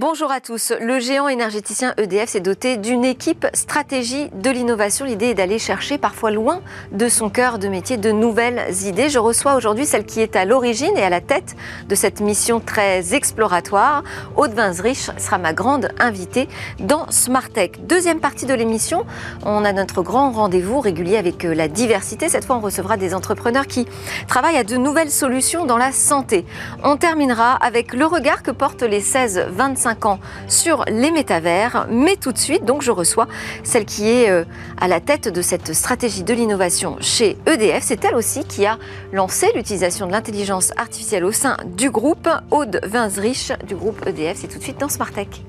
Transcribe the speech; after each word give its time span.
Bonjour 0.00 0.30
à 0.30 0.40
tous. 0.40 0.72
Le 0.80 1.00
géant 1.00 1.26
énergéticien 1.26 1.92
EDF 1.96 2.28
s'est 2.28 2.38
doté 2.38 2.76
d'une 2.76 3.04
équipe 3.04 3.48
stratégie 3.52 4.30
de 4.32 4.48
l'innovation. 4.48 5.04
L'idée 5.04 5.30
est 5.30 5.34
d'aller 5.34 5.58
chercher 5.58 5.98
parfois 5.98 6.30
loin 6.30 6.60
de 6.92 7.08
son 7.08 7.30
cœur 7.30 7.58
de 7.58 7.66
métier 7.66 7.96
de 7.96 8.12
nouvelles 8.12 8.62
idées. 8.86 9.08
Je 9.08 9.18
reçois 9.18 9.56
aujourd'hui 9.56 9.86
celle 9.86 10.06
qui 10.06 10.20
est 10.20 10.36
à 10.36 10.44
l'origine 10.44 10.96
et 10.96 11.02
à 11.02 11.10
la 11.10 11.20
tête 11.20 11.56
de 11.88 11.96
cette 11.96 12.20
mission 12.20 12.60
très 12.60 13.16
exploratoire. 13.16 14.04
Aude 14.36 14.54
Winsrich 14.56 15.10
sera 15.18 15.36
ma 15.36 15.52
grande 15.52 15.88
invitée 15.98 16.48
dans 16.78 17.10
Smartech. 17.10 17.84
Deuxième 17.88 18.20
partie 18.20 18.46
de 18.46 18.54
l'émission, 18.54 19.04
on 19.44 19.64
a 19.64 19.72
notre 19.72 20.02
grand 20.02 20.30
rendez-vous 20.30 20.78
régulier 20.78 21.16
avec 21.16 21.44
euh, 21.44 21.54
la 21.54 21.66
diversité. 21.66 22.28
Cette 22.28 22.44
fois, 22.44 22.54
on 22.54 22.60
recevra 22.60 22.98
des 22.98 23.16
entrepreneurs 23.16 23.66
qui 23.66 23.88
travaillent 24.28 24.58
à 24.58 24.62
de 24.64 24.76
nouvelles 24.76 25.10
solutions 25.10 25.66
dans 25.66 25.76
la 25.76 25.90
santé. 25.90 26.44
On 26.84 26.96
terminera 26.96 27.54
avec 27.54 27.94
le 27.94 28.06
regard 28.06 28.44
que 28.44 28.52
portent 28.52 28.84
les 28.84 29.02
16-25 29.02 29.87
ans 30.06 30.20
sur 30.46 30.84
les 30.88 31.10
métavers. 31.10 31.86
Mais 31.90 32.16
tout 32.16 32.32
de 32.32 32.38
suite, 32.38 32.64
donc, 32.64 32.82
je 32.82 32.90
reçois 32.90 33.28
celle 33.64 33.84
qui 33.84 34.08
est 34.08 34.30
euh, 34.30 34.44
à 34.80 34.88
la 34.88 35.00
tête 35.00 35.28
de 35.28 35.42
cette 35.42 35.74
stratégie 35.74 36.22
de 36.22 36.34
l'innovation 36.34 36.96
chez 37.00 37.36
EDF. 37.46 37.82
C'est 37.82 38.04
elle 38.04 38.14
aussi 38.14 38.44
qui 38.44 38.66
a 38.66 38.78
lancé 39.12 39.48
l'utilisation 39.54 40.06
de 40.06 40.12
l'intelligence 40.12 40.72
artificielle 40.76 41.24
au 41.24 41.32
sein 41.32 41.56
du 41.76 41.90
groupe. 41.90 42.28
Aude 42.50 42.80
Winsrich 42.92 43.52
du 43.66 43.74
groupe 43.74 44.06
EDF. 44.06 44.38
C'est 44.40 44.48
tout 44.48 44.58
de 44.58 44.62
suite 44.62 44.78
dans 44.78 44.88
Smartech. 44.88 45.44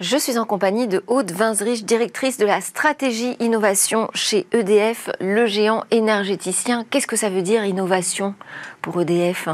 Je 0.00 0.16
suis 0.16 0.38
en 0.38 0.46
compagnie 0.46 0.88
de 0.88 1.04
Aude 1.08 1.30
Winsrich, 1.30 1.84
directrice 1.84 2.38
de 2.38 2.46
la 2.46 2.62
stratégie 2.62 3.36
innovation 3.38 4.08
chez 4.14 4.46
EDF, 4.50 5.10
le 5.20 5.44
géant 5.44 5.84
énergéticien. 5.90 6.86
Qu'est-ce 6.88 7.06
que 7.06 7.16
ça 7.16 7.28
veut 7.28 7.42
dire 7.42 7.66
innovation 7.66 8.34
pour 8.80 8.98
EDF 9.02 9.50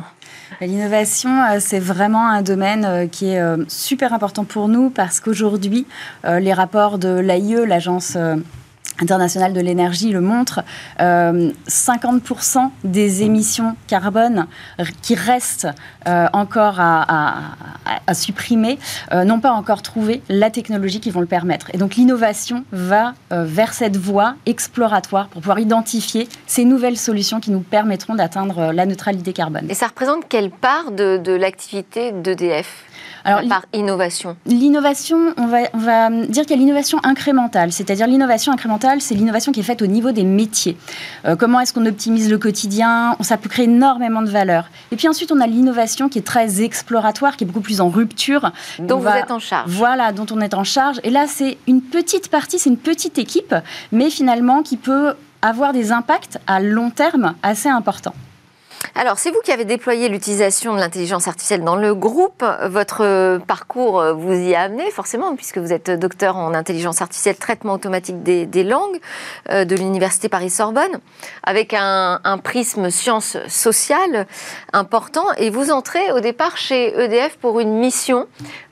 L'innovation, 0.60 1.30
euh, 1.30 1.56
c'est 1.58 1.80
vraiment 1.80 2.28
un 2.28 2.42
domaine 2.42 2.84
euh, 2.84 3.06
qui 3.08 3.30
est 3.30 3.40
euh, 3.40 3.64
super 3.66 4.12
important 4.12 4.44
pour 4.44 4.68
nous 4.68 4.88
parce 4.88 5.18
qu'aujourd'hui, 5.18 5.84
les 6.22 6.52
rapports 6.52 6.98
de 6.98 7.08
l'AIE, 7.18 7.66
l'agence 7.66 8.16
international 9.00 9.52
de 9.52 9.60
l'énergie 9.60 10.10
le 10.12 10.20
montre, 10.20 10.62
50% 10.98 12.58
euh, 12.58 12.60
des 12.84 13.22
émissions 13.22 13.76
carbone 13.86 14.46
qui 15.02 15.14
restent 15.14 15.68
euh, 16.06 16.26
encore 16.32 16.76
à, 16.78 17.54
supprimer 18.12 18.78
euh, 19.12 19.24
n'ont 19.24 19.40
pas 19.40 19.50
encore 19.50 19.82
trouvé 19.82 20.22
la 20.28 20.50
technologie 20.50 21.00
qui 21.00 21.10
vont 21.10 21.20
le 21.20 21.26
permettre. 21.26 21.70
Et 21.74 21.78
donc 21.78 21.96
l'innovation 21.96 22.64
va 22.72 23.14
vers 23.30 23.74
cette 23.74 23.96
voie 23.96 24.34
exploratoire 24.46 25.28
pour 25.28 25.40
pouvoir 25.40 25.58
identifier 25.58 26.28
ces 26.46 26.64
nouvelles 26.64 26.96
solutions 26.96 27.40
qui 27.40 27.50
nous 27.50 27.60
permettront 27.60 28.14
d'atteindre 28.14 28.72
la 28.72 28.86
neutralité 28.86 29.32
carbone. 29.32 29.66
Et 29.68 29.74
ça 29.74 29.88
représente 29.88 30.28
quelle 30.28 30.50
part 30.50 30.90
de, 30.92 31.18
de 31.18 31.32
l'activité 31.32 32.12
d'EDF 32.12 32.85
alors, 33.26 33.48
par 33.48 33.64
innovation 33.72 34.36
L'innovation, 34.46 35.34
on 35.36 35.46
va, 35.46 35.58
on 35.74 35.78
va 35.78 36.10
dire 36.10 36.44
qu'il 36.44 36.52
y 36.52 36.54
a 36.54 36.56
l'innovation 36.56 36.98
incrémentale. 37.02 37.72
C'est-à-dire 37.72 38.06
l'innovation 38.06 38.52
incrémentale, 38.52 39.00
c'est 39.00 39.14
l'innovation 39.14 39.50
qui 39.50 39.60
est 39.60 39.64
faite 39.64 39.82
au 39.82 39.86
niveau 39.86 40.12
des 40.12 40.22
métiers. 40.22 40.76
Euh, 41.24 41.34
comment 41.34 41.58
est-ce 41.60 41.72
qu'on 41.72 41.86
optimise 41.86 42.30
le 42.30 42.38
quotidien? 42.38 43.16
Ça 43.20 43.36
peut 43.36 43.48
créer 43.48 43.64
énormément 43.64 44.22
de 44.22 44.30
valeur. 44.30 44.70
Et 44.92 44.96
puis 44.96 45.08
ensuite, 45.08 45.32
on 45.32 45.40
a 45.40 45.46
l'innovation 45.46 46.08
qui 46.08 46.18
est 46.18 46.26
très 46.26 46.62
exploratoire, 46.62 47.36
qui 47.36 47.44
est 47.44 47.46
beaucoup 47.46 47.60
plus 47.60 47.80
en 47.80 47.88
rupture. 47.88 48.52
Dont 48.78 48.98
vous 48.98 49.08
êtes 49.08 49.32
en 49.32 49.40
charge. 49.40 49.70
Voilà, 49.70 50.12
dont 50.12 50.26
on 50.30 50.40
est 50.40 50.54
en 50.54 50.64
charge. 50.64 51.00
Et 51.02 51.10
là, 51.10 51.26
c'est 51.26 51.58
une 51.66 51.82
petite 51.82 52.28
partie, 52.28 52.60
c'est 52.60 52.70
une 52.70 52.78
petite 52.78 53.18
équipe, 53.18 53.54
mais 53.90 54.08
finalement 54.08 54.62
qui 54.62 54.76
peut 54.76 55.14
avoir 55.42 55.72
des 55.72 55.90
impacts 55.90 56.38
à 56.46 56.60
long 56.60 56.90
terme 56.90 57.34
assez 57.42 57.68
importants. 57.68 58.14
Alors, 58.94 59.18
c'est 59.18 59.30
vous 59.30 59.40
qui 59.44 59.52
avez 59.52 59.64
déployé 59.64 60.08
l'utilisation 60.08 60.74
de 60.74 60.80
l'intelligence 60.80 61.28
artificielle 61.28 61.64
dans 61.64 61.76
le 61.76 61.94
groupe. 61.94 62.44
Votre 62.64 63.38
parcours 63.46 64.02
vous 64.14 64.32
y 64.32 64.54
a 64.54 64.62
amené, 64.62 64.90
forcément, 64.90 65.36
puisque 65.36 65.58
vous 65.58 65.72
êtes 65.72 65.90
docteur 65.90 66.36
en 66.36 66.54
intelligence 66.54 67.02
artificielle, 67.02 67.36
traitement 67.36 67.74
automatique 67.74 68.22
des, 68.22 68.64
langues 68.64 68.98
euh, 69.50 69.64
de 69.64 69.76
l'Université 69.76 70.28
Paris-Sorbonne, 70.28 71.00
avec 71.42 71.74
un, 71.74 72.20
prisme 72.42 72.90
sciences 72.90 73.36
sociales 73.48 74.26
important. 74.72 75.24
Et 75.36 75.50
vous 75.50 75.70
entrez 75.70 76.12
au 76.12 76.20
départ 76.20 76.56
chez 76.56 76.98
EDF 76.98 77.36
pour 77.36 77.60
une 77.60 77.78
mission 77.78 78.26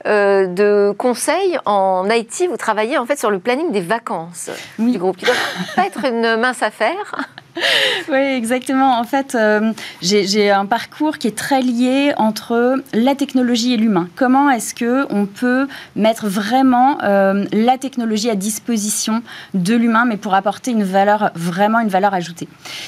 euh, 0.05 0.47
de 0.47 0.93
conseil 0.97 1.57
en 1.65 2.07
IT. 2.09 2.47
Vous 2.49 2.57
travaillez 2.57 2.97
en 2.97 3.05
fait 3.05 3.19
sur 3.19 3.31
le 3.31 3.39
planning 3.39 3.71
des 3.71 3.81
vacances 3.81 4.49
du 4.79 4.97
groupe, 4.97 5.17
qui 5.17 5.25
ne 5.25 5.31
doit 5.31 5.39
pas 5.75 5.85
être 5.85 6.05
une 6.05 6.37
mince 6.37 6.63
affaire. 6.63 7.15
oui, 8.09 8.17
exactement. 8.17 8.99
En 8.99 9.03
fait, 9.03 9.35
euh, 9.35 9.71
j'ai 10.01 10.51
un 10.51 10.65
parcours 10.65 11.17
qui 11.17 11.27
est 11.27 11.37
très 11.37 11.61
lié 11.61 12.13
entre 12.17 12.81
la 12.93 13.15
technologie 13.15 13.73
et 13.73 13.77
l'humain. 13.77 14.09
Comment 14.15 14.49
est-ce 14.49 14.73
que 14.73 15.05
on 15.09 15.25
peut 15.25 15.67
mettre 15.95 16.27
vraiment 16.27 17.01
euh, 17.03 17.45
la 17.51 17.77
technologie 17.77 18.29
à 18.29 18.35
disposition 18.35 19.23
de 19.53 19.75
l'humain, 19.75 20.05
mais 20.05 20.17
pour 20.17 20.33
apporter 20.33 20.71
une 20.71 20.83
valeur, 20.83 21.31
vraiment 21.35 21.79
une 21.79 21.89
valeur 21.89 22.13
ajoutée? 22.13 22.47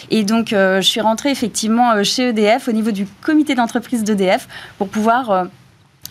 Et 0.09 0.23
donc, 0.23 0.51
euh, 0.53 0.81
je 0.81 0.87
suis 0.87 1.01
rentrée 1.01 1.29
effectivement 1.31 2.03
chez 2.03 2.29
EDF 2.29 2.67
au 2.67 2.73
niveau 2.73 2.91
du 2.91 3.07
comité 3.21 3.55
d'entreprise 3.55 4.03
d'EDF 4.03 4.47
pour 4.77 4.89
pouvoir 4.89 5.47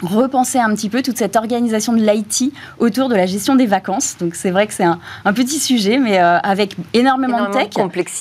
repenser 0.02 0.58
un 0.58 0.74
petit 0.74 0.88
peu 0.88 1.02
toute 1.02 1.16
cette 1.16 1.36
organisation 1.36 1.92
de 1.92 2.00
l'IT 2.00 2.52
autour 2.78 3.08
de 3.08 3.14
la 3.14 3.26
gestion 3.26 3.54
des 3.54 3.66
vacances. 3.66 4.16
Donc 4.20 4.34
c'est 4.34 4.50
vrai 4.50 4.66
que 4.66 4.74
c'est 4.74 4.84
un, 4.84 4.98
petit 5.32 5.58
sujet, 5.58 5.98
mais 5.98 6.18
euh, 6.18 6.38
avec 6.38 6.76
énormément, 6.94 7.48
de 7.48 7.52
tech, 7.52 7.68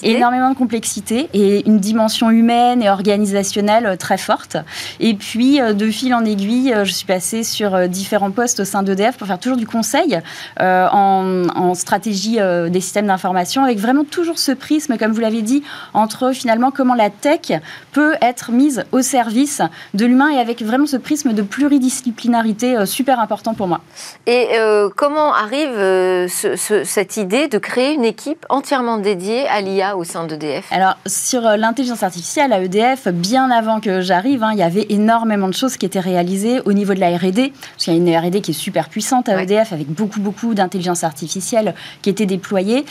énormément 0.04 0.50
de 0.50 0.56
complexité 0.56 1.30
et 1.34 1.68
une 1.68 1.80
dimension 1.80 2.30
humaine 2.30 2.82
et 2.82 2.90
organisationnelle 2.90 3.86
euh, 3.86 3.96
très 3.96 4.18
forte. 4.18 4.58
Et 5.00 5.14
puis 5.14 5.62
euh, 5.62 5.74
de 5.74 5.90
fil 5.90 6.14
en 6.14 6.24
aiguille, 6.24 6.74
je 6.84 6.92
suis 6.92 7.06
passée 7.06 7.44
sur 7.44 7.88
différents 7.90 8.32
postes 8.32 8.62
au 8.62 8.66
sein 8.66 8.84
d'EDF 8.84 9.18
pour 9.18 9.28
faire 9.28 9.40
toujours 9.40 9.58
du 9.58 9.68
conseil 9.68 10.20
en, 10.60 11.44
en, 11.56 11.74
stratégie 11.74 12.38
des 12.70 12.82
systèmes 12.82 13.08
d'information, 13.08 13.64
avec 13.64 13.80
vraiment 13.80 14.04
toujours 14.04 14.40
ce 14.40 14.52
prisme, 14.52 14.98
comme 14.98 15.12
vous 15.12 15.20
l'avez 15.20 15.42
dit, 15.42 15.64
entre 15.94 16.32
finalement 16.32 16.72
comment 16.72 16.96
la 16.96 17.10
tech 17.10 17.52
peut 17.92 18.14
être 18.22 18.52
mise 18.52 18.86
au 18.92 19.02
service 19.02 19.62
de 19.94 20.06
l'humain 20.06 20.30
et 20.30 20.38
avec 20.38 20.62
vraiment 20.62 20.86
ce 20.86 20.98
prisme 20.98 21.34
de 21.34 21.42
plus 21.42 21.65
pluridisciplinarité 21.66 22.78
euh, 22.78 22.86
super 22.86 23.20
important 23.20 23.56
pour 23.56 23.68
moi. 23.68 23.82
Et 24.28 24.50
euh, 24.54 24.90
comment 24.96 25.34
arrive 25.34 25.70
euh, 25.76 26.28
cette 26.28 27.18
idée 27.18 27.48
de 27.48 27.58
créer 27.58 27.94
une 27.94 28.06
équipe 28.06 28.46
entièrement 28.50 28.98
dédiée 28.98 29.48
à 29.48 29.62
l'IA 29.62 29.98
au 29.98 30.04
sein 30.04 30.28
d'EDF 30.28 30.68
Alors, 30.72 30.96
sur 31.08 31.42
l'intelligence 31.42 32.04
artificielle 32.04 32.54
à 32.54 32.62
EDF, 32.62 33.08
bien 33.08 33.50
avant 33.50 33.80
que 33.80 34.02
j'arrive, 34.02 34.44
hein, 34.44 34.52
il 34.54 34.60
y 34.60 34.64
avait 34.64 34.86
énormément 34.90 35.48
de 35.48 35.54
choses 35.54 35.76
qui 35.78 35.88
étaient 35.88 36.00
réalisées 36.00 36.62
au 36.66 36.74
niveau 36.74 36.94
de 36.94 37.00
la 37.00 37.18
R&D, 37.18 37.52
parce 37.52 37.86
qu'il 37.86 37.94
y 37.94 37.96
a 37.96 38.00
une 38.00 38.28
R&D 38.28 38.42
qui 38.42 38.52
est 38.52 38.54
super 38.54 38.90
puissante 38.90 39.28
à 39.28 39.42
EDF, 39.42 39.74
avec 39.74 39.88
beaucoup, 39.88 40.20
beaucoup 40.20 40.54
d'intelligence 40.54 41.04
artificielle 41.04 41.74
qui 42.04 42.10
était 42.12 42.26
déployée, 42.26 42.86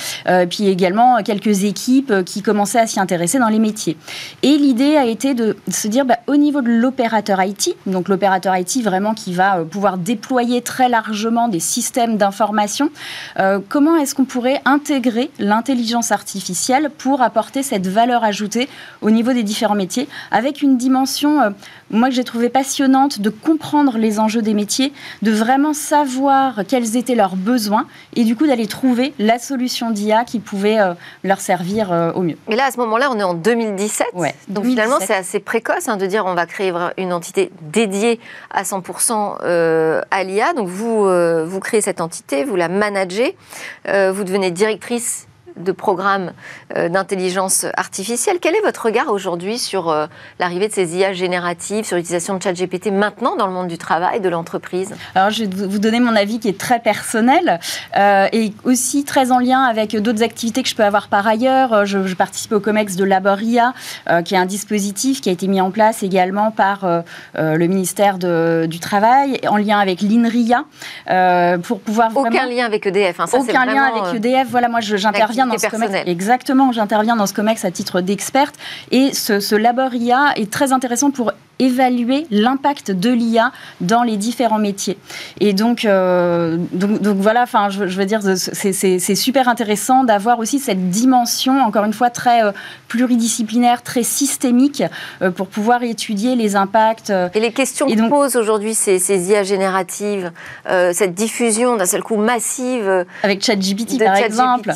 puis 0.51 0.69
également 0.69 1.23
quelques 1.23 1.65
équipes 1.65 2.25
qui 2.25 2.43
commençaient 2.43 2.81
à 2.81 2.87
s'y 2.87 2.99
intéresser 2.99 3.39
dans 3.39 3.49
les 3.49 3.59
métiers. 3.59 3.97
Et 4.43 4.57
l'idée 4.57 4.97
a 4.97 5.07
été 5.07 5.35
de 5.35 5.57
se 5.69 5.87
dire, 5.87 6.05
bah, 6.05 6.19
au 6.27 6.37
niveau 6.37 6.61
de 6.61 6.69
l'opérateur 6.69 7.43
IT, 7.43 7.77
donc 7.87 8.09
l'opérateur 8.09 8.57
IT 8.57 8.64
vraiment 8.83 9.15
qui 9.15 9.33
va 9.33 9.59
euh, 9.59 9.65
pouvoir 9.65 9.99
déployer 9.99 10.63
très 10.63 10.89
largement 10.89 11.49
des 11.49 11.61
systèmes 11.61 12.17
d'information. 12.17 12.91
Euh, 13.39 13.61
comment 13.69 13.97
est-ce 13.97 14.15
qu'on 14.15 14.25
pourrait 14.25 14.61
intégrer 14.65 15.31
l'intelligence 15.39 16.13
artificielle 16.13 16.91
pour 16.97 17.23
apporter 17.23 17.63
cette 17.63 17.87
valeur 17.87 18.25
ajoutée 18.25 18.69
au 19.03 19.11
niveau 19.11 19.33
des 19.33 19.43
différents 19.43 19.75
métiers 19.75 20.09
avec 20.31 20.63
une 20.63 20.77
dimension, 20.77 21.41
euh, 21.41 21.51
moi 21.95 22.09
que 22.09 22.15
j'ai 22.15 22.25
trouvé 22.25 22.49
passionnante, 22.49 23.21
de 23.21 23.31
comprendre 23.31 23.97
les 23.99 24.21
enjeux 24.21 24.43
des 24.43 24.55
métiers, 24.55 24.93
de 25.23 25.33
vraiment 25.33 25.73
savoir 25.73 26.61
quels 26.69 26.97
étaient 26.97 27.15
leurs 27.15 27.37
besoins 27.37 27.87
et 28.15 28.25
du 28.25 28.37
coup 28.37 28.47
d'aller 28.47 28.67
trouver 28.67 29.15
la 29.19 29.39
solution 29.39 29.91
d'IA 29.91 30.25
qui 30.25 30.41
pouvait 30.41 30.79
leur 31.23 31.41
servir 31.41 32.13
au 32.15 32.21
mieux. 32.21 32.37
Mais 32.49 32.57
là, 32.57 32.67
à 32.67 32.71
ce 32.71 32.79
moment-là, 32.79 33.11
on 33.11 33.19
est 33.19 33.25
en 33.25 33.35
2017. 33.35 34.09
Ouais, 34.15 34.35
donc 34.49 34.65
finalement, 34.65 34.99
c'est 35.01 35.15
assez 35.15 35.41
précoce 35.41 35.89
hein, 35.89 35.97
de 35.97 36.07
dire 36.07 36.25
on 36.27 36.35
va 36.35 36.47
créer 36.47 36.73
une 36.99 37.13
entité 37.13 37.51
dédiée 37.63 38.21
à 38.51 38.63
100% 38.63 39.39
euh, 39.43 40.01
à 40.11 40.25
l'IA. 40.25 40.53
Donc 40.53 40.69
vous, 40.69 41.07
euh, 41.07 41.45
vous 41.47 41.61
créez 41.61 41.81
cette 41.81 42.01
entité, 42.01 42.45
vous 42.45 42.57
la 42.57 42.69
managez, 42.69 43.37
euh, 43.89 44.13
vous 44.13 44.25
devenez 44.25 44.51
directrice 44.51 45.27
de 45.57 45.73
programmes 45.73 46.33
euh, 46.77 46.89
d'intelligence 46.89 47.67
artificielle. 47.77 48.39
Quel 48.41 48.55
est 48.55 48.61
votre 48.61 48.87
regard 48.87 49.09
aujourd'hui 49.09 49.59
sur 49.59 49.89
euh, 49.89 50.07
l'arrivée 50.39 50.69
de 50.69 50.73
ces 50.73 50.97
IA 50.97 51.13
génératives, 51.13 51.85
sur 51.85 51.97
l'utilisation 51.97 52.37
de 52.37 52.43
ChatGPT 52.43 52.91
maintenant 52.91 53.37
dans 53.37 53.47
le 53.47 53.53
monde 53.53 53.69
du 53.69 53.79
travail, 53.79 54.21
de 54.21 54.29
l'entreprise? 54.29 54.95
Alors, 55.15 55.31
je 55.31 55.45
vais 55.45 55.67
vous 55.67 55.79
donner 55.79 56.01
mon 56.01 56.17
avis 56.17 56.41
qui 56.41 56.49
est 56.49 56.59
très 56.59 56.81
personnel 56.81 57.61
euh, 57.97 58.27
et 58.33 58.53
aussi 58.65 59.05
très 59.05 59.31
en 59.31 59.39
lien 59.39 59.63
avec 59.63 59.97
d'autres 59.97 60.23
activités 60.23 60.63
que 60.63 60.69
je 60.69 60.75
peux 60.75 60.85
avoir 60.85 61.09
par 61.09 61.27
ailleurs. 61.27 61.87
Je, 61.87 62.15
participe 62.15 62.53
au 62.53 62.61
COMEX 62.61 62.95
de 62.95 63.03
Laboria, 63.03 63.75
qui 64.25 64.35
est 64.35 64.39
un 64.39 64.47
dispositif 64.47 65.21
qui 65.21 65.31
a 65.31 65.33
été 65.33 65.49
mis 65.49 65.61
en 65.61 65.73
place 65.73 66.05
également 66.05 66.53
par 66.53 66.87
le 67.35 67.67
ministère 67.67 68.19
du 68.19 68.79
Travail, 68.79 69.41
en 69.49 69.57
lien 69.57 69.81
avec 69.81 70.01
l'INRIA, 70.01 70.65
pour 71.65 71.81
pouvoir 71.81 72.17
Aucun 72.17 72.47
lien 72.47 72.67
avec 72.67 72.87
EDF, 72.87 73.19
hein, 73.19 73.27
ça, 73.27 73.39
Aucun 73.39 73.67
lien 73.67 73.83
avec 73.83 74.15
EDF. 74.15 74.47
Voilà, 74.49 74.69
moi, 74.69 74.81
j'interviens 74.81 75.44
j'interviens 75.51 75.79
dans 75.79 75.87
ce 75.87 75.87
COMEX. 75.89 76.09
Exactement, 76.09 76.73
j'interviens 76.73 77.17
dans 77.17 77.27
ce 77.27 77.35
COMEX 77.35 77.65
à 77.65 77.71
titre 77.71 78.01
d'experte. 78.01 78.55
Et 78.91 79.13
ce, 79.13 79.41
ce 79.41 79.55
labor 79.55 79.95
IA 79.95 80.33
est 80.37 80.51
très 80.51 80.73
intéressant 80.73 81.11
pour 81.11 81.33
évaluer 81.59 82.27
l'impact 82.31 82.91
de 82.91 83.11
l'IA 83.11 83.53
dans 83.81 84.03
les 84.03 84.17
différents 84.17 84.59
métiers. 84.59 84.99
Et 85.41 85.53
donc, 85.53 85.85
euh, 85.85 86.57
donc, 86.73 87.17
voilà, 87.19 87.43
enfin, 87.43 87.69
je, 87.71 87.85
veux 87.85 88.07
dire, 88.07 88.21
c'est 88.23 89.15
super 89.15 89.49
intéressant 89.49 90.05
d'avoir 90.05 90.39
aussi 90.39 90.59
cette 90.59 90.91
dimension, 90.91 91.61
encore 91.61 91.85
une 91.85 91.93
fois, 91.93 92.11
très 92.11 92.45
euh, 92.45 92.53
pluridisciplinaire, 92.89 93.83
très 93.83 94.03
systémique, 94.03 94.83
euh, 95.23 95.31
pour 95.31 95.47
pouvoir 95.47 95.83
étudier 95.83 96.35
les 96.35 96.57
impacts. 96.57 97.13
Et 97.35 97.41
les 97.41 97.53
questions 97.53 97.87
que 97.87 98.09
posent 98.09 98.37
aujourd'hui 98.37 98.75
ces, 98.75 98.99
ces, 98.99 99.31
IA 99.31 99.43
génératives, 99.43 100.33
cette 100.93 101.15
diffusion 101.15 101.77
d'un 101.77 101.87
seul 101.87 102.03
coup 102.03 102.17
massive. 102.17 103.05
Avec 103.23 103.45
ChatGPT, 103.45 103.99
par 104.03 104.17
exemple. 104.17 104.73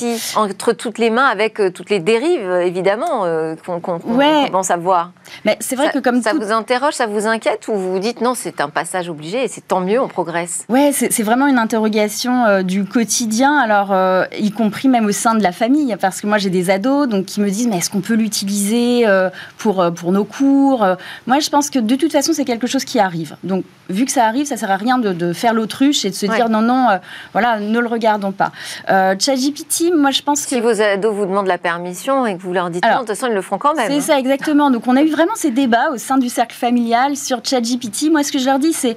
Entre 0.59 0.73
toutes 0.73 0.99
les 0.99 1.11
mains, 1.11 1.27
avec 1.27 1.61
toutes 1.73 1.89
les 1.89 2.01
dérives, 2.01 2.51
évidemment, 2.65 3.25
qu'on 3.65 3.79
commence 3.79 4.71
à 4.73 4.77
voir. 4.77 5.13
Mais 5.45 5.57
c'est 5.61 5.77
vrai 5.77 5.91
que 5.93 6.01
comme 6.01 6.21
ça 6.21 6.33
vous 6.33 6.51
ça 6.91 7.07
vous 7.07 7.27
inquiète 7.27 7.69
ou 7.69 7.75
vous 7.75 7.93
vous 7.93 7.99
dites 7.99 8.21
non, 8.21 8.35
c'est 8.35 8.61
un 8.61 8.69
passage 8.69 9.09
obligé 9.09 9.45
et 9.45 9.49
c'est 9.49 9.67
tant 9.67 9.81
mieux, 9.81 10.01
on 10.01 10.09
progresse? 10.09 10.65
Ouais, 10.69 10.91
c'est 10.93 11.23
vraiment 11.23 11.47
une 11.47 11.59
interrogation 11.59 12.45
euh, 12.45 12.63
du 12.63 12.85
quotidien, 12.85 13.57
alors 13.57 13.93
euh, 13.93 14.25
y 14.39 14.51
compris 14.51 14.89
même 14.89 15.07
au 15.07 15.13
sein 15.13 15.35
de 15.35 15.43
la 15.43 15.53
famille, 15.53 15.95
parce 16.01 16.21
que 16.21 16.27
moi 16.27 16.39
j'ai 16.39 16.51
des 16.51 16.71
ados 16.71 17.09
donc 17.09 17.27
qui 17.27 17.41
me 17.41 17.49
disent 17.49 17.69
mais 17.69 17.79
est-ce 17.79 17.91
qu'on 17.91 18.01
peut 18.01 18.15
l'utiliser 18.15 19.07
euh, 19.07 19.31
pour, 19.59 19.85
pour 19.95 20.13
nos 20.13 20.25
cours 20.25 20.87
Moi 21.27 21.39
je 21.39 21.51
pense 21.51 21.71
que 21.71 21.79
de 21.79 21.95
toute 21.95 22.13
façon 22.13 22.33
c'est 22.33 22.45
quelque 22.45 22.67
chose 22.67 22.85
qui 22.85 22.99
arrive. 22.99 23.37
Donc 23.45 23.65
vu 23.89 24.05
que 24.05 24.13
ça 24.13 24.25
arrive, 24.25 24.47
ça 24.47 24.57
sert 24.57 24.71
à 24.71 24.77
rien 24.77 24.99
de, 24.99 25.33
faire 25.33 25.55
l'autruche 25.55 26.05
et 26.05 26.11
de 26.11 26.15
se 26.15 26.27
dire 26.27 26.49
non, 26.49 26.63
non, 26.63 26.99
voilà, 27.33 27.61
ne 27.61 27.79
le 27.79 27.87
regardons 27.87 28.33
pas. 28.33 28.53
ChatGPT, 28.89 29.93
moi 29.95 30.11
je 30.11 30.23
pense. 30.23 30.48
Si 30.49 30.61
vos 30.63 30.81
ados 30.81 31.15
vous 31.15 31.27
demandent 31.27 31.47
la 31.47 31.59
permission 31.59 32.25
et 32.25 32.35
que 32.35 32.41
vous 32.41 32.55
leur 32.55 32.71
dites 32.71 32.83
non, 32.83 32.91
de 32.91 32.99
toute 33.01 33.09
façon 33.09 33.27
ils 33.27 33.35
le 33.35 33.43
feront 33.43 33.59
quand 33.59 33.75
même. 33.75 33.91
C'est 33.93 34.01
ça, 34.01 34.19
exactement. 34.19 34.71
Donc 34.71 34.87
on 34.87 34.97
a 34.97 35.03
eu 35.03 35.11
vraiment 35.11 35.35
ces 35.35 35.51
débats 35.51 35.91
au 35.91 35.99
sein 35.99 36.17
du 36.17 36.31
cercle 36.31 36.57
familial 36.57 37.17
sur 37.17 37.45
ChatGPT. 37.45 38.11
Moi, 38.11 38.23
ce 38.23 38.33
que 38.33 38.39
je 38.39 38.47
leur 38.47 38.59
dis, 38.59 38.73
c'est 38.73 38.97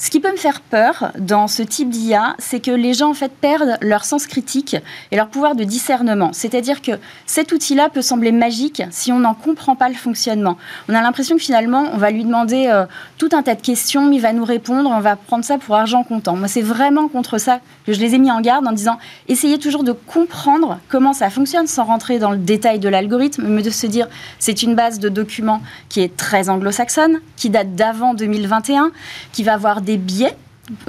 ce 0.00 0.10
qui 0.10 0.20
peut 0.20 0.30
me 0.30 0.36
faire 0.36 0.60
peur 0.60 1.10
dans 1.18 1.48
ce 1.48 1.60
type 1.60 1.90
d'IA, 1.90 2.36
c'est 2.38 2.60
que 2.60 2.70
les 2.70 2.94
gens 2.94 3.10
en 3.10 3.14
fait 3.14 3.32
perdent 3.32 3.76
leur 3.80 4.04
sens 4.04 4.28
critique 4.28 4.76
et 5.10 5.16
leur 5.16 5.26
pouvoir 5.26 5.56
de 5.56 5.64
discernement. 5.64 6.30
C'est-à-dire 6.32 6.82
que 6.82 6.92
cet 7.26 7.50
outil-là 7.50 7.88
peut 7.88 8.00
sembler 8.00 8.30
magique 8.30 8.84
si 8.92 9.10
on 9.10 9.18
n'en 9.18 9.34
comprend 9.34 9.74
pas 9.74 9.88
le 9.88 9.96
fonctionnement. 9.96 10.56
On 10.88 10.94
a 10.94 11.02
l'impression 11.02 11.34
que 11.34 11.42
finalement, 11.42 11.86
on 11.92 11.96
va 11.96 12.12
lui 12.12 12.22
demander 12.22 12.68
euh, 12.68 12.86
tout 13.18 13.30
un 13.32 13.42
tas 13.42 13.56
de 13.56 13.60
questions, 13.60 14.08
il 14.12 14.20
va 14.20 14.32
nous 14.32 14.44
répondre, 14.44 14.88
on 14.88 15.00
va 15.00 15.16
prendre 15.16 15.44
ça 15.44 15.58
pour 15.58 15.74
argent 15.74 16.04
comptant. 16.04 16.36
Moi, 16.36 16.46
c'est 16.46 16.62
vraiment 16.62 17.08
contre 17.08 17.38
ça 17.38 17.58
que 17.84 17.92
je 17.92 17.98
les 17.98 18.14
ai 18.14 18.18
mis 18.18 18.30
en 18.30 18.40
garde 18.40 18.68
en 18.68 18.72
disant 18.72 18.98
essayez 19.26 19.58
toujours 19.58 19.82
de 19.82 19.92
comprendre 19.92 20.78
comment 20.88 21.12
ça 21.12 21.28
fonctionne 21.28 21.66
sans 21.66 21.82
rentrer 21.82 22.20
dans 22.20 22.30
le 22.30 22.38
détail 22.38 22.78
de 22.78 22.88
l'algorithme, 22.88 23.48
mais 23.48 23.62
de 23.62 23.70
se 23.70 23.88
dire 23.88 24.06
c'est 24.38 24.62
une 24.62 24.76
base 24.76 25.00
de 25.00 25.08
documents 25.08 25.60
qui 25.88 26.02
est 26.02 26.16
très 26.16 26.50
anglo-saxonne, 26.50 27.18
qui 27.34 27.50
date 27.50 27.74
d'avant 27.74 28.14
2021, 28.14 28.92
qui 29.32 29.42
va 29.42 29.54
avoir 29.54 29.80
des 29.88 29.96
biais 29.96 30.36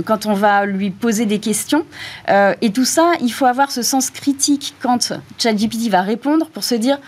quand 0.04 0.26
on 0.26 0.34
va 0.34 0.66
lui 0.66 0.90
poser 0.92 1.26
des 1.26 1.40
questions. 1.40 1.86
Euh, 2.28 2.54
et 2.62 2.72
tout 2.72 2.84
ça, 2.84 3.14
il 3.22 3.32
faut 3.32 3.46
avoir 3.46 3.72
ce 3.72 3.82
sens 3.82 4.10
critique 4.10 4.76
quand 4.82 5.14
ChatGPT 5.38 5.90
va 5.90 6.02
répondre 6.02 6.48
pour 6.48 6.66
se 6.66 6.76
dire 6.76 7.00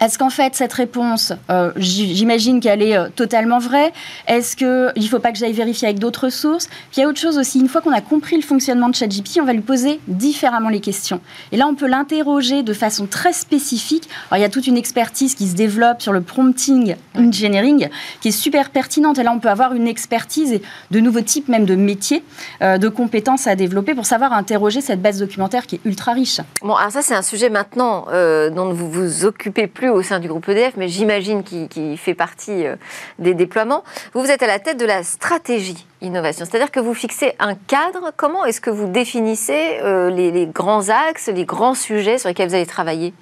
est-ce 0.00 0.18
qu'en 0.18 0.30
fait, 0.30 0.54
cette 0.54 0.72
réponse, 0.72 1.32
euh, 1.50 1.72
j'imagine 1.76 2.60
qu'elle 2.60 2.82
est 2.82 2.96
euh, 2.96 3.08
totalement 3.14 3.58
vraie 3.58 3.92
Est-ce 4.26 4.56
qu'il 4.56 5.02
ne 5.02 5.08
faut 5.08 5.18
pas 5.18 5.32
que 5.32 5.38
j'aille 5.38 5.52
vérifier 5.52 5.88
avec 5.88 5.98
d'autres 5.98 6.28
sources 6.28 6.66
Puis 6.66 6.98
il 6.98 7.00
y 7.00 7.02
a 7.04 7.08
autre 7.08 7.20
chose 7.20 7.38
aussi, 7.38 7.60
une 7.60 7.68
fois 7.68 7.80
qu'on 7.80 7.92
a 7.92 8.00
compris 8.00 8.36
le 8.36 8.42
fonctionnement 8.42 8.88
de 8.88 8.94
ChatGPT, 8.94 9.40
on 9.40 9.44
va 9.44 9.52
lui 9.52 9.60
poser 9.60 10.00
différemment 10.08 10.68
les 10.68 10.80
questions. 10.80 11.20
Et 11.52 11.56
là, 11.56 11.66
on 11.66 11.74
peut 11.74 11.86
l'interroger 11.86 12.62
de 12.62 12.72
façon 12.72 13.06
très 13.06 13.32
spécifique. 13.32 14.08
Alors, 14.30 14.38
il 14.38 14.42
y 14.42 14.44
a 14.44 14.48
toute 14.48 14.66
une 14.66 14.76
expertise 14.76 15.34
qui 15.34 15.48
se 15.48 15.54
développe 15.54 16.02
sur 16.02 16.12
le 16.12 16.20
prompting 16.20 16.96
engineering 17.16 17.88
qui 18.20 18.28
est 18.28 18.32
super 18.32 18.70
pertinente. 18.70 19.18
Et 19.18 19.22
là, 19.22 19.32
on 19.32 19.40
peut 19.40 19.50
avoir 19.50 19.74
une 19.74 19.88
expertise 19.88 20.52
et 20.52 20.62
de 20.90 21.00
nouveaux 21.00 21.20
types 21.20 21.48
même 21.48 21.64
de 21.64 21.74
métiers, 21.74 22.24
euh, 22.62 22.78
de 22.78 22.88
compétences 22.88 23.46
à 23.46 23.56
développer 23.56 23.94
pour 23.94 24.06
savoir 24.06 24.32
interroger 24.32 24.80
cette 24.80 25.02
base 25.02 25.18
documentaire 25.18 25.66
qui 25.66 25.76
est 25.76 25.80
ultra 25.84 26.12
riche. 26.12 26.40
Bon, 26.62 26.74
alors 26.74 26.92
ça, 26.92 27.02
c'est 27.02 27.14
un 27.14 27.22
sujet 27.22 27.50
maintenant 27.50 28.06
dont 28.12 28.72
vous 28.72 28.90
vous 28.90 29.24
occupez 29.24 29.66
plus 29.66 29.81
au 29.88 30.02
sein 30.02 30.20
du 30.20 30.28
groupe 30.28 30.48
EDF, 30.48 30.74
mais 30.76 30.88
j'imagine 30.88 31.42
qu'il 31.42 31.98
fait 31.98 32.14
partie 32.14 32.66
euh, 32.66 32.76
des 33.18 33.34
déploiements. 33.34 33.84
Vous, 34.14 34.20
vous 34.20 34.30
êtes 34.30 34.42
à 34.42 34.46
la 34.46 34.58
tête 34.58 34.78
de 34.78 34.86
la 34.86 35.02
stratégie 35.02 35.86
innovation, 36.00 36.44
c'est-à-dire 36.48 36.70
que 36.70 36.80
vous 36.80 36.94
fixez 36.94 37.34
un 37.38 37.54
cadre. 37.54 38.12
Comment 38.16 38.44
est-ce 38.44 38.60
que 38.60 38.70
vous 38.70 38.88
définissez 38.88 39.78
euh, 39.82 40.10
les, 40.10 40.46
grands 40.46 40.88
axes, 40.88 41.28
les 41.28 41.44
grands 41.44 41.74
sujets 41.74 42.18
sur 42.18 42.28
lesquels 42.28 42.48
vous 42.48 42.54
allez 42.54 42.66
travailler? 42.66 43.14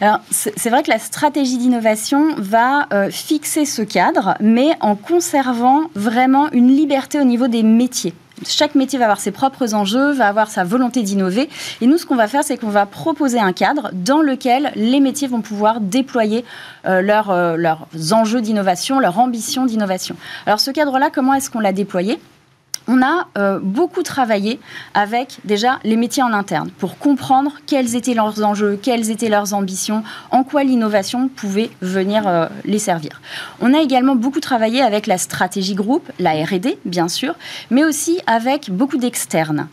Alors, 0.00 0.18
c'est 0.30 0.70
vrai 0.70 0.82
que 0.82 0.90
la 0.90 0.98
stratégie 0.98 1.56
d'innovation 1.56 2.34
va 2.36 2.88
euh, 2.92 3.10
fixer 3.10 3.64
ce 3.64 3.80
cadre, 3.80 4.34
mais 4.40 4.70
en 4.80 4.96
conservant 4.96 5.84
vraiment 5.94 6.50
une 6.50 6.68
liberté 6.68 7.20
au 7.20 7.24
niveau 7.24 7.46
des 7.46 7.62
métiers. 7.62 8.12
Chaque 8.46 8.74
métier 8.74 8.98
va 8.98 9.06
avoir 9.06 9.20
ses 9.20 9.30
propres 9.30 9.74
enjeux, 9.74 10.12
va 10.12 10.26
avoir 10.26 10.50
sa 10.50 10.64
volonté 10.64 11.02
d'innover. 11.02 11.48
Et 11.80 11.86
nous, 11.86 11.98
ce 11.98 12.06
qu'on 12.06 12.16
va 12.16 12.26
faire, 12.26 12.42
c'est 12.42 12.58
qu'on 12.58 12.68
va 12.68 12.86
proposer 12.86 13.38
un 13.38 13.52
cadre 13.52 13.90
dans 13.92 14.20
lequel 14.20 14.72
les 14.74 15.00
métiers 15.00 15.28
vont 15.28 15.40
pouvoir 15.40 15.80
déployer 15.80 16.44
euh, 16.86 17.02
euh, 17.08 17.56
leurs 17.56 17.86
enjeux 18.12 18.40
d'innovation, 18.40 18.98
leur 18.98 19.18
ambition 19.18 19.66
d'innovation. 19.66 20.16
Alors 20.46 20.60
ce 20.60 20.70
cadre-là, 20.70 21.10
comment 21.12 21.34
est-ce 21.34 21.50
qu'on 21.50 21.60
l'a 21.60 21.72
déployé? 21.72 22.18
On 22.88 23.02
a 23.02 23.28
euh, 23.38 23.58
beaucoup 23.62 24.02
travaillé 24.02 24.60
avec 24.94 25.38
déjà 25.44 25.78
les 25.84 25.96
métiers 25.96 26.22
en 26.22 26.32
interne 26.32 26.70
pour 26.78 26.98
comprendre 26.98 27.52
quels 27.66 27.96
étaient 27.96 28.14
leurs 28.14 28.44
enjeux, 28.44 28.78
quelles 28.80 29.10
étaient 29.10 29.28
leurs 29.28 29.54
ambitions, 29.54 30.02
en 30.30 30.44
quoi 30.44 30.64
l'innovation 30.64 31.28
pouvait 31.28 31.70
venir 31.80 32.26
euh, 32.26 32.46
les 32.64 32.78
servir. 32.78 33.20
On 33.60 33.74
a 33.74 33.80
également 33.80 34.16
beaucoup 34.16 34.40
travaillé 34.40 34.82
avec 34.82 35.06
la 35.06 35.18
stratégie 35.18 35.74
groupe, 35.74 36.10
la 36.18 36.32
RD 36.32 36.76
bien 36.84 37.08
sûr, 37.08 37.34
mais 37.70 37.84
aussi 37.84 38.20
avec 38.26 38.70
beaucoup 38.70 38.98
d'externes 38.98 39.68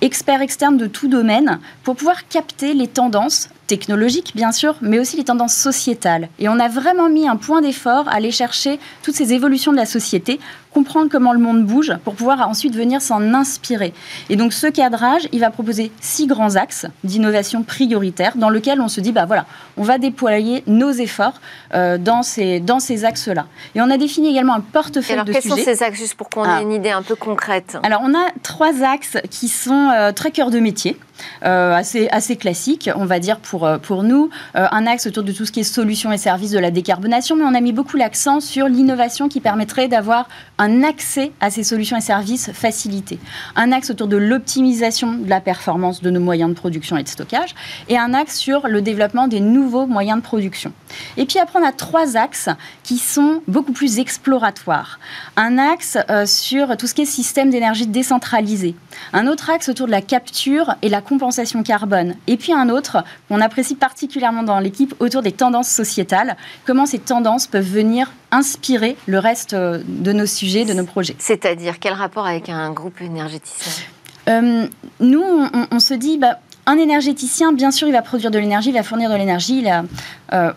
experts 0.00 0.42
externes 0.42 0.76
de 0.76 0.86
tout 0.86 1.08
domaine 1.08 1.58
pour 1.82 1.96
pouvoir 1.96 2.28
capter 2.28 2.74
les 2.74 2.86
tendances 2.88 3.48
technologiques, 3.66 4.32
bien 4.34 4.52
sûr, 4.52 4.76
mais 4.80 4.98
aussi 4.98 5.16
les 5.16 5.24
tendances 5.24 5.56
sociétales. 5.56 6.28
Et 6.38 6.48
on 6.48 6.58
a 6.60 6.68
vraiment 6.68 7.08
mis 7.08 7.26
un 7.26 7.36
point 7.36 7.60
d'effort 7.60 8.08
à 8.08 8.12
aller 8.12 8.30
chercher 8.30 8.78
toutes 9.02 9.14
ces 9.14 9.32
évolutions 9.32 9.72
de 9.72 9.76
la 9.76 9.86
société, 9.86 10.38
comprendre 10.76 11.08
comment 11.10 11.32
le 11.32 11.38
monde 11.38 11.64
bouge 11.64 11.94
pour 12.04 12.14
pouvoir 12.14 12.46
ensuite 12.46 12.74
venir 12.76 13.00
s'en 13.00 13.22
inspirer. 13.32 13.94
Et 14.28 14.36
donc 14.36 14.52
ce 14.52 14.66
cadrage, 14.66 15.26
il 15.32 15.40
va 15.40 15.48
proposer 15.48 15.90
six 16.02 16.26
grands 16.26 16.56
axes 16.56 16.84
d'innovation 17.02 17.62
prioritaire 17.62 18.36
dans 18.36 18.50
lesquels 18.50 18.82
on 18.82 18.88
se 18.88 19.00
dit, 19.00 19.12
bah 19.12 19.24
voilà, 19.24 19.46
on 19.78 19.84
va 19.84 19.96
déployer 19.96 20.62
nos 20.66 20.90
efforts 20.90 21.40
euh, 21.72 21.96
dans 21.96 22.22
ces, 22.22 22.60
dans 22.60 22.78
ces 22.78 23.06
axes-là. 23.06 23.46
Et 23.74 23.80
on 23.80 23.90
a 23.90 23.96
défini 23.96 24.28
également 24.28 24.54
un 24.54 24.60
portefeuille 24.60 25.14
alors, 25.14 25.24
de 25.24 25.32
sujets. 25.32 25.48
Quels 25.48 25.64
sont 25.64 25.64
ces 25.64 25.82
axes, 25.82 25.98
juste 25.98 26.14
pour 26.14 26.28
qu'on 26.28 26.44
ait 26.44 26.58
ah. 26.58 26.60
une 26.60 26.72
idée 26.72 26.90
un 26.90 27.02
peu 27.02 27.16
concrète? 27.16 27.78
Alors 27.82 28.02
on 28.04 28.14
a 28.14 28.26
trois 28.42 28.82
axes 28.82 29.16
qui 29.30 29.48
sont 29.48 29.90
euh, 29.94 30.12
très 30.12 30.30
cœur 30.30 30.50
de 30.50 30.60
métier. 30.60 30.98
Euh, 31.46 31.72
assez, 31.72 32.08
assez 32.10 32.36
classique, 32.36 32.90
on 32.94 33.06
va 33.06 33.18
dire, 33.20 33.38
pour, 33.38 33.66
pour 33.80 34.02
nous. 34.02 34.28
Euh, 34.54 34.66
un 34.70 34.86
axe 34.86 35.06
autour 35.06 35.22
de 35.22 35.32
tout 35.32 35.46
ce 35.46 35.52
qui 35.52 35.60
est 35.60 35.70
solutions 35.78 36.12
et 36.12 36.18
services 36.18 36.50
de 36.50 36.58
la 36.58 36.70
décarbonation, 36.70 37.36
mais 37.36 37.44
on 37.44 37.54
a 37.54 37.60
mis 37.62 37.72
beaucoup 37.72 37.96
l'accent 37.96 38.40
sur 38.40 38.68
l'innovation 38.68 39.26
qui 39.30 39.40
permettrait 39.40 39.88
d'avoir 39.88 40.28
un 40.58 40.65
accès 40.82 41.32
à 41.40 41.50
ces 41.50 41.64
solutions 41.64 41.96
et 41.96 42.00
services 42.00 42.50
facilités. 42.52 43.18
Un 43.54 43.72
axe 43.72 43.90
autour 43.90 44.06
de 44.06 44.16
l'optimisation 44.16 45.14
de 45.14 45.28
la 45.28 45.40
performance 45.40 46.02
de 46.02 46.10
nos 46.10 46.20
moyens 46.20 46.50
de 46.50 46.54
production 46.54 46.96
et 46.96 47.02
de 47.02 47.08
stockage, 47.08 47.54
et 47.88 47.98
un 47.98 48.14
axe 48.14 48.36
sur 48.36 48.68
le 48.68 48.82
développement 48.82 49.28
des 49.28 49.40
nouveaux 49.40 49.86
moyens 49.86 50.18
de 50.18 50.22
production. 50.22 50.72
Et 51.16 51.26
puis 51.26 51.38
après, 51.38 51.58
on 51.58 51.66
a 51.66 51.72
trois 51.72 52.16
axes 52.16 52.48
qui 52.82 52.98
sont 52.98 53.42
beaucoup 53.48 53.72
plus 53.72 53.98
exploratoires. 53.98 54.98
Un 55.36 55.58
axe 55.58 55.98
sur 56.26 56.76
tout 56.76 56.86
ce 56.86 56.94
qui 56.94 57.02
est 57.02 57.06
système 57.06 57.50
d'énergie 57.50 57.86
décentralisé. 57.86 58.74
Un 59.12 59.26
autre 59.26 59.50
axe 59.50 59.68
autour 59.68 59.86
de 59.86 59.92
la 59.92 60.02
capture 60.02 60.74
et 60.82 60.88
la 60.88 61.00
compensation 61.00 61.62
carbone. 61.62 62.14
Et 62.26 62.36
puis 62.36 62.52
un 62.52 62.68
autre 62.68 63.04
qu'on 63.28 63.40
apprécie 63.40 63.74
particulièrement 63.74 64.42
dans 64.42 64.60
l'équipe 64.60 64.94
autour 65.00 65.22
des 65.22 65.32
tendances 65.32 65.68
sociétales, 65.68 66.36
comment 66.64 66.86
ces 66.86 66.98
tendances 66.98 67.46
peuvent 67.46 67.64
venir 67.64 68.10
inspirer 68.30 68.96
le 69.06 69.18
reste 69.18 69.54
euh, 69.54 69.80
de 69.86 70.12
nos 70.12 70.26
sujets, 70.26 70.55
de 70.64 70.72
nos 70.72 70.84
projets. 70.84 71.16
C'est-à-dire, 71.18 71.78
quel 71.78 71.92
rapport 71.92 72.26
avec 72.26 72.48
un 72.48 72.72
groupe 72.72 73.00
énergéticien? 73.00 73.84
Euh, 74.28 74.66
Nous, 75.00 75.22
on, 75.70 75.78
se 75.78 75.94
dit, 75.94 76.18
bah, 76.18 76.38
un 76.66 76.78
énergéticien, 76.78 77.52
bien 77.52 77.70
sûr, 77.70 77.88
il 77.88 77.92
va 77.92 78.02
produire 78.02 78.30
de 78.30 78.38
l'énergie, 78.38 78.70
il 78.70 78.74
va 78.74 78.82
fournir 78.82 79.10
de 79.10 79.16
l'énergie, 79.16 79.58
il 79.60 79.68
a, 79.68 79.84
euh, 80.32 80.52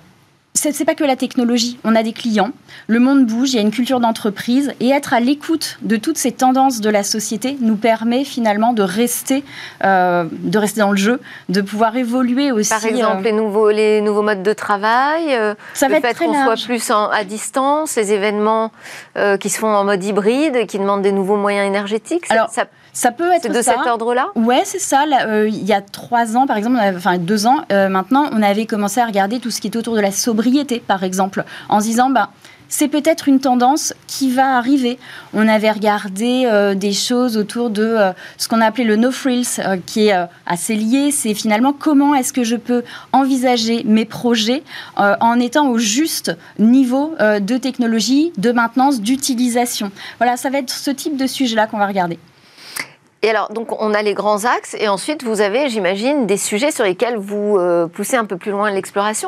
c'est 0.53 0.85
pas 0.85 0.95
que 0.95 1.03
la 1.03 1.15
technologie. 1.15 1.79
On 1.83 1.95
a 1.95 2.03
des 2.03 2.13
clients, 2.13 2.51
le 2.87 2.99
monde 2.99 3.25
bouge, 3.25 3.53
il 3.53 3.55
y 3.55 3.59
a 3.59 3.61
une 3.61 3.71
culture 3.71 3.99
d'entreprise 3.99 4.73
et 4.79 4.89
être 4.89 5.13
à 5.13 5.19
l'écoute 5.19 5.77
de 5.81 5.95
toutes 5.95 6.17
ces 6.17 6.31
tendances 6.31 6.81
de 6.81 6.89
la 6.89 7.03
société 7.03 7.57
nous 7.61 7.75
permet 7.75 8.23
finalement 8.23 8.73
de 8.73 8.81
rester, 8.81 9.43
euh, 9.83 10.25
de 10.31 10.57
rester 10.57 10.81
dans 10.81 10.91
le 10.91 10.97
jeu, 10.97 11.21
de 11.49 11.61
pouvoir 11.61 11.95
évoluer 11.95 12.51
aussi. 12.51 12.69
Par 12.69 12.85
exemple, 12.85 13.19
euh, 13.19 13.23
les, 13.23 13.31
nouveaux, 13.31 13.69
les 13.69 14.01
nouveaux 14.01 14.21
modes 14.21 14.43
de 14.43 14.53
travail, 14.53 15.33
euh, 15.33 15.53
ça 15.73 15.87
le 15.87 15.95
va 15.95 16.01
fait 16.01 16.17
qu'on 16.17 16.33
soit 16.33 16.65
plus 16.65 16.91
à 16.91 17.23
distance, 17.23 17.95
les 17.95 18.11
événements 18.11 18.71
qui 19.39 19.49
se 19.49 19.59
font 19.59 19.67
en 19.67 19.83
mode 19.83 20.03
hybride, 20.03 20.65
qui 20.67 20.79
demandent 20.79 21.01
des 21.01 21.11
nouveaux 21.11 21.37
moyens 21.37 21.67
énergétiques. 21.67 22.25
Alors, 22.29 22.49
ça 22.49 22.65
peut 23.11 23.31
être 23.31 23.51
de 23.51 23.61
cet 23.61 23.85
ordre-là 23.85 24.29
Ouais, 24.35 24.61
c'est 24.65 24.79
ça. 24.79 25.05
Euh, 25.25 25.47
il 25.47 25.65
y 25.65 25.73
a 25.73 25.81
trois 25.81 26.35
ans, 26.35 26.47
par 26.47 26.57
exemple, 26.57 26.77
enfin 26.95 27.17
deux 27.17 27.47
ans 27.47 27.63
maintenant, 27.69 28.29
on 28.31 28.41
avait 28.41 28.65
commencé 28.65 28.99
à 28.99 29.05
regarder 29.05 29.39
tout 29.39 29.51
ce 29.51 29.61
qui 29.61 29.67
est 29.67 29.75
autour 29.75 29.95
de 29.95 30.01
la 30.01 30.11
sobriété, 30.11 30.79
par 30.79 31.03
exemple, 31.03 31.43
en 31.69 31.79
se 31.79 31.85
disant, 31.85 32.09
bah, 32.09 32.29
c'est 32.69 32.87
peut-être 32.87 33.27
une 33.27 33.39
tendance 33.39 33.93
qui 34.07 34.31
va 34.31 34.55
arriver. 34.55 34.99
On 35.33 35.47
avait 35.47 35.71
regardé 35.71 36.43
euh, 36.45 36.75
des 36.75 36.93
choses 36.93 37.35
autour 37.35 37.71
de 37.71 37.83
euh, 37.83 38.11
ce 38.37 38.47
qu'on 38.47 38.61
a 38.61 38.65
appelé 38.67 38.83
le 38.83 38.95
no 38.95 39.11
frills, 39.11 39.59
euh, 39.59 39.77
qui 39.85 40.07
est 40.07 40.27
assez 40.45 40.75
lié. 40.75 41.11
C'est 41.11 41.33
finalement 41.33 41.73
comment 41.73 42.13
est-ce 42.13 42.31
que 42.31 42.43
je 42.43 42.55
peux 42.55 42.83
envisager 43.11 43.83
mes 43.83 44.05
projets 44.05 44.63
en 44.97 45.39
étant 45.39 45.69
au 45.69 45.79
juste 45.79 46.35
niveau 46.59 47.15
de 47.19 47.57
technologie, 47.57 48.31
de 48.37 48.51
maintenance, 48.51 49.01
d'utilisation. 49.01 49.91
Voilà, 50.19 50.37
ça 50.37 50.49
va 50.49 50.59
être 50.59 50.69
ce 50.69 50.91
type 50.91 51.17
de 51.17 51.25
sujet-là 51.25 51.65
qu'on 51.65 51.79
va 51.79 51.87
regarder. 51.87 52.19
Et 53.21 53.29
alors, 53.29 53.51
donc, 53.51 53.81
on 53.81 53.93
a 53.93 54.01
les 54.01 54.13
grands 54.13 54.45
axes, 54.45 54.77
et 54.79 54.87
ensuite, 54.87 55.25
vous 55.25 55.41
avez, 55.41 55.67
j'imagine, 55.67 56.25
des 56.25 56.37
sujets 56.37 56.71
sur 56.71 56.85
lesquels 56.85 57.17
vous 57.17 57.57
euh, 57.57 57.85
poussez 57.85 58.15
un 58.15 58.23
peu 58.23 58.37
plus 58.37 58.51
loin 58.51 58.71
l'exploration. 58.71 59.27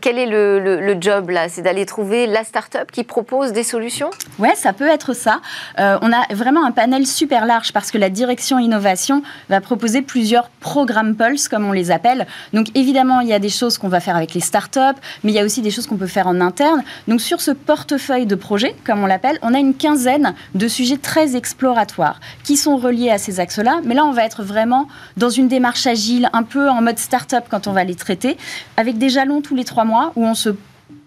Quel 0.00 0.18
est 0.18 0.26
le, 0.26 0.96
job, 1.00 1.30
là? 1.30 1.48
C'est 1.48 1.62
d'aller 1.62 1.86
trouver 1.86 2.26
la 2.26 2.42
start-up 2.42 2.90
qui 2.90 3.04
propose 3.04 3.52
des 3.52 3.62
solutions? 3.62 4.10
Ouais, 4.40 4.56
ça 4.56 4.72
peut 4.72 4.88
être 4.88 5.14
ça. 5.14 5.40
Euh, 5.78 5.96
on 6.02 6.12
a 6.12 6.34
vraiment 6.34 6.64
un 6.64 6.72
panel 6.72 7.06
super 7.06 7.46
large, 7.46 7.72
parce 7.72 7.92
que 7.92 7.98
la 7.98 8.10
direction 8.10 8.58
innovation 8.58 9.22
va 9.48 9.60
proposer 9.60 10.02
plusieurs 10.02 10.48
programmes 10.58 11.14
Pulse, 11.14 11.46
comme 11.46 11.64
on 11.64 11.72
les 11.72 11.92
appelle. 11.92 12.26
Donc, 12.52 12.66
évidemment, 12.74 13.20
il 13.20 13.28
y 13.28 13.32
a 13.32 13.38
des 13.38 13.48
choses 13.48 13.78
qu'on 13.78 13.88
va 13.88 14.00
faire 14.00 14.16
avec 14.16 14.34
les 14.34 14.40
start-up, 14.40 14.96
mais 15.22 15.30
il 15.30 15.36
y 15.36 15.38
a 15.38 15.44
aussi 15.44 15.62
des 15.62 15.70
choses 15.70 15.86
qu'on 15.86 15.96
peut 15.96 16.08
faire 16.08 16.26
en 16.26 16.40
interne. 16.40 16.82
Donc, 17.06 17.20
sur 17.20 17.40
ce 17.40 17.52
portefeuille 17.52 18.26
de 18.26 18.34
projets, 18.34 18.74
comme 18.84 19.04
on 19.04 19.06
l'appelle, 19.06 19.38
on 19.42 19.54
a 19.54 19.60
une 19.60 19.74
quinzaine 19.74 20.34
de 20.56 20.66
sujets 20.66 20.98
très 20.98 21.36
exploratoires, 21.36 22.18
qui 22.42 22.56
sont 22.56 22.76
reliés 22.76 23.10
à 23.10 23.19
ces 23.20 23.38
axes-là. 23.38 23.80
Mais 23.84 23.94
là, 23.94 24.04
on 24.04 24.12
va 24.12 24.24
être 24.24 24.42
vraiment 24.42 24.88
dans 25.16 25.30
une 25.30 25.46
démarche 25.46 25.86
agile, 25.86 26.28
un 26.32 26.42
peu 26.42 26.68
en 26.68 26.82
mode 26.82 26.98
start-up 26.98 27.44
quand 27.48 27.68
on 27.68 27.72
va 27.72 27.84
les 27.84 27.94
traiter, 27.94 28.36
avec 28.76 28.98
des 28.98 29.08
jalons 29.08 29.40
tous 29.40 29.54
les 29.54 29.64
trois 29.64 29.84
mois 29.84 30.12
où 30.16 30.24
on 30.26 30.34
se 30.34 30.50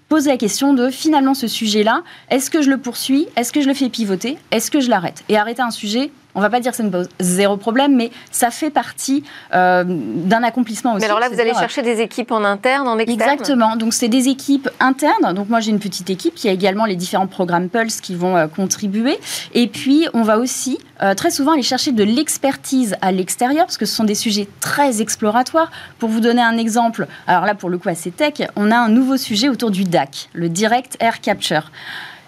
pose 0.07 0.27
la 0.27 0.37
question 0.37 0.73
de 0.73 0.89
finalement 0.89 1.33
ce 1.33 1.47
sujet-là, 1.47 2.03
est-ce 2.29 2.49
que 2.49 2.61
je 2.61 2.69
le 2.69 2.77
poursuis? 2.77 3.27
Est-ce 3.35 3.51
que 3.51 3.61
je 3.61 3.67
le 3.67 3.73
fais 3.73 3.89
pivoter? 3.89 4.37
Est-ce 4.51 4.69
que 4.69 4.79
je 4.79 4.89
l'arrête? 4.89 5.23
Et 5.27 5.37
arrêter 5.37 5.61
un 5.61 5.71
sujet, 5.71 6.11
on 6.35 6.41
va 6.41 6.49
pas 6.49 6.59
dire 6.59 6.71
que 6.71 6.77
ça 6.77 6.83
ne 6.83 6.89
pose 6.89 7.09
zéro 7.19 7.57
problème, 7.57 7.95
mais 7.95 8.11
ça 8.31 8.49
fait 8.49 8.69
partie 8.69 9.23
euh, 9.53 9.83
d'un 9.85 10.43
accomplissement 10.43 10.93
aussi. 10.93 11.01
Mais 11.01 11.05
alors 11.05 11.19
là, 11.19 11.29
vous 11.29 11.39
allez 11.39 11.53
chercher 11.53 11.81
des 11.81 12.01
équipes 12.01 12.31
en 12.31 12.43
interne, 12.43 12.87
en 12.87 12.97
externe 12.97 13.31
Exactement. 13.31 13.75
Donc, 13.75 13.93
c'est 13.93 14.07
des 14.07 14.29
équipes 14.29 14.69
internes. 14.79 15.33
Donc, 15.33 15.49
moi, 15.49 15.59
j'ai 15.59 15.71
une 15.71 15.79
petite 15.79 16.09
équipe 16.09 16.35
qui 16.35 16.49
a 16.49 16.51
également 16.51 16.85
les 16.85 16.95
différents 16.95 17.27
programmes 17.27 17.69
Pulse 17.69 18.01
qui 18.01 18.15
vont 18.15 18.35
euh, 18.35 18.47
contribuer. 18.47 19.19
Et 19.53 19.67
puis, 19.67 20.07
on 20.13 20.23
va 20.23 20.37
aussi 20.37 20.79
euh, 21.01 21.13
très 21.13 21.31
souvent 21.31 21.53
aller 21.53 21.63
chercher 21.63 21.91
de 21.91 22.03
l'expertise 22.03 22.95
à 23.01 23.11
l'extérieur, 23.11 23.65
parce 23.65 23.77
que 23.77 23.85
ce 23.85 23.95
sont 23.95 24.03
des 24.03 24.15
sujets 24.15 24.47
très 24.59 25.01
exploratoires. 25.01 25.71
Pour 25.99 26.09
vous 26.09 26.19
donner 26.19 26.41
un 26.41 26.57
exemple, 26.57 27.07
alors 27.27 27.45
là, 27.45 27.55
pour 27.55 27.69
le 27.69 27.77
coup, 27.77 27.89
assez 27.89 28.11
tech, 28.11 28.47
on 28.55 28.71
a 28.71 28.77
un 28.77 28.89
nouveau 28.89 29.17
sujet 29.17 29.49
autour 29.49 29.71
du 29.71 29.83
DAC, 29.83 30.29
le 30.33 30.49
Direct 30.49 30.97
Air 30.99 31.21
Capture 31.21 31.71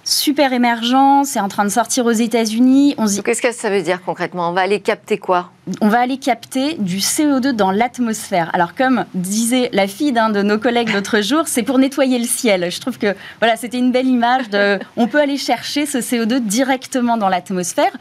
super 0.05 0.53
émergent, 0.53 1.25
c'est 1.25 1.39
en 1.39 1.47
train 1.49 1.65
de 1.65 1.69
sortir 1.69 2.05
aux 2.05 2.11
États-Unis. 2.11 2.95
Qu'est-ce 3.25 3.41
que 3.41 3.51
ça 3.51 3.69
veut 3.69 3.81
dire 3.81 4.01
concrètement 4.03 4.49
On 4.49 4.53
va 4.53 4.61
aller 4.61 4.79
capter 4.79 5.17
quoi? 5.17 5.51
On 5.81 5.89
va 5.89 5.99
aller 5.99 6.17
capter 6.17 6.75
du 6.75 6.99
CO2 6.99 7.51
dans 7.51 7.71
l'atmosphère. 7.71 8.51
Alors 8.53 8.75
comme 8.75 9.05
disait 9.15 9.69
la 9.73 9.87
fille 9.87 10.11
d'un 10.11 10.29
de 10.29 10.43
nos 10.43 10.59
collègues 10.59 10.93
l'autre 10.93 11.21
jour, 11.21 11.47
c'est 11.47 11.63
pour 11.63 11.79
nettoyer 11.79 12.19
le 12.19 12.25
ciel. 12.25 12.71
Je 12.71 12.79
trouve 12.79 12.99
que 12.99 13.15
voilà, 13.39 13.57
c'était 13.57 13.79
une 13.79 13.91
belle 13.91 14.07
image 14.07 14.49
de 14.49 14.79
on 14.95 15.07
peut 15.07 15.19
aller 15.19 15.37
chercher 15.37 15.87
ce 15.87 15.97
CO2 15.97 16.39
directement 16.39 17.17
dans 17.17 17.29
l'atmosphère. 17.29 17.91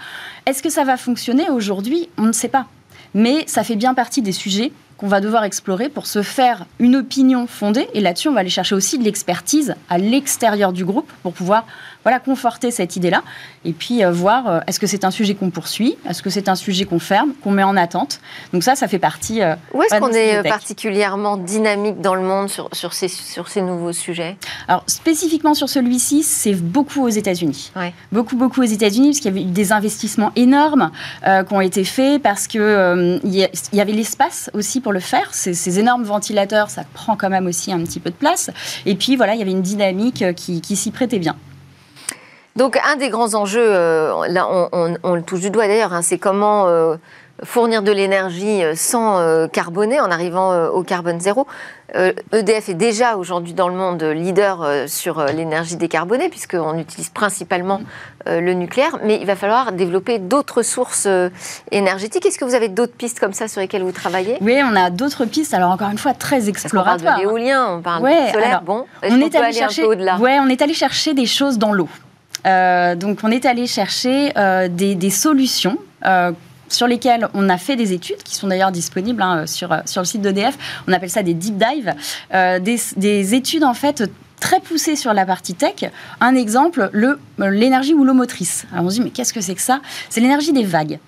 Est-ce 0.44 0.62
que 0.62 0.70
ça 0.70 0.84
va 0.84 0.98
fonctionner 0.98 1.48
aujourd'hui? 1.48 2.10
On 2.18 2.24
ne 2.24 2.32
sait 2.32 2.48
pas. 2.48 2.66
Mais 3.14 3.44
ça 3.46 3.64
fait 3.64 3.76
bien 3.76 3.94
partie 3.94 4.22
des 4.22 4.32
sujets 4.32 4.72
qu'on 4.96 5.06
va 5.08 5.20
devoir 5.20 5.44
explorer 5.44 5.88
pour 5.88 6.06
se 6.06 6.22
faire 6.22 6.66
une 6.78 6.96
opinion 6.96 7.46
fondée. 7.46 7.88
Et 7.94 8.00
là-dessus, 8.00 8.28
on 8.28 8.32
va 8.32 8.40
aller 8.40 8.50
chercher 8.50 8.74
aussi 8.74 8.98
de 8.98 9.04
l'expertise 9.04 9.74
à 9.88 9.98
l'extérieur 9.98 10.72
du 10.72 10.84
groupe 10.84 11.10
pour 11.22 11.32
pouvoir 11.32 11.64
voilà, 12.04 12.20
conforter 12.20 12.70
cette 12.70 12.96
idée-là. 12.96 13.22
Et 13.64 13.72
puis 13.72 14.04
euh, 14.04 14.12
voir, 14.12 14.46
euh, 14.46 14.60
est-ce 14.66 14.78
que 14.78 14.86
c'est 14.86 15.04
un 15.04 15.10
sujet 15.10 15.34
qu'on 15.34 15.50
poursuit 15.50 15.96
Est-ce 16.08 16.22
que 16.22 16.30
c'est 16.30 16.48
un 16.48 16.54
sujet 16.54 16.84
qu'on 16.84 16.98
ferme, 16.98 17.32
qu'on 17.42 17.50
met 17.50 17.62
en 17.62 17.76
attente 17.76 18.20
Donc 18.52 18.62
ça, 18.62 18.76
ça 18.76 18.88
fait 18.88 18.98
partie... 18.98 19.42
Euh, 19.42 19.56
Où 19.72 19.82
est-ce 19.82 19.98
qu'on 19.98 20.12
est, 20.12 20.42
particulièrement 20.46 21.36
dynamique 21.38 22.00
dans 22.00 22.14
le 22.14 22.20
monde 22.20 22.50
sur, 22.50 22.68
sur, 22.72 22.92
ces, 22.92 23.08
sur 23.08 23.48
ces 23.48 23.62
nouveaux 23.62 23.92
sujets? 23.92 24.36
Alors, 24.68 24.84
spécifiquement 24.86 25.54
sur 25.54 25.68
celui-ci, 25.68 26.22
c'est 26.22 26.54
beaucoup 26.54 27.02
aux 27.02 27.08
États-Unis. 27.08 27.72
Beaucoup, 28.12 28.36
beaucoup 28.36 28.60
aux 28.60 28.66
États-Unis, 28.66 29.08
parce 29.08 29.18
qu'il 29.18 29.30
y 29.30 29.38
avait 29.40 29.48
eu 29.48 29.52
des 29.52 29.72
investissements 29.72 30.32
énormes 30.36 30.90
qui 31.24 31.54
ont 31.54 31.60
été 31.60 31.84
faits, 31.84 32.22
parce 32.22 32.46
qu'il 32.46 33.20
il 33.24 33.48
y, 33.72 33.80
avait 33.80 33.92
l'espace 33.92 34.50
aussi 34.52 34.80
pour 34.80 34.92
le 34.92 35.00
faire. 35.00 35.32
Ces, 35.32 35.54
ces, 35.54 35.78
énormes 35.78 36.04
ventilateurs, 36.04 36.70
ça 36.70 36.82
prend 36.92 37.16
quand 37.16 37.30
même 37.30 37.46
aussi 37.46 37.72
un 37.72 37.80
petit 37.80 38.00
peu 38.00 38.10
de 38.10 38.14
place. 38.14 38.50
Et 38.86 38.94
puis, 38.94 39.16
voilà, 39.16 39.34
il 39.34 39.38
y 39.38 39.42
avait 39.42 39.50
une 39.50 39.62
dynamique 39.62 40.24
qui, 40.36 40.60
qui 40.60 40.76
s'y 40.76 40.90
prêtait 40.90 41.18
bien. 41.18 41.36
Donc 42.56 42.78
un 42.88 42.96
des 42.96 43.08
grands 43.08 43.34
enjeux, 43.34 43.66
euh, 43.66 44.28
là 44.28 44.46
on, 44.48 45.14
le 45.14 45.22
touche 45.22 45.40
du 45.40 45.50
doigt 45.50 45.66
d'ailleurs, 45.66 45.92
hein, 45.92 46.02
c'est 46.02 46.18
comment 46.18 46.68
euh, 46.68 46.94
fournir 47.42 47.82
de 47.82 47.90
l'énergie 47.90 48.62
euh, 48.62 48.74
sans 48.76 49.48
carboner 49.48 49.98
en 49.98 50.08
arrivant 50.10 50.68
au 50.68 50.84
carbone 50.84 51.18
zéro. 51.18 51.48
EDF 52.32 52.68
e 52.68 52.70
est 52.70 52.74
déjà 52.74 53.16
aujourd'hui 53.16 53.54
dans 53.54 53.68
le 53.68 53.74
monde 53.74 54.02
leader 54.02 54.66
sur 54.86 55.24
l'énergie 55.26 55.76
décarbonée 55.76 56.28
puisqu'on 56.28 56.76
utilise 56.78 57.08
principalement 57.08 57.80
le 58.26 58.52
nucléaire, 58.52 58.98
mais 59.04 59.18
il 59.20 59.26
va 59.26 59.36
falloir 59.36 59.70
développer 59.70 60.18
d'autres 60.18 60.62
sources 60.62 61.06
énergétiques. 61.70 62.26
Est-ce 62.26 62.38
que 62.38 62.44
vous 62.44 62.54
avez 62.54 62.68
d'autres 62.68 62.94
pistes 62.94 63.20
comme 63.20 63.32
ça 63.32 63.46
sur 63.46 63.60
lesquelles 63.60 63.84
vous 63.84 63.92
travaillez? 63.92 64.38
Oui, 64.40 64.60
on 64.64 64.74
a 64.74 64.90
d'autres 64.90 65.24
pistes, 65.24 65.54
alors 65.54 65.70
encore 65.70 65.90
une 65.90 65.98
fois 65.98 66.14
très 66.14 66.48
exploratoires. 66.48 66.98
on 67.00 67.04
parle 67.04 67.16
de 67.16 67.22
l'éolien, 67.22 67.66
on 67.76 67.82
parle 67.82 68.02
de 68.02 68.32
solaire, 68.32 68.62
bon, 68.62 68.86
on 69.02 69.20
est, 69.20 69.34
allé 69.36 69.52
chercher, 69.52 69.86
ouais, 69.86 70.38
on 70.40 70.48
est 70.48 70.62
allé 70.62 70.74
chercher 70.74 71.14
des 71.14 71.26
choses 71.26 71.58
dans 71.58 71.72
l'eau. 71.72 71.88
Euh, 72.46 72.94
donc 72.94 73.20
on 73.22 73.30
est 73.30 73.46
allé 73.46 73.66
chercher 73.66 74.32
euh, 74.36 74.68
des, 74.68 75.10
solutions 75.10 75.78
euh, 76.04 76.32
sur 76.68 76.86
lesquelles 76.86 77.28
on 77.34 77.48
a 77.48 77.58
fait 77.58 77.76
des 77.76 77.92
études, 77.92 78.22
qui 78.22 78.34
sont 78.34 78.48
d'ailleurs 78.48 78.72
disponibles 78.72 79.22
hein, 79.22 79.46
sur, 79.46 79.76
sur 79.86 80.00
le 80.00 80.06
site 80.06 80.22
d'EDF. 80.22 80.56
On 80.88 80.92
appelle 80.92 81.10
ça 81.10 81.22
des 81.22 81.34
deep 81.34 81.56
dives. 81.56 81.94
Des, 82.32 82.80
des, 82.96 83.34
études, 83.34 83.64
en 83.64 83.74
fait, 83.74 84.10
très 84.40 84.60
poussées 84.60 84.96
sur 84.96 85.12
la 85.14 85.24
partie 85.24 85.54
tech. 85.54 85.90
Un 86.20 86.34
exemple, 86.34 86.90
l'énergie 87.38 87.94
houlomotrice. 87.94 88.66
Alors 88.72 88.84
on 88.84 88.90
se 88.90 88.96
dit, 88.96 89.00
mais 89.02 89.10
qu'est-ce 89.10 89.32
que 89.32 89.40
c'est 89.40 89.54
que 89.54 89.60
ça? 89.60 89.80
C'est 90.10 90.20
l'énergie 90.20 90.52
des 90.52 90.64
vagues. 90.64 90.98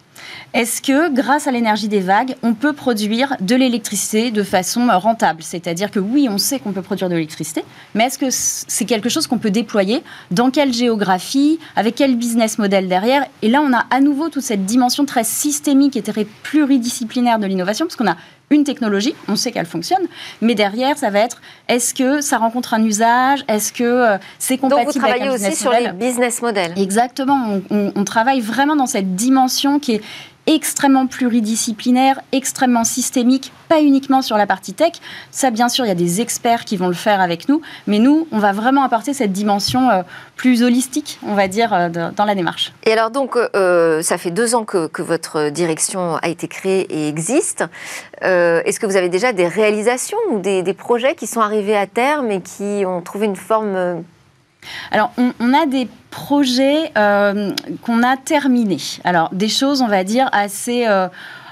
Est-ce 0.55 0.81
que, 0.81 1.12
grâce 1.12 1.47
à 1.47 1.50
l'énergie 1.50 1.88
des 1.88 2.00
vagues, 2.00 2.35
on 2.43 2.55
peut 2.55 2.73
produire 2.73 3.37
de 3.40 3.55
l'électricité 3.55 4.31
de 4.31 4.43
façon 4.43 4.88
rentable? 4.88 5.43
C'est-à-dire 5.43 5.90
que 5.90 5.99
oui, 5.99 6.28
on 6.31 6.38
sait 6.38 6.59
qu'on 6.59 6.73
peut 6.73 6.83
produire 6.83 7.09
de 7.09 7.14
l'électricité, 7.14 7.64
mais 7.95 8.05
est-ce 8.05 8.19
que 8.19 8.26
c'est 8.31 8.85
quelque 8.85 9.09
chose 9.09 9.26
qu'on 9.26 9.38
peut 9.38 9.50
déployer? 9.50 10.02
Dans 10.31 10.50
quelle 10.50 10.73
géographie? 10.73 11.59
Avec 11.75 11.95
quel 11.97 12.16
business 12.16 12.59
model 12.59 12.88
derrière? 12.88 13.26
Et 13.43 13.49
là, 13.49 13.61
on 13.62 13.73
a 13.73 13.87
à 13.90 14.00
nouveau 14.00 14.28
toute 14.28 14.43
cette 14.43 14.64
dimension 14.64 15.05
très 15.05 15.25
systémique 15.25 15.97
et 15.97 16.02
très 16.02 16.26
pluridisciplinaire 16.43 17.38
de 17.38 17.47
l'innovation, 17.47 17.87
parce 17.87 17.97
qu'on 17.97 18.09
a 18.09 18.16
une 18.50 18.65
technologie, 18.65 19.15
on 19.29 19.37
sait 19.37 19.50
qu'elle 19.50 19.67
fonctionne, 19.67 20.07
mais 20.41 20.55
derrière, 20.55 20.97
ça 20.97 21.11
va 21.11 21.21
être 21.21 21.41
est-ce 21.69 21.95
que 21.95 22.21
ça 22.21 22.38
rencontre 22.38 22.75
un 22.75 22.85
usage 22.85 23.45
Est-ce 23.49 23.73
que 23.73 23.85
euh, 23.85 24.19
c'est 24.38 24.57
compatible 24.57 24.87
Donc 24.87 24.95
vous 24.95 25.00
travaillez 25.00 25.31
aussi 25.31 25.57
sur 25.57 25.73
les 25.73 25.91
business 25.93 26.41
models. 26.43 26.73
Exactement, 26.76 27.61
on, 27.71 28.05
travaille 28.05 28.41
vraiment 28.41 28.76
dans 28.76 28.87
cette 28.87 29.17
dimension 29.17 29.81
qui 29.81 29.97
est 29.97 30.03
extrêmement 30.47 31.07
pluridisciplinaire, 31.07 32.21
extrêmement 32.33 32.85
systémique, 32.85 33.53
pas 33.69 33.81
uniquement 33.81 34.23
sur 34.23 34.37
la 34.37 34.47
partie 34.47 34.75
tech. 34.75 34.93
Ça, 35.31 35.50
bien 35.50 35.69
sûr, 35.69 35.85
il 35.85 35.88
y 35.88 35.93
a 35.93 35.97
des 35.97 36.21
experts 36.21 36.65
qui 36.65 36.76
vont 36.76 36.88
le 36.88 36.95
faire 36.95 37.21
avec 37.21 37.49
nous, 37.49 37.61
mais 37.87 37.99
nous, 37.99 38.29
on 38.31 38.38
va 38.38 38.53
vraiment 38.53 38.83
apporter 38.83 39.12
cette 39.12 39.33
dimension 39.33 39.91
euh, 39.91 40.03
plus 40.37 40.62
holistique, 40.62 41.19
on 41.26 41.35
va 41.35 41.49
dire, 41.49 41.73
euh, 41.73 41.88
dans 41.88 42.25
la 42.25 42.35
démarche. 42.35 42.73
Et 42.85 42.93
alors, 42.93 43.11
donc, 43.11 43.37
euh, 43.37 44.03
ça 44.03 44.19
fait 44.19 44.31
deux 44.31 44.55
ans 44.55 44.65
que, 44.65 44.91
votre 45.03 45.50
direction 45.50 46.17
a 46.17 46.29
été 46.29 46.49
créée 46.49 46.87
et 46.91 47.09
existe. 47.09 47.65
Est-ce 48.23 48.81
que 48.81 48.87
vous 48.87 48.97
avez 48.97 49.09
déjà 49.09 49.33
des 49.33 49.47
réalisations 49.47 50.19
ou 50.31 50.41
des, 50.41 50.62
des, 50.62 50.75
projets 50.75 51.15
qui 51.15 51.26
sont 51.26 51.41
arrivés 51.41 51.76
à 51.76 51.87
terme 51.87 52.31
et 52.31 52.41
qui 52.41 52.85
ont 52.85 53.03
trouvé 53.03 53.26
une 53.26 53.37
forme 53.37 54.03
alors, 54.91 55.12
on, 55.17 55.55
a 55.55 55.67
des 55.67 55.88
projets 56.16 56.92
euh, 56.96 57.52
qu'on 57.82 58.02
a 58.02 58.16
terminés. 58.16 58.80
Alors, 59.04 59.28
des 59.32 59.50
choses, 59.50 59.82
on 59.82 59.87
va 59.87 60.02
dire, 60.02 60.30
assez... 60.32 60.87
Euh, 60.87 61.08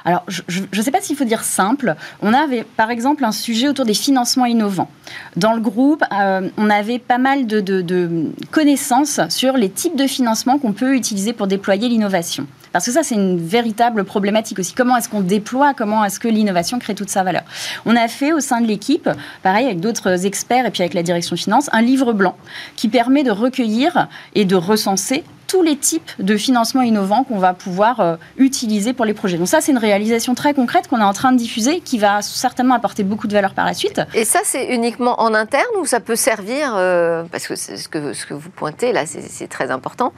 alors, 0.06 0.25
je 0.28 0.61
ne 0.75 0.83
sais 0.83 0.90
pas 0.90 1.00
s'il 1.02 1.16
faut 1.16 1.25
dire 1.25 1.44
simple. 1.44 1.94
On 2.23 2.33
avait, 2.33 2.64
par 2.76 2.90
exemple, 2.90 3.25
un 3.25 3.33
sujet 3.33 3.68
autour 3.68 3.85
des 3.85 3.94
financements 3.94 4.47
innovants. 4.47 4.90
Dans 5.37 5.52
le 5.52 5.61
groupe, 5.61 6.02
euh, 6.12 6.49
on 6.56 6.71
avait 6.71 6.99
pas 6.99 7.18
mal 7.18 7.47
de, 7.47 7.61
de 7.61 8.33
connaissances 8.50 9.21
sur 9.28 9.59
les 9.59 9.68
types 9.68 9.97
de 9.97 10.06
financements 10.06 10.59
qu'on 10.59 10.73
peut 10.73 10.94
utiliser 10.94 11.35
pour 11.35 11.47
déployer 11.47 11.88
l'innovation. 11.90 12.47
Parce 12.75 12.87
que 12.87 12.90
ça, 12.90 13.04
c'est 13.04 13.14
une 13.14 13.38
véritable 13.38 14.02
problématique 14.02 14.59
aussi. 14.59 14.75
Comment 14.75 14.97
est-ce 14.97 15.09
qu'on 15.09 15.21
déploie 15.21 15.75
Comment 15.75 16.04
est-ce 16.04 16.19
que 16.19 16.26
l'innovation 16.26 16.81
crée 16.81 16.97
toute 16.97 17.09
sa 17.09 17.23
valeur? 17.23 17.45
On 17.87 17.95
a 17.95 18.09
fait 18.09 18.33
au 18.33 18.40
sein 18.40 18.61
de 18.61 18.66
l'équipe, 18.66 19.09
pareil 19.45 19.66
avec 19.66 19.78
d'autres 19.78 20.26
experts 20.26 20.66
et 20.66 20.73
puis 20.73 20.83
avec 20.83 20.93
la 20.93 21.04
direction 21.04 21.37
finance, 21.37 21.71
un 21.73 21.83
livre 21.83 22.12
blanc 22.12 22.37
qui 22.75 22.88
permet 22.88 23.23
de 23.23 23.31
recueillir 23.31 24.09
et 24.35 24.45
de 24.45 24.57
recenser 24.57 25.23
tous 25.47 25.63
les 25.63 25.77
types 25.77 26.11
de 26.19 26.37
financements 26.37 26.83
innovants 26.83 27.25
qu'on 27.25 27.39
va 27.39 27.55
pouvoir 27.55 28.01
euh, 28.01 28.17
utiliser 28.37 28.93
pour 28.93 29.05
les 29.05 29.15
projets. 29.15 29.39
Donc 29.39 29.49
ça, 29.49 29.61
c'est 29.61 29.73
une 29.73 29.79
réalisation 29.79 30.35
très 30.35 30.55
concrète 30.55 30.89
qu'on 30.89 31.01
est 31.01 31.05
en 31.05 31.13
train 31.13 31.33
de 31.33 31.37
diffuser, 31.37 31.81
qui 31.81 31.99
va 31.99 32.23
certainement 32.23 32.75
apporter 32.75 33.03
beaucoup 33.03 33.27
de 33.27 33.33
valeur 33.33 33.55
par 33.55 33.65
la 33.67 33.75
suite. 33.75 34.01
Et 34.15 34.25
ça, 34.25 34.41
c'est 34.45 34.75
uniquement 34.75 35.21
en 35.21 35.35
interne 35.35 35.65
ou 35.81 35.87
ça 35.87 36.01
peut 36.01 36.17
servir, 36.17 36.75
euh, 36.77 37.25
parce 37.31 37.47
que 37.47 37.57
ce 37.57 37.89
que, 37.89 38.13
ce 38.13 38.27
que 38.27 38.35
vous 38.35 38.51
pointez 38.51 38.93
là, 38.93 39.05
c'est 39.07 39.49
très 39.49 39.71
important, 39.71 40.13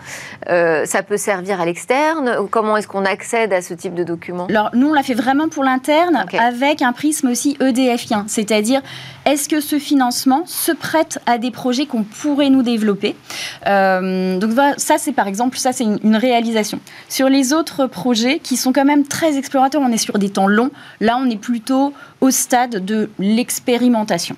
euh, 0.49 0.85
ça 0.87 1.03
peut 1.03 1.17
servir 1.17 1.61
à 1.61 1.67
l'externe 1.67 2.47
Comment 2.51 2.77
est-ce 2.77 2.89
qu'on 2.89 3.05
accède 3.05 3.53
à 3.53 3.63
ce 3.63 3.75
type 3.75 3.95
de 3.95 4.05
document 4.05 4.47
Alors, 4.49 4.71
nous, 4.75 4.89
on 4.89 4.93
l'a 4.93 5.03
fait 5.03 5.15
vraiment 5.15 5.49
pour 5.49 5.65
l'interne, 5.65 6.25
avec 6.39 6.83
un 6.83 6.93
prisme 6.93 7.29
aussi 7.29 7.57
EDFien, 7.61 8.25
c'est-à-dire 8.29 8.83
est-ce 9.25 9.49
que 9.49 9.61
ce 9.61 9.79
financement 9.79 10.45
se 10.47 10.73
prête 10.73 11.19
à 11.27 11.39
des 11.39 11.51
projets 11.51 11.87
qu'on 11.87 12.05
pourrait 12.05 12.51
nous 12.51 12.63
développer? 12.63 13.17
Donc 13.65 14.53
ça, 14.77 14.99
c'est 14.99 15.16
par 15.17 15.27
exemple, 15.27 15.59
ça 15.59 15.73
c'est 15.73 15.85
une, 15.85 16.17
réalisation. 16.17 16.79
Sur 17.09 17.29
les 17.29 17.53
autres 17.53 17.87
projets 17.87 18.39
qui 18.39 18.57
sont 18.57 18.73
quand 18.73 18.85
même 18.85 19.05
très 19.07 19.37
explorateurs, 19.37 19.83
on 19.83 19.91
est 19.91 19.97
sur 19.97 20.19
des 20.19 20.31
temps 20.31 20.47
longs. 20.47 20.71
Là, 21.01 21.19
on 21.21 21.29
est 21.29 21.41
plutôt 21.41 21.93
au 22.21 22.31
stade 22.31 22.85
de 22.85 23.11
l'expérimentation. 23.19 24.37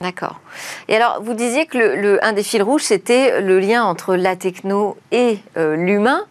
D'accord. 0.00 0.40
Et 0.88 0.96
alors, 0.96 1.20
vous 1.22 1.34
disiez 1.34 1.66
que 1.66 2.18
un 2.24 2.32
des 2.32 2.42
fils 2.42 2.62
rouges, 2.62 2.84
c'était 2.84 3.42
le 3.42 3.60
lien 3.60 3.84
entre 3.84 4.16
la 4.16 4.34
techno 4.34 4.96
et 5.12 5.38
euh, 5.58 5.76
l'humain. 5.76 6.22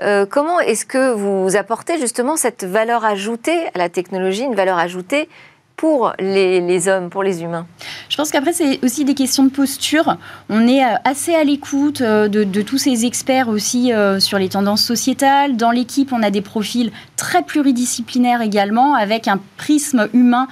Euh, 0.00 0.26
comment 0.26 0.60
est-ce 0.60 0.86
que 0.86 1.12
vous 1.12 1.56
apportez 1.56 1.98
justement 1.98 2.36
cette 2.36 2.62
valeur 2.62 3.04
ajoutée 3.04 3.66
à 3.74 3.78
la 3.78 3.88
technologie, 3.88 4.42
une 4.42 4.54
valeur 4.54 4.78
ajoutée 4.78 5.28
pour 5.76 6.14
les, 6.18 6.88
hommes, 6.88 7.10
pour 7.10 7.22
les 7.22 7.42
humains 7.42 7.66
Je 8.08 8.16
pense 8.16 8.30
qu'après, 8.30 8.52
c'est 8.52 8.82
aussi 8.82 9.04
des 9.04 9.14
questions 9.14 9.44
de 9.44 9.50
posture. 9.50 10.16
On 10.48 10.66
est 10.66 10.82
euh, 10.82 10.94
assez 11.04 11.34
à 11.34 11.44
l'écoute 11.44 12.00
euh, 12.00 12.28
de, 12.28 12.62
tous 12.62 12.78
ces 12.78 13.04
experts 13.04 13.48
aussi 13.48 13.92
euh, 13.92 14.18
sur 14.18 14.38
les 14.38 14.48
tendances 14.48 14.82
sociétales. 14.82 15.56
Dans 15.56 15.70
l'équipe, 15.70 16.12
on 16.12 16.22
a 16.22 16.30
des 16.30 16.40
profils 16.40 16.92
très 17.16 17.42
pluridisciplinaires 17.42 18.40
également, 18.40 18.94
avec 18.94 19.28
un 19.28 19.38
prisme 19.56 20.08
humain 20.12 20.48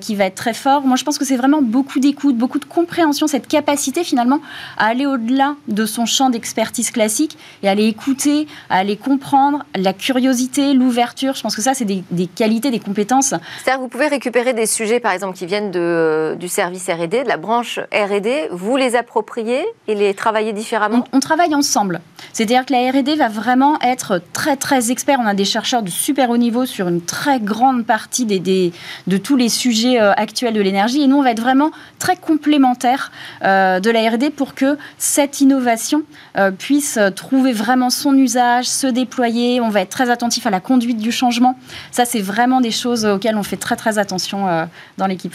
qui 0.00 0.14
va 0.14 0.24
être 0.24 0.34
très 0.34 0.54
fort. 0.54 0.82
Moi, 0.82 0.96
je 0.96 1.04
pense 1.04 1.18
que 1.18 1.24
c'est 1.24 1.36
vraiment 1.36 1.60
beaucoup 1.60 2.00
d'écoute, 2.00 2.36
beaucoup 2.36 2.58
de 2.58 2.64
compréhension, 2.64 3.26
cette 3.26 3.46
capacité 3.46 4.02
finalement 4.02 4.40
à 4.78 4.86
aller 4.86 5.06
au-delà 5.06 5.56
de 5.68 5.84
son 5.84 6.06
champ 6.06 6.30
d'expertise 6.30 6.90
classique 6.90 7.36
et 7.62 7.68
à 7.68 7.72
aller 7.72 7.86
écouter, 7.86 8.46
à 8.70 8.78
aller 8.78 8.96
comprendre, 8.96 9.64
la 9.74 9.92
curiosité, 9.92 10.72
l'ouverture. 10.72 11.34
Je 11.34 11.42
pense 11.42 11.54
que 11.54 11.62
ça, 11.62 11.74
c'est 11.74 11.84
des, 11.84 12.02
des 12.10 12.26
qualités, 12.26 12.70
des 12.70 12.80
compétences. 12.80 13.34
C'est-à-dire 13.62 13.80
vous 13.80 13.88
pouvez 13.88 14.08
récupérer 14.08 14.54
des 14.54 14.65
sujets, 14.66 15.00
par 15.00 15.12
exemple, 15.12 15.36
qui 15.36 15.46
viennent 15.46 15.70
de, 15.70 16.36
du 16.38 16.48
service 16.48 16.88
R&D, 16.88 17.24
de 17.24 17.28
la 17.28 17.36
branche 17.36 17.78
R&D, 17.92 18.48
vous 18.50 18.76
les 18.76 18.96
appropriez 18.96 19.64
et 19.88 19.94
les 19.94 20.14
travaillez 20.14 20.52
différemment 20.52 21.04
on, 21.12 21.20
travaille 21.20 21.54
ensemble. 21.54 22.00
C'est-à-dire 22.32 22.66
que 22.66 22.72
la 22.72 22.90
R&D 22.90 23.16
va 23.16 23.28
vraiment 23.28 23.80
être 23.80 24.20
très, 24.32 24.56
très 24.56 24.90
expert. 24.90 25.18
On 25.20 25.26
a 25.26 25.34
des 25.34 25.44
chercheurs 25.44 25.82
de 25.82 25.90
super 25.90 26.30
haut 26.30 26.36
niveau 26.36 26.66
sur 26.66 26.88
une 26.88 27.00
très 27.00 27.40
grande 27.40 27.84
partie 27.84 28.24
des, 28.26 28.72
de 29.06 29.16
tous 29.16 29.36
les 29.36 29.48
sujets 29.48 30.00
euh, 30.00 30.12
actuels 30.12 30.54
de 30.54 30.60
l'énergie. 30.60 31.02
Et 31.02 31.06
nous, 31.06 31.16
on 31.16 31.22
va 31.22 31.32
être 31.32 31.40
vraiment 31.40 31.70
très 31.98 32.16
complémentaires 32.16 33.10
euh, 33.44 33.80
de 33.80 33.90
la 33.90 34.10
R&D 34.10 34.30
pour 34.30 34.54
que 34.54 34.76
cette 34.98 35.40
innovation 35.40 36.02
euh, 36.36 36.50
puisse 36.50 36.98
trouver 37.14 37.52
vraiment 37.52 37.90
son 37.90 38.16
usage, 38.16 38.66
se 38.66 38.86
déployer. 38.86 39.60
On 39.60 39.68
va 39.68 39.80
être 39.80 39.90
très 39.90 40.10
attentif 40.10 40.46
à 40.46 40.50
la 40.50 40.60
conduite 40.60 40.98
du 40.98 41.12
changement. 41.12 41.58
Ça, 41.90 42.04
c'est 42.04 42.20
vraiment 42.20 42.60
des 42.60 42.70
choses 42.70 43.04
auxquelles 43.04 43.36
on 43.36 43.42
fait 43.42 43.56
très, 43.56 43.76
très 43.76 43.98
attention 43.98 44.48
euh, 44.48 44.55
dans 44.98 45.06
l'équipe. 45.06 45.34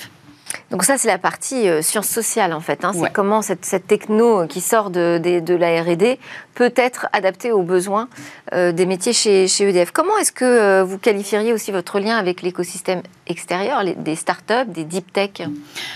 Donc 0.69 0.83
ça, 0.83 0.97
c'est 0.97 1.07
la 1.07 1.17
partie 1.17 1.67
euh, 1.67 1.81
sciences 1.81 2.07
sociales, 2.07 2.53
en 2.53 2.59
fait. 2.59 2.83
Hein. 2.85 2.91
C'est 2.93 3.11
comment 3.11 3.41
cette, 3.41 3.87
techno 3.87 4.47
qui 4.47 4.61
sort 4.61 4.89
de, 4.89 5.17
de, 5.17 5.55
la 5.55 5.81
R&D 5.81 6.19
peut 6.55 6.73
être 6.75 7.07
adaptée 7.13 7.51
aux 7.51 7.63
besoins 7.63 8.07
euh, 8.53 8.71
des 8.71 8.85
métiers 8.85 9.13
chez, 9.13 9.47
chez 9.47 9.69
EDF. 9.69 9.91
Comment 9.91 10.17
est-ce 10.17 10.31
que 10.31 10.81
vous 10.81 10.97
qualifieriez 10.97 11.53
aussi 11.53 11.71
votre 11.71 11.99
lien 11.99 12.17
avec 12.17 12.41
l'écosystème 12.41 13.01
extérieur, 13.31 13.83
des 13.97 14.15
startups, 14.15 14.67
des 14.67 14.83
deep 14.83 15.11
tech 15.11 15.31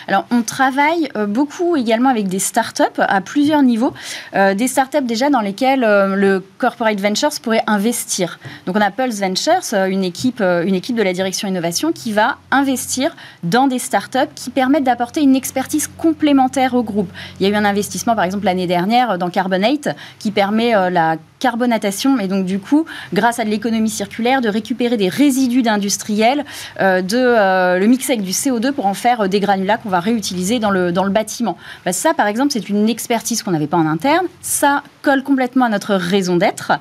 Alors, 0.07 0.25
on 0.31 0.41
travaille 0.41 1.09
beaucoup 1.27 1.75
également 1.75 2.09
avec 2.09 2.27
des 2.27 2.39
startups 2.39 2.83
à 2.97 3.21
plusieurs 3.21 3.61
niveaux. 3.61 3.93
des 4.33 4.67
startups 4.67 5.03
déjà 5.03 5.29
dans 5.29 5.41
lesquelles 5.41 5.81
le 5.81 6.43
corporate 6.57 6.99
ventures 6.99 7.29
pourrait 7.41 7.63
investir. 7.67 8.39
Donc, 8.65 8.75
on 8.75 8.81
a 8.81 8.91
Pulse 8.91 9.19
Ventures, 9.19 9.73
une 9.87 10.03
équipe, 10.03 10.41
une 10.41 10.75
équipe 10.75 10.95
de 10.95 11.03
la 11.03 11.13
direction 11.13 11.47
innovation 11.47 11.91
qui 11.91 12.11
va 12.11 12.37
investir 12.51 13.15
dans 13.43 13.67
des 13.67 13.79
startups 13.79 14.33
qui 14.35 14.49
permettent 14.49 14.83
d'apporter 14.83 15.21
une 15.21 15.35
expertise 15.35 15.87
complémentaire 15.87 16.73
au 16.73 16.83
groupe. 16.83 17.09
Il 17.39 17.47
y 17.47 17.49
a 17.49 17.53
eu 17.53 17.55
un 17.55 17.65
investissement, 17.65 18.15
par 18.15 18.23
exemple, 18.23 18.45
l'année 18.45 18.67
dernière 18.67 19.17
dans 19.17 19.29
Carbonate 19.29 19.89
qui 20.19 20.31
permet 20.31 20.75
euh, 20.75 20.89
la 20.89 21.17
carbonatation 21.45 22.17
et 22.17 22.27
donc 22.27 22.43
du 22.43 22.57
coup, 22.57 22.85
grâce 23.13 23.37
à 23.37 23.43
de 23.45 23.51
l'économie 23.51 23.91
circulaire, 23.91 24.41
de 24.41 24.49
récupérer 24.49 24.97
des 24.97 25.09
résidus 25.09 25.61
d'industriels, 25.61 26.43
euh, 26.81 27.03
de 27.03 27.19
euh, 27.19 27.77
le 27.77 27.85
mixer 27.85 28.13
avec 28.13 28.25
du 28.25 28.31
CO2 28.31 28.71
pour 28.71 28.87
en 28.87 28.95
faire 28.95 29.29
des 29.29 29.39
granulats 29.39 29.77
qu'on 29.77 29.89
va 29.89 29.99
réutiliser 29.99 30.57
dans 30.57 30.71
le, 30.71 30.91
dans 30.91 31.03
le 31.03 31.11
bâtiment. 31.11 31.55
Bah, 31.85 31.93
ça, 31.93 32.15
par 32.15 32.25
exemple, 32.25 32.51
c'est 32.51 32.67
une 32.67 32.89
expertise 32.89 33.43
qu'on 33.43 33.51
n'avait 33.51 33.67
pas 33.67 33.77
en 33.77 33.85
interne. 33.85 34.25
Ça 34.41 34.81
colle 35.03 35.21
complètement 35.21 35.65
à 35.65 35.69
notre 35.69 35.93
raison 35.93 36.35
d'être. 36.35 36.71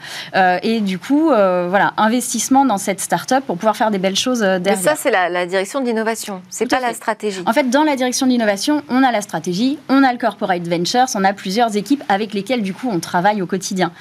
et 0.63 0.81
du 0.81 0.99
coup, 0.99 1.27
voilà, 1.27 1.93
investissement 1.99 2.65
dans 2.65 2.79
cette 2.79 3.01
start-up 3.01 3.45
pour 3.47 3.57
pouvoir 3.59 3.77
faire 3.77 3.91
des 3.91 3.99
belles 3.99 4.17
choses 4.17 4.41
derrière. 4.41 4.79
Et 4.79 4.83
ça, 4.83 4.95
c'est 4.97 5.11
la, 5.11 5.45
direction 5.45 5.83
d'innovation. 5.83 6.41
C'est 6.49 6.65
pas 6.65 6.81
la 6.81 6.95
stratégie. 6.95 7.43
En 7.45 7.53
fait, 7.53 7.69
dans 7.69 7.85
la 7.85 7.97
direction 7.97 8.27
d'innovation, 8.27 8.83
on 8.89 9.03
a 9.03 9.13
la 9.13 9.21
stratégie, 9.21 9.79
on 9.91 10.03
a 10.03 10.11
le 10.11 10.19
corporate 10.19 10.67
ventures, 10.67 11.05
on 11.15 11.23
a 11.23 11.35
plusieurs 11.35 11.77
équipes 11.77 12.03
avec 12.09 12.33
lesquelles, 12.33 12.63
du 12.63 12.73
coup, 12.73 12.89
on 12.91 12.99
travaille 12.99 13.43
au 13.43 13.47
quotidien. 13.47 13.93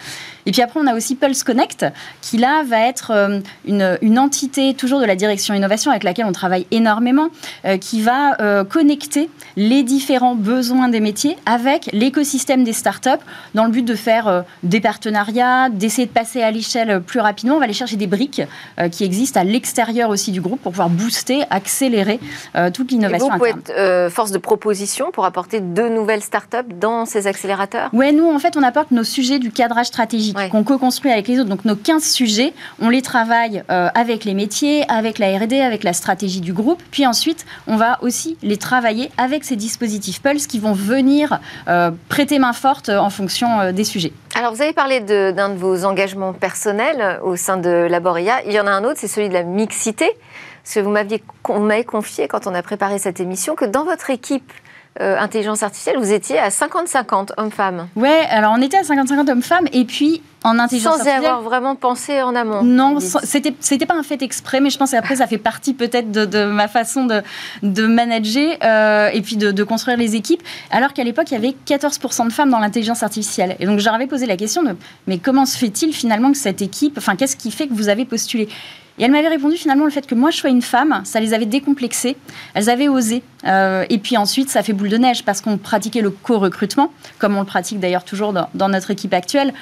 Et 0.46 0.52
puis 0.52 0.62
après, 0.62 0.80
on 0.80 0.88
a 0.88 0.96
aussi 0.96 1.16
Pulse 1.16 1.44
Connect, 1.44 1.86
qui 2.22 2.38
là 2.38 2.64
va 2.64 2.88
être 2.88 3.12
euh, 3.12 3.40
une, 3.66 3.98
une, 4.02 4.20
entité 4.20 4.74
toujours 4.74 5.00
de 5.00 5.06
la 5.06 5.16
direction 5.16 5.54
innovation 5.54 5.92
avec 5.92 6.04
laquelle 6.04 6.26
on 6.26 6.32
travaille 6.32 6.68
énormément, 6.72 7.28
euh, 7.66 7.78
qui 7.78 8.02
va 8.02 8.40
euh, 8.42 8.64
connecter 8.64 9.30
les 9.56 9.84
différents 9.84 10.36
besoins 10.36 10.90
des 10.90 11.00
métiers 11.00 11.38
avec 11.46 11.90
l'écosystème 11.94 12.64
des 12.64 12.74
startups 12.74 13.10
dans 13.54 13.66
le 13.66 13.72
but 13.72 13.84
de 13.84 13.96
faire 13.96 14.44
des 14.64 14.82
partenariats, 14.82 15.70
d'essayer 15.70 16.08
de 16.08 16.12
passer 16.12 16.42
à 16.42 16.52
l'échelle 16.52 17.02
plus 17.02 17.20
rapidement. 17.20 17.56
On 17.56 17.60
va 17.60 17.66
aller 17.66 17.74
chercher 17.74 17.96
des 17.96 18.08
briques 18.08 18.42
qui 18.92 19.04
existent 19.04 19.40
à 19.40 19.44
l'extérieur 19.44 20.10
aussi 20.10 20.32
du 20.32 20.42
groupe 20.42 20.62
pour 20.62 20.72
pouvoir 20.72 20.90
booster, 20.90 21.44
accélérer 21.50 22.20
toute 22.74 22.92
l'innovation. 22.92 23.30
Vous 23.30 23.38
pouvez 23.38 23.50
être 23.50 24.12
force 24.12 24.32
de 24.32 24.38
proposition 24.38 25.12
pour 25.12 25.26
apporter 25.26 25.60
de 25.60 25.88
nouvelles 25.88 26.24
startups 26.24 26.74
dans 26.80 27.06
ces 27.06 27.28
accélérateurs? 27.28 27.90
Oui, 27.94 28.14
nous 28.14 28.30
en 28.30 28.40
fait 28.40 28.58
on 28.58 28.64
apporte 28.64 28.92
nos 28.92 29.04
sujets 29.04 29.40
du 29.40 29.52
cadrage 29.52 29.88
stratégique 29.88 30.33
qu'on 30.52 30.64
co-construit 30.64 31.12
avec 31.12 31.28
les 31.28 31.40
autres. 31.40 31.50
Donc 31.50 31.66
nos 31.66 31.76
15 31.76 32.04
sujets, 32.04 32.54
on 32.82 32.90
les 32.90 33.02
travaille 33.02 33.64
euh, 33.70 33.90
avec 33.96 34.26
les 34.26 34.34
métiers, 34.34 34.84
avec 34.90 35.20
la 35.20 35.38
R&D, 35.38 35.60
avec 35.62 35.84
la 35.84 35.94
stratégie 35.94 36.42
du 36.42 36.54
groupe. 36.54 36.82
Puis 36.92 37.06
ensuite, 37.06 37.46
on 37.68 37.78
va 37.78 37.98
aussi 38.02 38.38
les 38.42 38.58
travailler 38.58 39.12
avec 39.18 39.44
ces 39.44 39.56
dispositifs 39.56 40.22
Pulse 40.22 40.48
qui 40.48 40.60
vont 40.60 40.74
venir 40.74 41.40
euh, 41.68 41.92
prêter 42.10 42.40
main 42.40 42.54
forte 42.54 42.90
en 42.90 43.10
fonction 43.10 43.60
euh, 43.60 43.72
des 43.72 43.84
sujets. 43.84 44.14
Alors 44.36 44.54
vous 44.54 44.62
avez 44.62 44.74
parlé 44.74 45.00
d'un 45.00 45.50
de, 45.50 45.56
vos 45.56 45.86
engagements 45.86 46.34
personnels 46.34 47.20
au 47.24 47.36
sein 47.36 47.58
de 47.58 47.70
Laboria. 47.70 48.44
Il 48.46 48.52
y 48.52 48.60
en 48.60 48.68
a 48.68 48.72
un 48.72 48.84
autre, 48.84 48.98
c'est 48.98 49.08
celui 49.08 49.30
de 49.30 49.34
la 49.34 49.44
mixité. 49.44 50.10
Ce 50.64 50.80
que 50.80 50.86
vous 50.86 50.92
m'aviez 50.92 51.22
confié 51.84 52.28
quand 52.28 52.48
on 52.48 52.56
a 52.56 52.62
préparé 52.62 52.98
cette 52.98 53.20
émission, 53.20 53.54
que 53.56 53.66
dans 53.66 53.84
votre 53.84 54.10
équipe, 54.10 54.52
euh, 55.02 55.18
intelligence 55.18 55.64
artificielle, 55.64 55.98
vous 55.98 56.12
étiez 56.12 56.38
à 56.38 56.50
50-50 56.50 57.30
hommes-femmes. 57.38 57.88
Ouais, 57.96 58.28
alors 58.30 58.54
on 58.56 58.62
était 58.62 58.78
à 58.78 58.84
50-50 58.84 59.28
hommes-femmes 59.30 59.66
et 59.74 59.86
puis 59.86 60.22
en 60.44 60.60
intelligence 60.60 61.00
Sans 61.00 61.06
y 61.06 61.10
avoir 61.10 61.42
vraiment 61.42 61.76
pensé 61.76 62.22
en 62.22 62.36
amont. 62.36 62.62
Non, 62.62 63.00
c'était 63.00 63.56
c'était 63.60 63.88
pas 63.88 63.96
un 63.96 64.04
fait 64.04 64.22
exprès, 64.22 64.60
mais 64.60 64.70
je 64.70 64.78
pense 64.78 64.92
qu'après 64.92 65.16
ça 65.16 65.26
fait 65.26 65.40
partie 65.40 65.74
peut-être 65.74 66.12
de, 66.12 66.46
ma 66.46 66.68
façon 66.68 67.06
de, 67.06 67.24
de 67.64 67.88
manager 67.88 68.56
euh, 68.64 69.10
et 69.12 69.22
puis 69.22 69.36
de, 69.38 69.64
construire 69.64 69.98
les 69.98 70.16
équipes. 70.16 70.44
Alors 70.70 70.94
qu'à 70.94 71.04
l'époque 71.04 71.32
il 71.32 71.34
y 71.34 71.38
avait 71.38 71.56
14% 71.66 72.28
de 72.28 72.32
femmes 72.32 72.52
dans 72.52 72.60
l'intelligence 72.60 73.02
artificielle. 73.02 73.56
Et 73.60 73.66
donc 73.66 73.80
j'avais 73.80 74.06
posé 74.06 74.28
la 74.28 74.38
question 74.38 74.62
de 74.62 74.76
mais 75.08 75.18
comment 75.18 75.48
se 75.48 75.58
fait-il 75.58 75.92
finalement 75.94 76.32
que 76.32 76.38
cette 76.38 76.62
équipe, 76.62 77.00
enfin 77.00 77.16
qu'est-ce 77.16 77.36
qui 77.36 77.50
fait 77.50 77.68
que 77.68 77.74
vous 77.74 77.90
avez 77.90 78.06
postulé? 78.06 78.48
Et 79.00 79.04
elle 79.04 79.12
m'avait 79.12 79.28
répondu 79.28 79.56
finalement 79.56 79.86
le 79.86 79.92
fait 79.92 80.06
que 80.06 80.16
moi 80.16 80.30
je 80.30 80.38
sois 80.38 80.50
une 80.50 80.62
femme, 80.62 81.02
ça 81.04 81.20
les 81.20 81.34
avait 81.34 81.46
décomplexées, 81.46 82.16
elles 82.54 82.70
avaient 82.70 82.88
osé. 82.88 83.24
Euh, 83.46 83.86
et 83.90 83.98
puis 83.98 84.18
ensuite, 84.18 84.50
ça 84.50 84.62
fait 84.62 84.74
boule 84.74 84.90
de 84.90 84.98
neige 84.98 85.26
parce 85.26 85.42
qu'on 85.42 85.58
pratiquait 85.58 86.02
le 86.02 86.12
co-recrutement, 86.12 86.94
comme 87.18 87.36
on 87.36 87.40
le 87.40 87.46
pratique 87.46 87.80
d'ailleurs 87.80 88.04
toujours 88.04 88.34
dans, 88.34 88.70
notre 88.70 88.92
équipe 88.92 89.14
actuelle. 89.14 89.54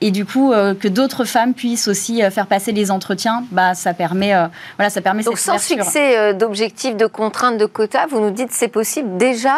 Et 0.00 0.10
du 0.10 0.26
coup, 0.26 0.52
euh, 0.52 0.74
que 0.74 0.88
d'autres 0.88 1.24
femmes 1.24 1.54
puissent 1.54 1.86
aussi 1.86 2.24
euh, 2.24 2.30
faire 2.30 2.48
passer 2.48 2.72
les 2.72 2.90
entretiens, 2.90 3.44
bah, 3.52 3.74
ça 3.74 3.94
permet, 3.94 4.34
voilà, 4.76 4.90
ça 4.90 5.00
permet. 5.00 5.22
Donc 5.22 5.38
sans 5.38 5.58
fixer 5.58 6.34
d'objectifs, 6.34 6.96
de 6.96 7.06
contraintes, 7.06 7.58
de 7.58 7.66
quotas, 7.66 8.06
vous 8.06 8.20
nous 8.20 8.30
dites 8.30 8.50
c'est 8.50 8.68
possible 8.68 9.16
déjà 9.16 9.54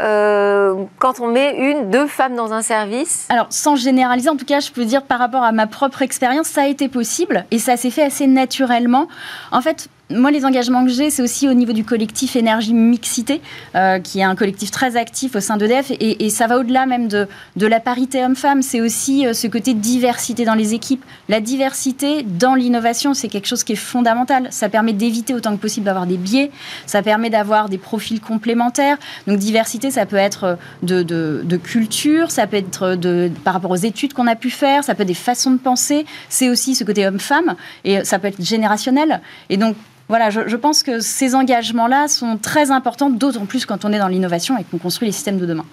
euh, 0.00 0.84
quand 0.98 1.20
on 1.20 1.28
met 1.28 1.56
une, 1.56 1.90
deux 1.90 2.06
femmes 2.06 2.34
dans 2.34 2.52
un 2.52 2.62
service 2.62 3.26
Alors, 3.28 3.46
sans 3.50 3.76
généraliser, 3.76 4.28
en 4.28 4.36
tout 4.36 4.44
cas, 4.44 4.60
je 4.60 4.70
peux 4.70 4.84
dire 4.84 5.02
par 5.02 5.18
rapport 5.18 5.42
à 5.42 5.52
ma 5.52 5.66
propre 5.66 6.02
expérience, 6.02 6.46
ça 6.46 6.62
a 6.62 6.66
été 6.66 6.88
possible 6.88 7.44
et 7.50 7.58
ça 7.58 7.76
s'est 7.76 7.90
fait 7.90 8.02
assez 8.02 8.26
naturellement. 8.26 9.08
En 9.52 9.60
fait, 9.60 9.88
moi, 10.10 10.30
les 10.30 10.44
engagements 10.44 10.84
que 10.84 10.90
j'ai, 10.90 11.08
c'est 11.08 11.22
aussi 11.22 11.48
au 11.48 11.54
niveau 11.54 11.72
du 11.72 11.82
collectif 11.82 12.36
Énergie 12.36 12.74
Mixité, 12.74 13.40
euh, 13.74 13.98
qui 13.98 14.20
est 14.20 14.24
un 14.24 14.34
collectif 14.34 14.70
très 14.70 14.98
actif 14.98 15.34
au 15.34 15.40
sein 15.40 15.56
d'EDF. 15.56 15.90
Et, 15.92 16.26
et, 16.26 16.28
ça 16.28 16.46
va 16.46 16.58
au-delà 16.58 16.84
même 16.84 17.08
de, 17.08 17.26
de, 17.56 17.66
la 17.66 17.80
parité 17.80 18.22
homme-femme. 18.22 18.60
C'est 18.60 18.82
aussi 18.82 19.26
euh, 19.26 19.32
ce 19.32 19.46
côté 19.46 19.72
diversité 19.72 20.44
dans 20.44 20.54
les 20.54 20.74
équipes. 20.74 21.02
La 21.30 21.40
diversité 21.40 22.22
dans 22.22 22.54
l'innovation, 22.54 23.14
c'est 23.14 23.28
quelque 23.28 23.46
chose 23.46 23.64
qui 23.64 23.72
est 23.72 23.76
fondamental. 23.76 24.48
Ça 24.50 24.68
permet 24.68 24.92
d'éviter 24.92 25.32
autant 25.32 25.56
que 25.56 25.60
possible 25.60 25.86
d'avoir 25.86 26.06
des 26.06 26.18
biais. 26.18 26.50
Ça 26.84 27.00
permet 27.00 27.30
d'avoir 27.30 27.70
des 27.70 27.78
profils 27.78 28.20
complémentaires. 28.20 28.98
Donc, 29.26 29.38
diversité, 29.38 29.90
ça 29.90 30.04
peut 30.04 30.16
être 30.16 30.58
de, 30.82 31.02
de, 31.02 31.40
de 31.44 31.56
culture, 31.56 32.30
ça 32.30 32.46
peut 32.46 32.58
être 32.58 32.94
de, 32.94 33.30
par 33.42 33.54
rapport 33.54 33.70
aux 33.70 33.76
études 33.76 34.12
qu'on 34.12 34.26
a 34.26 34.36
pu 34.36 34.50
faire, 34.50 34.84
ça 34.84 34.94
peut 34.94 35.02
être 35.02 35.08
des 35.08 35.14
façons 35.14 35.50
de 35.52 35.58
penser. 35.58 36.04
C'est 36.28 36.50
aussi 36.50 36.74
ce 36.74 36.84
côté 36.84 37.06
homme-femme. 37.06 37.56
Et 37.84 38.04
ça 38.04 38.18
peut 38.18 38.28
être 38.28 38.44
générationnel. 38.44 39.22
Et 39.48 39.56
donc, 39.56 39.76
voilà, 40.08 40.30
je, 40.30 40.56
pense 40.56 40.82
que 40.82 41.00
ces 41.00 41.34
engagements-là 41.34 42.08
sont 42.08 42.36
très 42.36 42.70
importants, 42.70 43.08
d'autant 43.08 43.46
plus 43.46 43.64
quand 43.64 43.84
on 43.84 43.92
est 43.92 43.98
dans 43.98 44.08
l'innovation 44.08 44.58
et 44.58 44.64
qu'on 44.64 44.78
construit 44.78 45.06
les 45.06 45.12
systèmes 45.12 45.38
de 45.38 45.46
demain. 45.46 45.64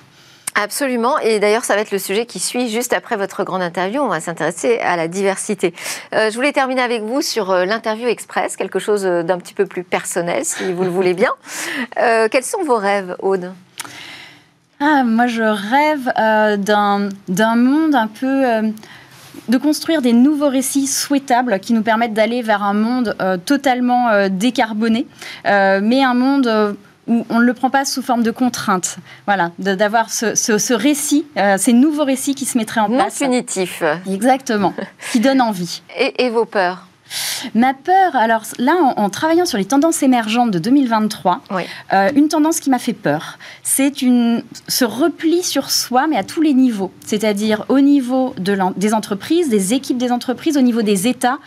Absolument. 0.55 1.17
Et 1.19 1.39
d'ailleurs, 1.39 1.63
ça 1.63 1.75
va 1.75 1.81
être 1.81 1.91
le 1.91 1.99
sujet 1.99 2.25
qui 2.25 2.39
suit 2.39 2.69
juste 2.69 2.93
après 2.93 3.15
votre 3.15 3.43
grande 3.43 3.61
interview. 3.61 4.01
On 4.01 4.07
va 4.07 4.19
s'intéresser 4.19 4.79
à 4.79 4.95
la 4.95 5.07
diversité. 5.07 5.73
Euh, 6.13 6.29
je 6.29 6.35
voulais 6.35 6.51
terminer 6.51 6.81
avec 6.81 7.03
vous 7.03 7.21
sur 7.21 7.51
euh, 7.51 7.65
l'interview 7.65 8.07
express, 8.07 8.57
quelque 8.57 8.79
chose 8.79 9.05
euh, 9.05 9.23
d'un 9.23 9.37
petit 9.37 9.53
peu 9.53 9.65
plus 9.65 9.83
personnel, 9.83 10.43
si 10.43 10.71
vous 10.73 10.83
le 10.83 10.89
voulez 10.89 11.13
bien. 11.13 11.31
quels 11.95 12.43
sont 12.43 12.63
vos 12.63 12.75
rêves, 12.75 13.15
Aude? 13.19 13.53
Ah, 14.79 15.03
Moi, 15.03 15.27
je 15.27 15.43
rêve 15.43 16.11
d'un 16.59 17.55
monde 17.55 17.95
un 17.95 18.07
peu 18.07 18.73
de 19.49 19.57
construire 19.57 20.01
des 20.01 20.13
nouveaux 20.13 20.49
récits 20.49 20.87
souhaitables 20.87 21.59
qui 21.59 21.73
nous 21.73 21.81
permettent 21.81 22.13
d'aller 22.13 22.41
vers 22.41 22.63
un 22.63 22.73
monde 22.73 23.15
euh, 23.21 23.37
totalement 23.37 24.09
euh, 24.09 24.29
décarboné, 24.29 25.07
euh, 25.45 25.79
mais 25.83 26.03
un 26.03 26.13
monde 26.13 26.75
où 27.07 27.25
on 27.29 27.39
ne 27.39 27.43
le 27.43 27.53
prend 27.53 27.69
pas 27.69 27.83
sous 27.83 28.01
forme 28.01 28.23
de 28.23 28.31
contrainte. 28.31 28.97
Voilà, 29.25 29.51
d'avoir 29.57 30.11
ce, 30.11 30.73
récit, 30.73 31.25
ces 31.57 31.73
nouveaux 31.73 32.05
récits 32.05 32.35
qui 32.35 32.45
se 32.45 32.57
mettraient 32.57 32.81
en 32.81 32.89
place. 32.89 33.19
Non 33.21 33.27
punitif. 33.27 33.83
Exactement, 34.07 34.73
qui 35.11 35.19
donnent 35.19 35.41
envie. 35.41 35.81
et 35.97 36.29
vos 36.29 36.45
peurs? 36.45 36.87
Ma 37.55 37.73
peur, 37.73 38.15
alors 38.15 38.43
là, 38.57 38.75
en, 38.95 39.09
travaillant 39.09 39.45
sur 39.45 39.57
les 39.57 39.65
tendances 39.65 40.03
émergentes 40.03 40.51
de 40.51 40.59
2023, 40.59 41.41
euh, 41.93 42.09
une 42.15 42.27
tendance 42.27 42.59
qui 42.59 42.69
m'a 42.69 42.79
fait 42.79 42.93
peur, 42.93 43.37
c'est 43.63 43.93
ce 43.95 44.85
repli 44.85 45.43
sur 45.43 45.69
soi, 45.69 46.07
mais 46.07 46.17
à 46.17 46.23
tous 46.23 46.41
les 46.41 46.53
niveaux, 46.53 46.91
c'est-à-dire 47.05 47.65
au 47.69 47.79
niveau 47.79 48.35
des 48.37 48.93
entreprises, 48.93 49.49
des 49.49 49.73
équipes 49.73 49.97
des 49.97 50.11
entreprises, 50.11 50.57
au 50.57 50.61
niveau 50.61 50.81
des 50.81 51.07
États 51.07 51.39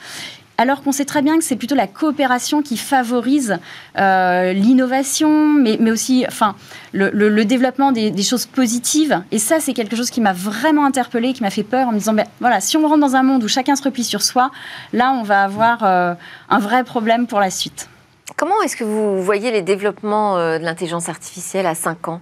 alors 0.59 0.83
qu'on 0.83 0.93
sait 0.93 1.05
très 1.05 1.23
bien 1.23 1.39
que 1.39 1.45
c'est 1.45 1.57
plutôt 1.57 1.75
la 1.75 1.87
coopération 1.87 2.63
qui 2.63 2.77
favorise 2.77 3.59
euh, 3.99 4.53
l'innovation, 4.53 5.49
mais, 5.49 5.79
aussi 5.91 6.25
enfin, 6.27 6.55
le, 6.93 7.45
développement 7.45 7.93
des, 7.93 8.23
choses 8.23 8.47
positives. 8.47 9.23
Et 9.33 9.39
ça, 9.39 9.61
c'est 9.61 9.75
quelque 9.75 9.97
chose 9.97 10.11
qui 10.11 10.21
m'a 10.21 10.33
vraiment 10.33 10.85
interpellée, 10.85 11.33
qui 11.33 11.43
m'a 11.43 11.51
fait 11.51 11.63
peur 11.65 11.89
en 11.89 11.93
me 11.93 11.99
disant, 11.99 12.15
ben, 12.15 12.27
voilà, 12.41 12.61
si 12.61 12.77
on 12.77 12.87
rentre 12.87 13.01
dans 13.01 13.17
un 13.17 13.23
monde 13.23 13.43
où 13.45 13.49
chacun 13.49 13.77
se 13.77 13.83
replie 13.83 14.05
sur 14.05 14.23
soi, 14.23 14.51
là, 14.93 15.13
on 15.13 15.23
va 15.23 15.43
avoir 15.43 15.83
euh, 15.83 16.15
un 16.49 16.59
vrai 16.59 16.85
problème 16.85 17.27
pour 17.27 17.41
la 17.41 17.51
suite. 17.51 17.89
Comment 18.37 18.63
est-ce 18.63 18.77
que 18.77 18.85
vous 18.85 19.23
voyez 19.23 19.51
les 19.51 19.63
développements 19.63 20.39
euh, 20.39 20.59
de 20.59 20.65
l'intelligence 20.65 21.09
artificielle 21.09 21.67
à 21.67 21.75
5 21.75 22.09
ans? 22.09 22.21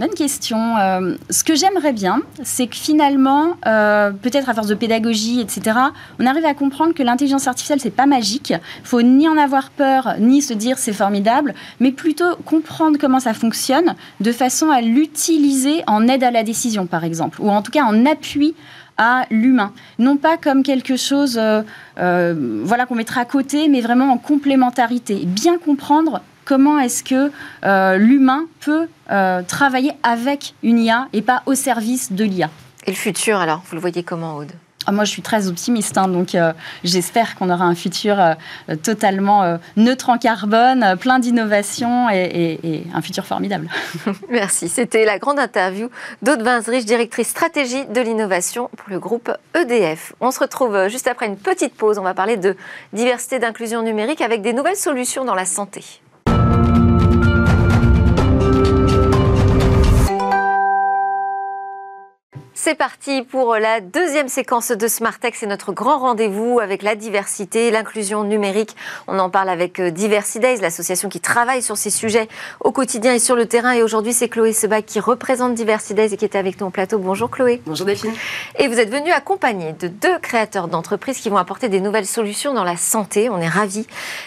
Bonne 0.00 0.14
question. 0.14 0.78
Euh, 0.78 1.16
ce 1.28 1.44
que 1.44 1.54
j'aimerais 1.54 1.92
bien, 1.92 2.22
c'est 2.42 2.68
que 2.68 2.76
finalement, 2.76 3.58
euh, 3.66 4.12
peut-être 4.12 4.48
à 4.48 4.54
force 4.54 4.66
de 4.66 4.74
pédagogie, 4.74 5.42
etc., 5.42 5.76
on 6.18 6.24
arrive 6.24 6.46
à 6.46 6.54
comprendre 6.54 6.94
que 6.94 7.02
l'intelligence 7.02 7.46
artificielle, 7.46 7.80
c'est 7.82 7.90
pas 7.90 8.06
magique. 8.06 8.48
Il 8.48 8.86
faut 8.86 9.02
ni 9.02 9.28
en 9.28 9.36
avoir 9.36 9.68
peur, 9.68 10.14
ni 10.18 10.40
se 10.40 10.54
dire 10.54 10.78
c'est 10.78 10.94
formidable, 10.94 11.52
mais 11.80 11.92
plutôt 11.92 12.34
comprendre 12.46 12.96
comment 12.98 13.20
ça 13.20 13.34
fonctionne 13.34 13.94
de 14.20 14.32
façon 14.32 14.70
à 14.70 14.80
l'utiliser 14.80 15.82
en 15.86 16.08
aide 16.08 16.24
à 16.24 16.30
la 16.30 16.44
décision, 16.44 16.86
par 16.86 17.04
exemple, 17.04 17.38
ou 17.42 17.50
en 17.50 17.60
tout 17.60 17.70
cas 17.70 17.84
en 17.84 18.06
appui 18.06 18.54
à 18.96 19.26
l'humain. 19.30 19.74
Non 19.98 20.16
pas 20.16 20.38
comme 20.38 20.62
quelque 20.62 20.96
chose 20.96 21.38
euh, 21.38 22.62
voilà, 22.64 22.86
qu'on 22.86 22.94
mettra 22.94 23.20
à 23.20 23.24
côté, 23.26 23.68
mais 23.68 23.82
vraiment 23.82 24.10
en 24.10 24.16
complémentarité. 24.16 25.26
Bien 25.26 25.58
comprendre 25.58 26.22
comment 26.50 26.80
est-ce 26.80 27.04
que 27.04 27.30
euh, 27.64 27.96
l'humain 27.96 28.46
peut 28.58 28.88
euh, 29.12 29.40
travailler 29.42 29.92
avec 30.02 30.54
une 30.64 30.80
IA 30.80 31.06
et 31.12 31.22
pas 31.22 31.44
au 31.46 31.54
service 31.54 32.10
de 32.10 32.24
l'IA. 32.24 32.50
Et 32.88 32.90
le 32.90 32.96
futur, 32.96 33.38
alors, 33.38 33.62
vous 33.68 33.76
le 33.76 33.80
voyez 33.80 34.02
comment, 34.02 34.34
Aude? 34.34 34.50
Ah, 34.84 34.90
moi, 34.90 35.04
je 35.04 35.12
suis 35.12 35.22
très 35.22 35.46
optimiste, 35.46 35.96
hein, 35.96 36.08
donc 36.08 36.34
euh, 36.34 36.52
j'espère 36.82 37.36
qu'on 37.36 37.50
aura 37.50 37.66
un 37.66 37.76
futur 37.76 38.16
totalement 38.82 39.60
neutre 39.76 40.08
en 40.08 40.18
carbone, 40.18 40.96
plein 40.98 41.20
d'innovations 41.20 42.10
et, 42.10 42.82
un 42.92 43.00
futur 43.00 43.26
formidable. 43.26 43.68
Merci. 44.28 44.68
C'était 44.68 45.04
la 45.04 45.20
grande 45.20 45.38
interview 45.38 45.88
d'Aude 46.22 46.42
Vinsrich, 46.42 46.84
directrice 46.84 47.28
stratégie 47.28 47.86
de 47.86 48.00
l'innovation 48.00 48.70
pour 48.76 48.90
le 48.90 48.98
groupe 48.98 49.30
EDF. 49.54 50.14
On 50.20 50.32
se 50.32 50.40
retrouve 50.40 50.88
juste 50.88 51.06
après 51.06 51.26
une 51.26 51.36
petite 51.36 51.74
pause. 51.76 51.98
On 51.98 52.02
va 52.02 52.14
parler 52.14 52.36
de 52.36 52.56
diversité 52.92 53.38
d'inclusion 53.38 53.84
numérique 53.84 54.20
avec 54.20 54.42
des 54.42 54.52
nouvelles 54.52 54.74
solutions 54.74 55.24
dans 55.24 55.36
la 55.36 55.44
santé. 55.44 55.84
C'est 62.62 62.74
parti 62.74 63.22
pour 63.22 63.54
la 63.54 63.80
deuxième 63.80 64.28
séquence 64.28 64.70
de 64.70 64.86
Smartech. 64.86 65.34
C'est 65.34 65.46
notre 65.46 65.72
grand 65.72 65.98
rendez-vous 65.98 66.60
avec 66.60 66.82
la 66.82 66.94
diversité, 66.94 67.70
l'inclusion 67.70 68.22
numérique. 68.22 68.76
On 69.08 69.18
en 69.18 69.30
parle 69.30 69.48
avec 69.48 69.80
euh, 69.80 69.90
Diversidays, 69.90 70.58
l'association 70.60 71.08
qui 71.08 71.20
travaille 71.20 71.62
sur 71.62 71.78
ces 71.78 71.88
sujets 71.88 72.28
au 72.60 72.70
quotidien 72.70 73.14
et 73.14 73.18
sur 73.18 73.34
le 73.34 73.46
terrain. 73.46 73.72
Et 73.72 73.82
aujourd'hui, 73.82 74.12
c'est 74.12 74.28
Chloé 74.28 74.52
Sebag 74.52 74.84
qui 74.84 75.00
représente 75.00 75.54
Diversidays 75.54 76.12
et 76.12 76.18
qui 76.18 76.26
est 76.26 76.36
avec 76.36 76.60
nous 76.60 76.66
au 76.66 76.70
plateau. 76.70 76.98
Bonjour 76.98 77.30
Chloé. 77.30 77.62
Bonjour 77.64 77.86
Delphine. 77.86 78.12
Et 78.58 78.68
vous 78.68 78.78
êtes 78.78 78.90
venue 78.90 79.10
accompagnée 79.10 79.72
de 79.72 79.88
deux 79.88 80.18
créateurs 80.18 80.68
d'entreprises 80.68 81.16
qui 81.16 81.30
vont 81.30 81.38
apporter 81.38 81.70
des 81.70 81.80
nouvelles 81.80 82.04
solutions 82.04 82.52
dans 82.52 82.64
la 82.64 82.76
santé. 82.76 83.30
On 83.30 83.38
est 83.38 83.48
ravis. 83.48 83.86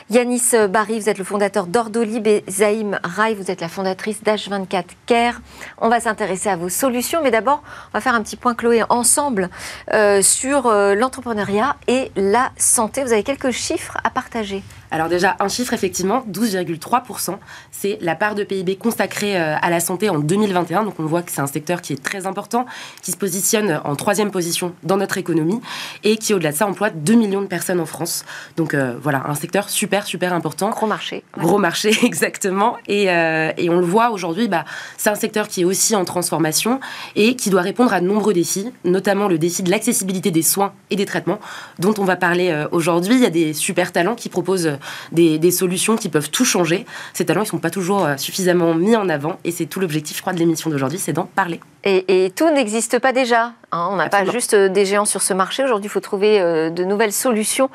Yanis 0.10 0.54
Barry, 0.72 1.00
vous 1.00 1.10
êtes 1.10 1.20
le 1.20 1.24
fondateur 1.24 1.68
d'Ordolib 1.68 2.26
et 2.26 2.44
Zaïm 2.50 3.00
Rai, 3.04 3.36
vous 3.36 3.52
êtes 3.52 3.62
la 3.62 3.70
fondatrice 3.70 4.24
d'H24 4.24 4.86
Care. 5.06 5.40
On 5.78 5.90
va 5.90 6.00
s'intéresser 6.00 6.50
à 6.50 6.56
vos 6.56 6.70
solutions, 6.70 7.20
mais 7.22 7.30
d'abord, 7.30 7.62
on 7.94 7.98
va 8.00 8.02
faire 8.02 8.16
un 8.16 8.23
petit 8.24 8.36
point, 8.36 8.56
Chloé, 8.56 8.84
ensemble 8.90 9.50
euh, 9.94 10.22
sur 10.22 10.68
euh, 10.68 10.96
l'entrepreneuriat 10.96 11.76
et 11.88 12.12
la 12.16 12.52
santé. 12.58 13.04
Vous 13.04 13.14
avez 13.14 13.24
quelques 13.24 13.52
chiffres 13.52 13.98
à 14.04 14.10
partager. 14.10 14.64
Alors 14.94 15.10
déjà, 15.10 15.36
un 15.40 15.48
chiffre, 15.48 15.74
effectivement, 15.74 16.24
12,3%, 16.32 17.38
c'est 17.72 17.98
la 18.00 18.14
part 18.14 18.36
de 18.36 18.44
PIB 18.44 18.76
consacrée 18.76 19.36
euh, 19.36 19.56
à 19.60 19.72
la 19.72 19.80
santé 19.80 20.08
en 20.08 20.20
2021. 20.20 20.84
Donc 20.84 21.00
on 21.00 21.06
voit 21.08 21.24
que 21.24 21.32
c'est 21.32 21.42
un 21.42 21.48
secteur 21.48 21.82
qui 21.82 21.94
est 21.94 22.04
très 22.04 22.28
important, 22.28 22.68
qui 23.02 23.12
se 23.12 23.18
positionne 23.18 23.82
en 23.86 23.96
troisième 23.96 24.30
position 24.30 24.76
dans 24.84 24.98
notre 24.98 25.18
économie 25.18 25.60
et 26.04 26.18
qui, 26.18 26.36
au-delà 26.36 26.52
de 26.52 26.58
ça, 26.58 26.68
emploie 26.68 26.92
2 26.92 27.16
millions 27.16 27.42
de 27.42 27.48
personnes 27.48 27.80
en 27.80 27.88
France. 27.88 28.24
Donc 28.56 28.76
euh, 28.76 28.96
voilà, 29.02 29.24
un 29.26 29.34
secteur 29.34 29.68
super, 29.68 30.06
super 30.06 30.32
important. 30.32 30.70
Gros 30.70 30.86
marché. 30.86 31.24
Gros 31.40 31.58
marché, 31.58 31.92
exactement. 32.04 32.78
Et, 32.88 33.10
euh, 33.10 33.52
et 33.58 33.72
on 33.72 33.80
le 33.80 33.88
voit 33.88 34.12
aujourd'hui, 34.12 34.48
bah, 34.48 34.64
c'est 34.98 35.10
un 35.10 35.16
secteur 35.16 35.48
qui 35.48 35.62
est 35.62 35.66
aussi 35.66 35.96
en 35.96 36.06
transformation 36.06 36.80
et 37.16 37.36
qui 37.36 37.50
doit 37.50 37.62
répondre 37.64 37.94
à 37.94 38.00
de 38.00 38.06
nombreux 38.06 38.34
défis, 38.34 38.72
notamment 38.86 39.28
le 39.28 39.40
défi 39.40 39.64
de 39.64 39.72
l'accessibilité 39.72 40.30
des 40.30 40.44
soins 40.44 40.72
et 40.92 40.96
des 40.96 41.08
traitements, 41.08 41.40
dont 41.80 41.96
on 41.98 42.04
va 42.04 42.16
parler 42.16 42.66
aujourd'hui. 42.72 43.16
Il 43.16 43.22
y 43.22 43.26
a 43.26 43.32
des 43.32 43.54
super 43.54 43.92
talents 43.92 44.14
qui 44.14 44.30
proposent 44.30 44.78
des, 45.12 45.52
solutions 45.52 45.96
qui 45.96 46.10
peuvent 46.10 46.30
tout 46.30 46.46
changer. 46.46 46.86
Ces 47.14 47.26
talents, 47.26 47.42
ils 47.42 47.46
ne 47.46 47.50
sont 47.50 47.60
pas 47.60 47.70
toujours 47.70 48.06
euh, 48.06 48.18
suffisamment 48.18 48.74
mis 48.74 48.96
en 48.96 49.10
avant 49.10 49.40
et 49.44 49.52
c'est 49.52 49.66
tout 49.66 49.80
l'objectif, 49.80 50.18
je 50.18 50.22
crois, 50.22 50.34
de 50.34 50.40
l'émission 50.40 50.70
d'aujourd'hui, 50.70 51.00
c'est 51.00 51.14
d'en 51.14 51.26
parler. 51.26 51.60
Et, 51.86 52.32
tout 52.36 52.50
n'existe 52.50 53.00
pas 53.00 53.12
déjà. 53.12 53.54
Hein. 53.74 53.90
on 53.92 53.98
n'a 53.98 54.08
pas 54.08 54.24
juste 54.24 54.54
euh, 54.54 54.70
des 54.70 54.86
géants 54.86 55.04
sur 55.04 55.22
ce 55.22 55.34
marché. 55.34 55.64
Aujourd'hui, 55.64 55.88
il 55.88 55.92
faut 55.92 56.00
trouver 56.00 56.40
euh, 56.40 56.70
de 56.70 56.84
nouvelles 56.84 57.12
solutions 57.12 57.70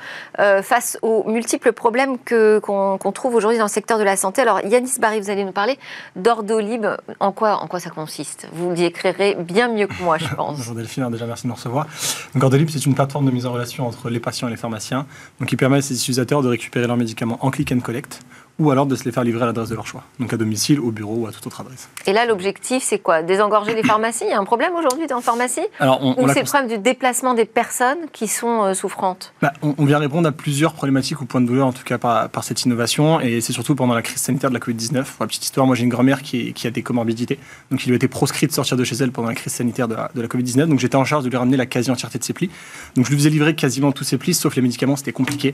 face 0.62 0.98
aux 1.02 1.28
multiples 1.28 1.72
problèmes 1.72 2.16
qu'on 2.18 3.12
trouve 3.12 3.34
aujourd'hui 3.34 3.58
dans 3.58 3.64
le 3.64 3.70
secteur 3.70 3.98
de 3.98 4.04
la 4.04 4.16
santé. 4.16 4.40
Alors, 4.42 4.60
Yanis 4.64 4.98
Barry, 4.98 5.20
vous 5.20 5.30
allez 5.30 5.44
nous 5.44 5.52
parler 5.52 5.78
d'Ordolib. 6.16 6.86
En 7.20 7.32
quoi, 7.32 7.62
en 7.62 7.66
quoi 7.66 7.80
ça 7.80 7.90
consiste? 7.90 8.48
Vous 8.52 8.72
l'y 8.72 8.84
écrirez 8.84 9.36
bien 9.38 9.68
mieux 9.68 9.86
que 9.86 10.02
moi, 10.02 10.16
je 10.18 10.28
pense. 10.36 10.56
Bonjour 10.58 10.74
Delphine, 10.74 11.10
déjà 11.10 11.26
merci 11.26 11.44
de 11.44 11.48
nous 11.48 11.54
recevoir. 11.54 11.86
Donc, 12.34 12.42
Ordolib, 12.42 12.70
c'est 12.70 12.84
une 12.86 12.94
plateforme 12.94 13.26
de 13.26 13.30
mise 13.30 13.46
en 13.46 13.52
relation 13.52 13.86
entre 13.86 14.10
les 14.10 14.20
patients 14.20 14.48
et 14.48 14.50
les 14.50 14.56
pharmaciens, 14.56 15.06
donc 15.40 15.48
qui 15.48 15.56
permet 15.56 15.78
à 15.78 15.82
ces 15.82 15.94
utilisateurs 15.94 16.42
de 16.42 16.48
récupérer 16.48 16.86
leurs 16.86 16.96
médicaments 16.96 17.38
en 17.40 17.50
click 17.50 17.72
and 17.72 17.80
collect 17.80 18.20
ou 18.58 18.70
alors 18.70 18.86
de 18.86 18.96
se 18.96 19.04
les 19.04 19.12
faire 19.12 19.24
livrer 19.24 19.42
à 19.44 19.46
l'adresse 19.46 19.68
de 19.68 19.74
leur 19.74 19.86
choix, 19.86 20.02
donc 20.18 20.32
à 20.32 20.36
domicile, 20.36 20.80
au 20.80 20.90
bureau 20.90 21.14
ou 21.16 21.26
à 21.26 21.32
toute 21.32 21.46
autre 21.46 21.60
adresse. 21.60 21.88
Et 22.06 22.12
là, 22.12 22.26
l'objectif, 22.26 22.82
c'est 22.82 22.98
quoi? 22.98 23.22
Désengorger 23.22 23.74
les 23.74 23.82
pharmacies? 23.82 24.24
Il 24.24 24.30
y 24.30 24.32
a 24.32 24.38
un 24.38 24.44
problème 24.44 24.72
aujourd'hui 24.74 25.06
dans 25.06 25.20
pharmacie 25.20 25.60
Alors, 25.78 26.02
on, 26.02 26.24
Ou 26.24 26.28
c'est 26.28 26.40
le 26.40 26.46
problème 26.46 26.68
du 26.68 26.78
déplacement 26.78 27.34
des 27.34 27.44
personnes 27.44 27.98
qui 28.12 28.26
sont 28.26 28.64
euh, 28.64 28.74
souffrantes? 28.74 29.32
Bah, 29.40 29.52
on, 29.62 29.74
on 29.78 29.84
vient 29.84 29.98
répondre 29.98 30.28
à 30.28 30.32
plusieurs 30.32 30.74
problématiques 30.74 31.20
ou 31.20 31.24
points 31.26 31.40
de 31.40 31.46
douleur, 31.46 31.66
en 31.66 31.72
tout 31.72 31.84
cas 31.84 31.98
par, 31.98 32.28
par 32.28 32.44
cette 32.44 32.64
innovation, 32.64 33.20
et 33.20 33.40
c'est 33.40 33.52
surtout 33.52 33.74
pendant 33.74 33.94
la 33.94 34.02
crise 34.02 34.20
sanitaire 34.20 34.50
de 34.50 34.54
la 34.54 34.60
Covid-19. 34.60 35.04
Pour 35.04 35.24
la 35.24 35.26
petite 35.28 35.44
histoire, 35.44 35.66
moi 35.66 35.76
j'ai 35.76 35.84
une 35.84 35.88
grand-mère 35.88 36.22
qui, 36.22 36.54
a 36.64 36.70
des 36.70 36.82
comorbidités, 36.82 37.38
donc 37.70 37.84
il 37.84 37.88
lui 37.88 37.94
a 37.94 37.96
été 37.96 38.08
proscrit 38.08 38.46
de 38.46 38.52
sortir 38.52 38.76
de 38.76 38.84
chez 38.84 38.96
elle 38.96 39.12
pendant 39.12 39.28
la 39.28 39.34
crise 39.34 39.52
sanitaire 39.52 39.86
de 39.86 39.94
la, 39.94 40.10
de 40.14 40.20
la 40.20 40.28
Covid-19, 40.28 40.66
donc 40.66 40.80
j'étais 40.80 40.96
en 40.96 41.04
charge 41.04 41.24
de 41.24 41.30
lui 41.30 41.36
ramener 41.36 41.56
la 41.56 41.66
quasi-entièreté 41.66 42.18
de 42.18 42.24
ses 42.24 42.32
plis. 42.32 42.50
Donc 42.96 43.04
je 43.04 43.10
lui 43.10 43.18
faisais 43.18 43.30
livrer 43.30 43.54
quasiment 43.54 43.92
tous 43.92 44.04
ses 44.04 44.18
plis, 44.18 44.34
sauf 44.34 44.56
les 44.56 44.62
médicaments, 44.62 44.96
c'était 44.96 45.12
compliqué. 45.12 45.52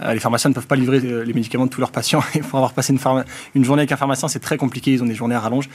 Euh, 0.00 0.14
les 0.14 0.20
pharmaciens 0.20 0.50
ne 0.50 0.54
peuvent 0.54 0.66
pas 0.66 0.76
livrer 0.76 1.00
euh, 1.04 1.22
les 1.22 1.34
médicaments 1.34 1.66
de 1.66 1.70
tous 1.70 1.80
leurs 1.80 1.90
patients, 1.92 2.22
pour 2.48 2.58
avoir 2.58 2.72
passé 2.72 2.92
une, 2.92 3.64
journée 3.64 3.80
avec 3.82 3.92
un 3.92 3.96
pharmacien, 3.96 4.28
c'est 4.28 4.38
très 4.40 4.56
compliqué, 4.56 4.92
ils 4.92 5.02
ont 5.02 5.06
des 5.06 5.14
journées 5.14 5.34
à 5.34 5.40
rallonge. 5.40 5.68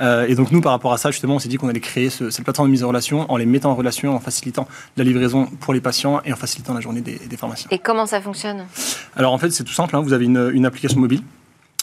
Euh, 0.00 0.26
et 0.28 0.34
donc 0.34 0.50
nous, 0.52 0.60
par 0.60 0.72
rapport 0.72 0.92
à 0.92 0.98
ça, 0.98 1.10
justement, 1.10 1.34
on 1.36 1.38
s'est 1.38 1.48
dit 1.48 1.56
qu'on 1.56 1.68
allait 1.68 1.80
créer 1.80 2.10
ce- 2.10 2.30
cette 2.30 2.44
plateforme 2.44 2.68
de 2.68 2.72
mise 2.72 2.84
en 2.84 2.88
relation 2.88 3.30
en 3.30 3.36
les 3.36 3.46
mettant 3.46 3.70
en 3.70 3.74
relation, 3.74 4.14
en 4.14 4.20
facilitant 4.20 4.66
la 4.96 5.04
livraison 5.04 5.46
pour 5.60 5.74
les 5.74 5.80
patients 5.80 6.20
et 6.24 6.32
en 6.32 6.36
facilitant 6.36 6.74
la 6.74 6.80
journée 6.80 7.00
des, 7.00 7.18
des 7.18 7.36
pharmaciens. 7.36 7.68
Et 7.70 7.78
comment 7.78 8.06
ça 8.06 8.20
fonctionne? 8.20 8.64
Alors 9.16 9.32
en 9.32 9.38
fait, 9.38 9.50
c'est 9.50 9.64
tout 9.64 9.72
simple. 9.72 9.94
hein. 9.96 10.00
Vous 10.00 10.12
avez 10.12 10.24
une, 10.24 10.50
une 10.54 10.66
application 10.66 11.00
mobile 11.00 11.22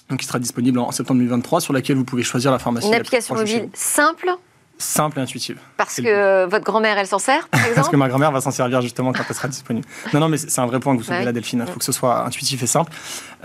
donc, 0.09 0.19
qui 0.19 0.25
sera 0.25 0.39
disponible 0.39 0.79
en 0.79 0.91
septembre 0.91 1.19
2023 1.19 1.61
sur 1.61 1.73
laquelle 1.73 1.95
vous 1.95 2.03
pouvez 2.03 2.23
choisir 2.23 2.51
la 2.51 2.59
pharmacie. 2.59 2.87
Une 2.87 2.93
application 2.95 3.35
mobile 3.35 3.69
simple. 3.73 4.29
Simple 4.81 5.19
et 5.19 5.21
intuitive. 5.21 5.57
parce 5.77 5.97
que 5.97 6.45
votre 6.45 6.65
grand-mère, 6.65 6.97
elle 6.97 7.07
s'en 7.07 7.19
sert, 7.19 7.47
par 7.47 7.61
Parce 7.75 7.89
que 7.89 7.95
ma 7.95 8.07
grand-mère 8.09 8.31
va 8.31 8.41
s'en 8.41 8.51
servir 8.51 8.81
justement 8.81 9.13
quand 9.13 9.23
elle 9.27 9.35
sera 9.35 9.47
disponible. 9.47 9.87
Non, 10.13 10.19
non, 10.19 10.29
mais 10.29 10.37
c'est 10.37 10.49
c'est 10.49 10.61
un 10.61 10.65
vrai 10.65 10.79
point 10.79 10.93
que 10.93 10.99
vous 10.99 11.03
soulevez 11.03 11.19
Ouais. 11.21 11.25
là, 11.25 11.31
Delphine. 11.31 11.63
Il 11.67 11.71
faut 11.71 11.79
que 11.79 11.85
ce 11.85 11.91
soit 11.91 12.25
intuitif 12.25 12.61
et 12.61 12.67
simple. 12.67 12.91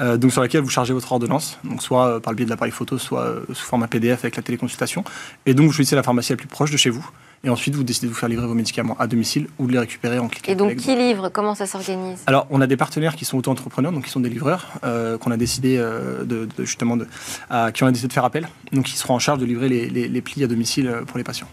Euh, 0.00 0.16
donc 0.16 0.32
sur 0.32 0.42
laquelle 0.42 0.60
vous 0.62 0.68
chargez 0.70 0.92
votre 0.92 1.10
ordonnance, 1.12 1.58
donc 1.64 1.82
soit 1.82 2.06
euh, 2.06 2.20
par 2.20 2.32
le 2.32 2.36
biais 2.36 2.44
de 2.46 2.50
l'appareil 2.50 2.72
photo, 2.72 2.98
soit 2.98 3.20
euh, 3.22 3.40
sous 3.52 3.64
format 3.64 3.86
PDF 3.86 4.20
avec 4.24 4.36
la 4.36 4.42
téléconsultation. 4.42 5.04
Et 5.46 5.54
donc 5.54 5.66
vous 5.66 5.72
choisissez 5.72 5.96
la 5.96 6.02
pharmacie 6.02 6.32
la 6.32 6.36
plus 6.36 6.48
proche 6.48 6.70
de 6.70 6.76
chez 6.76 6.90
vous. 6.90 7.08
Et 7.44 7.50
ensuite, 7.50 7.74
vous 7.76 7.84
décidez 7.84 8.06
de 8.08 8.12
vous 8.12 8.18
faire 8.18 8.28
livrer 8.28 8.46
vos 8.46 8.54
médicaments 8.54 8.96
à 8.98 9.06
domicile 9.06 9.46
ou 9.58 9.66
de 9.66 9.72
les 9.72 9.78
récupérer 9.78 10.18
en 10.18 10.26
cliquant. 10.28 10.50
Et 10.50 10.54
donc, 10.56 10.74
qui 10.76 10.96
livre? 10.96 11.28
Comment 11.28 11.54
ça 11.54 11.66
s'organise? 11.66 12.18
Alors, 12.26 12.46
on 12.50 12.60
a 12.60 12.66
des 12.66 12.76
partenaires 12.76 13.14
qui 13.14 13.24
sont 13.24 13.38
auto-entrepreneurs, 13.38 13.92
donc 13.92 14.04
qui 14.04 14.10
sont 14.10 14.20
des 14.20 14.28
livreurs, 14.30 14.66
euh, 14.84 15.16
qu'on 15.18 15.30
a 15.30 15.36
décidé 15.36 15.76
euh, 15.78 16.24
de, 16.24 16.48
de- 16.56 16.64
justement 16.64 16.96
de, 16.96 17.06
à 17.50 17.70
qui 17.72 17.84
on 17.84 17.86
a 17.86 17.90
décidé 17.92 18.08
de 18.08 18.12
faire 18.12 18.24
appel, 18.24 18.48
donc 18.72 18.86
qui 18.86 18.96
seront 18.96 19.14
en 19.14 19.18
charge 19.20 19.38
de 19.38 19.44
livrer 19.44 19.68
les, 19.68 19.88
les- 19.88 20.08
les 20.08 20.20
plis 20.22 20.42
à 20.42 20.46
domicile 20.48 20.88
euh, 20.88 21.04
pour 21.04 21.18
les 21.18 21.24
patients. 21.24 21.48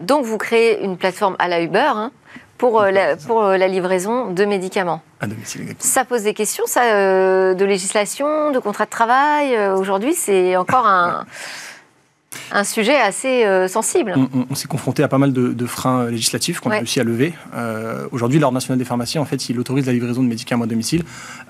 Donc, 0.00 0.24
vous 0.24 0.38
créez 0.38 0.82
une 0.82 0.96
plateforme 0.96 1.36
à 1.38 1.46
la 1.46 1.60
Uber 1.60 1.78
hein, 1.94 2.10
pour, 2.56 2.82
la, 2.82 3.16
pour 3.16 3.42
la 3.42 3.68
livraison 3.68 4.32
de 4.32 4.44
médicaments. 4.44 5.02
À 5.20 5.26
domicile, 5.26 5.60
exactement. 5.62 5.88
Ça 5.92 6.04
pose 6.04 6.22
des 6.22 6.34
questions, 6.34 6.64
ça, 6.66 6.82
euh, 6.94 7.54
de 7.54 7.64
législation, 7.64 8.50
de 8.50 8.58
contrat 8.58 8.86
de 8.86 8.90
travail. 8.90 9.56
Aujourd'hui, 9.76 10.14
c'est 10.14 10.56
encore 10.56 10.86
un, 10.86 11.26
un 12.52 12.64
sujet 12.64 12.96
assez 12.96 13.44
euh, 13.44 13.68
sensible. 13.68 14.14
On, 14.16 14.28
on- 14.40 14.46
on 14.50 14.54
s'est 14.54 14.68
confronté 14.68 15.02
à 15.02 15.08
pas 15.08 15.18
mal 15.18 15.32
de, 15.32 15.48
de 15.48 15.66
freins 15.66 16.02
euh, 16.04 16.10
législatifs 16.10 16.60
qu'on 16.60 16.70
Ouais. 16.70 16.76
a 16.76 16.78
réussi 16.80 17.00
à 17.00 17.04
lever. 17.04 17.32
Euh, 17.54 18.06
Aujourd'hui, 18.12 18.38
l'Ordre 18.38 18.54
national 18.54 18.78
des 18.78 18.84
pharmacies, 18.84 19.18
en 19.18 19.24
fait, 19.24 19.48
il 19.48 19.58
autorise 19.58 19.86
la 19.86 19.92
livraison 19.92 20.22
de 20.22 20.28
médicaments 20.28 20.64
à 20.64 20.66
domicile 20.68 21.04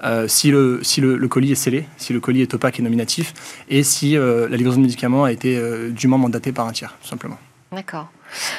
euh, 0.04 0.28
si, 0.28 0.50
le, 0.50 0.80
si 0.82 1.00
le, 1.00 1.16
le 1.16 1.28
colis 1.28 1.52
est 1.52 1.56
scellé, 1.56 1.86
si 1.96 2.12
le 2.12 2.20
colis 2.20 2.42
est 2.42 2.54
opaque 2.54 2.78
et 2.78 2.82
nominatif, 2.82 3.34
et 3.68 3.82
si 3.82 4.12
la 4.14 4.46
livraison 4.56 4.76
de 4.78 4.82
médicaments 4.82 5.24
a 5.24 5.32
été 5.32 5.60
dûment 5.90 6.18
mandatée 6.18 6.52
par 6.52 6.66
un 6.66 6.72
tiers, 6.72 6.94
tout 7.02 7.08
simplement. 7.08 7.38
D'accord. 7.72 8.06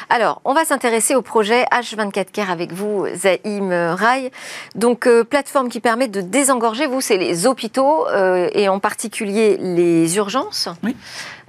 Alors, 0.10 0.42
on 0.46 0.54
va 0.54 0.66
s'intéresser 0.66 1.16
au 1.16 1.22
projet 1.24 1.64
H24 1.72 2.26
Care 2.32 2.50
avec 2.52 2.72
vous, 2.74 3.06
Zaïm 3.16 3.72
Rai. 3.72 4.32
Donc, 4.76 5.08
euh, 5.08 5.24
plateforme 5.24 5.70
qui 5.70 5.80
permet 5.80 6.08
de 6.08 6.22
désengorger, 6.22 6.86
vous, 6.88 7.02
c'est 7.02 7.18
les 7.18 7.46
hôpitaux 7.48 8.08
euh, 8.08 8.50
et 8.54 8.68
en 8.70 8.80
particulier 8.80 9.58
les 9.60 10.16
urgences. 10.18 10.70
Oui. 10.84 10.96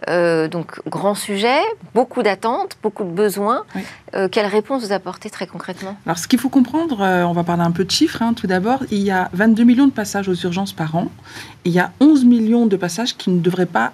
Euh, 0.08 0.48
donc, 0.48 0.80
grand 0.88 1.14
sujet, 1.14 1.58
beaucoup 1.94 2.22
d'attentes, 2.22 2.76
beaucoup 2.82 3.04
de 3.04 3.10
besoins. 3.10 3.64
Oui. 3.74 3.82
Euh, 4.14 4.28
quelle 4.28 4.46
réponse 4.46 4.84
vous 4.84 4.92
apportez 4.92 5.30
très 5.30 5.46
concrètement? 5.46 5.96
Alors, 6.06 6.18
ce 6.18 6.26
qu'il 6.26 6.38
faut 6.38 6.48
comprendre, 6.48 7.00
euh, 7.00 7.24
on 7.24 7.32
va 7.32 7.44
parler 7.44 7.62
un 7.62 7.70
peu 7.70 7.84
de 7.84 7.90
chiffres. 7.90 8.22
hein, 8.22 8.34
tout 8.34 8.46
d'abord, 8.46 8.84
il 8.90 9.00
y 9.00 9.10
a 9.10 9.30
22 9.32 9.64
millions 9.64 9.86
de 9.86 9.92
passages 9.92 10.28
aux 10.28 10.34
urgences 10.34 10.72
par 10.72 10.94
an. 10.96 11.08
Et 11.64 11.70
il 11.70 11.72
y 11.72 11.80
a 11.80 11.92
11 12.00 12.24
millions 12.24 12.66
de 12.66 12.76
passages 12.76 13.16
qui 13.16 13.30
ne 13.30 13.40
devraient 13.40 13.66
pas 13.66 13.92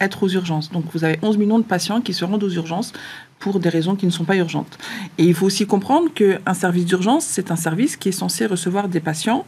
être 0.00 0.22
aux 0.22 0.28
urgences. 0.28 0.70
Donc, 0.70 0.84
vous 0.92 1.02
avez 1.02 1.18
11 1.22 1.38
millions 1.38 1.58
de 1.58 1.64
patients 1.64 2.02
qui 2.02 2.12
se 2.12 2.26
rendent 2.26 2.44
aux 2.44 2.50
urgences 2.50 2.92
pour 3.38 3.58
des 3.58 3.70
raisons 3.70 3.96
qui 3.96 4.04
ne 4.04 4.10
sont 4.10 4.24
pas 4.24 4.36
urgentes. 4.36 4.76
Et 5.16 5.24
il 5.24 5.32
faut 5.32 5.46
aussi 5.46 5.66
comprendre 5.66 6.12
qu'un 6.12 6.52
service 6.52 6.84
d'urgence, 6.84 7.24
c'est 7.24 7.50
un 7.50 7.56
service 7.56 7.96
qui 7.96 8.10
est 8.10 8.12
censé 8.12 8.44
recevoir 8.44 8.86
des 8.86 9.00
patients 9.00 9.46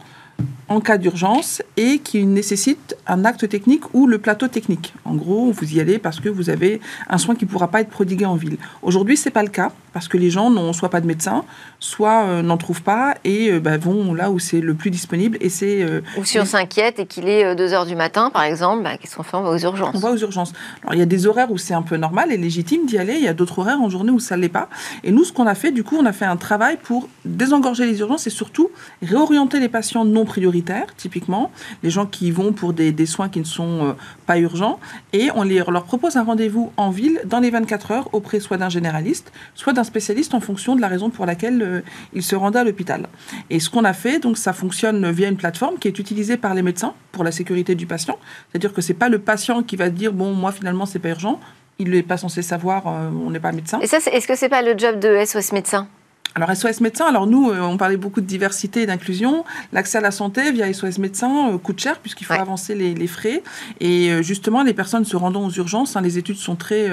en 0.67 0.79
cas 0.79 0.97
d'urgence 0.97 1.61
et 1.77 1.99
qui 1.99 2.25
nécessite 2.25 2.97
un 3.07 3.23
acte 3.23 3.47
technique 3.47 3.83
ou 3.93 4.07
le 4.07 4.17
plateau 4.17 4.47
technique. 4.47 4.93
En 5.05 5.15
gros, 5.15 5.51
vous 5.51 5.73
y 5.75 5.79
allez 5.79 5.99
parce 5.99 6.19
que 6.19 6.29
vous 6.29 6.49
avez 6.49 6.81
un 7.09 7.17
soin 7.17 7.35
qui 7.35 7.45
ne 7.45 7.49
pourra 7.49 7.67
pas 7.67 7.81
être 7.81 7.89
prodigué 7.89 8.25
en 8.25 8.35
ville. 8.35 8.57
Aujourd'hui, 8.81 9.15
c'est 9.15 9.29
pas 9.29 9.43
le 9.43 9.49
cas 9.49 9.71
parce 9.93 10.07
que 10.07 10.17
les 10.17 10.29
gens 10.29 10.49
n'ont 10.49 10.73
soit 10.73 10.89
pas 10.89 10.99
de 10.99 11.07
médecin, 11.07 11.45
soit 11.79 12.25
euh, 12.25 12.41
n'en 12.41 12.57
trouvent 12.57 12.81
pas 12.81 13.15
et 13.23 13.49
euh, 13.51 13.59
bah, 13.59 13.77
vont 13.77 14.13
là 14.13 14.31
où 14.31 14.39
c'est 14.39 14.59
le 14.59 14.73
plus 14.73 14.91
disponible 14.91 15.37
et 15.39 15.49
c'est 15.49 15.83
euh, 15.83 16.01
Ou 16.17 16.25
si 16.25 16.39
on 16.39 16.45
s'inquiète 16.45 16.99
et 16.99 17.05
qu'il 17.05 17.29
est 17.29 17.55
2 17.55 17.73
heures 17.73 17.85
du 17.85 17.95
matin, 17.95 18.29
par 18.29 18.43
exemple, 18.43 18.83
bah, 18.83 18.97
qu'est-ce 18.97 19.15
qu'on 19.15 19.23
fait? 19.23 19.37
On 19.37 19.43
va 19.43 19.51
aux 19.51 19.57
urgences. 19.57 19.95
on 19.95 19.99
va 19.99 20.11
aux 20.11 20.17
urgences. 20.17 20.51
Alors, 20.81 20.95
il 20.95 20.99
y 20.99 21.03
a 21.03 21.05
des 21.05 21.27
horaires 21.27 21.51
où 21.51 21.57
c'est 21.57 21.73
un 21.73 21.81
peu 21.81 21.95
normal 21.95 22.31
et 22.31 22.37
légitime 22.37 22.85
d'y 22.85 22.97
aller. 22.97 23.13
Il 23.15 23.23
y 23.23 23.27
a 23.27 23.33
d'autres 23.33 23.59
horaires 23.59 23.81
en 23.81 23.89
journée 23.89 24.11
où 24.11 24.19
ça 24.19 24.35
ne 24.35 24.41
l'est 24.41 24.49
pas. 24.49 24.67
Et 25.03 25.11
nous, 25.11 25.23
ce 25.23 25.31
qu'on 25.31 25.47
a 25.47 25.55
fait, 25.55 25.71
du 25.71 25.83
coup, 25.83 25.95
on 25.97 26.05
a 26.05 26.11
fait 26.11 26.25
un 26.25 26.37
travail 26.37 26.77
pour 26.81 27.07
désengorger 27.23 27.85
les 27.85 27.99
urgences 27.99 28.27
et 28.27 28.31
surtout 28.31 28.71
réorienter 29.01 29.59
les 29.59 29.69
patients 29.69 30.03
non 30.03 30.24
prioritaires, 30.25 30.87
typiquement, 30.95 31.51
les 31.83 31.89
gens 31.89 32.05
qui 32.05 32.31
vont 32.31 32.53
pour 32.53 32.73
des, 32.73 33.05
soins 33.05 33.29
qui 33.29 33.39
ne 33.39 33.45
sont 33.45 33.85
euh, 33.85 33.93
pas 34.25 34.37
urgents. 34.37 34.79
Et 35.13 35.29
on 35.35 35.43
leur 35.43 35.83
propose 35.83 36.17
un 36.17 36.23
rendez-vous 36.23 36.71
en 36.77 36.89
ville 36.89 37.21
dans 37.25 37.39
les 37.39 37.49
24 37.49 37.91
heures 37.91 38.09
auprès 38.13 38.39
soit 38.39 38.57
d'un 38.57 38.69
généraliste, 38.69 39.31
soit 39.53 39.73
d'un 39.73 39.83
spécialiste 39.83 40.33
en 40.33 40.39
fonction 40.39 40.75
de 40.75 40.81
la 40.81 40.87
raison 40.87 41.09
pour 41.09 41.25
laquelle 41.25 41.61
euh, 41.61 41.81
il 42.13 42.23
se 42.23 42.35
rendait 42.35 42.59
à 42.59 42.63
l'hôpital. 42.63 43.07
Et 43.49 43.59
ce 43.59 43.69
qu'on 43.69 43.83
a 43.83 43.93
fait, 43.93 44.19
donc 44.19 44.37
ça 44.37 44.53
fonctionne 44.53 45.09
via 45.11 45.29
une 45.29 45.37
plateforme 45.37 45.77
qui 45.77 45.87
est 45.87 45.99
utilisée 45.99 46.37
par 46.37 46.53
les 46.53 46.61
médecins 46.61 46.93
pour 47.11 47.23
la 47.23 47.31
sécurité 47.31 47.75
du 47.75 47.85
patient. 47.85 48.17
C'est-à-dire 48.49 48.73
que 48.73 48.81
c'est 48.81 48.93
pas 48.93 49.09
le 49.09 49.19
patient 49.19 49.63
qui 49.63 49.75
va 49.75 49.89
dire 49.89 50.13
bon 50.13 50.33
moi 50.33 50.51
finalement 50.51 50.85
c'est 50.85 50.99
pas 50.99 51.09
urgent. 51.09 51.39
Il 51.77 51.89
n'est 51.89 52.03
pas 52.03 52.17
censé 52.17 52.41
savoir, 52.41 52.87
euh, 52.87 53.09
on 53.09 53.31
n'est 53.31 53.39
pas 53.39 53.51
médecin. 53.51 53.79
Et 53.81 53.85
est-ce 53.85 54.27
que 54.27 54.35
c'est 54.35 54.49
pas 54.49 54.61
le 54.61 54.77
job 54.77 54.99
de 54.99 55.23
SOS 55.25 55.51
médecin? 55.51 55.89
Alors 56.37 56.53
SOS 56.53 56.81
médecin, 56.81 57.05
alors 57.05 57.27
nous 57.27 57.49
euh, 57.49 57.61
on 57.61 57.77
parlait 57.77 57.95
beaucoup 57.95 58.19
de 58.19 58.25
diversité 58.25 58.81
et 58.81 58.85
d'inclusion. 58.85 59.45
L'accès 59.71 59.99
à 59.99 60.01
la 60.01 60.11
santé 60.11 60.51
via 60.51 60.71
SOS 60.73 60.97
médecin 60.97 61.53
euh, 61.53 61.57
coûte 61.57 61.79
cher 61.79 61.97
puisqu'il 61.99 62.25
faut 62.25 62.33
Ouais. 62.33 62.39
avancer 62.41 62.75
les, 62.75 62.93
les 62.93 63.07
frais. 63.07 63.41
Et 63.79 64.09
euh, 64.11 64.21
justement 64.21 64.61
les 64.61 64.73
personnes 64.73 65.05
se 65.05 65.15
rendant 65.15 65.45
aux 65.45 65.51
urgences, 65.51 65.95
hein, 65.95 66.01
les 66.01 66.17
études 66.17 66.35
sont 66.35 66.57
très 66.57 66.89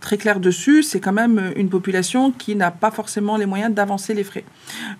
très 0.00 0.16
claires 0.16 0.40
dessus. 0.40 0.82
C'est 0.82 0.98
quand 1.00 1.12
même 1.12 1.52
une 1.56 1.68
population 1.68 2.30
qui 2.32 2.56
n'a 2.56 2.70
pas 2.70 2.90
forcément 2.90 3.36
les 3.36 3.44
moyens 3.44 3.74
d'avancer 3.74 4.14
les 4.14 4.24
frais. 4.24 4.44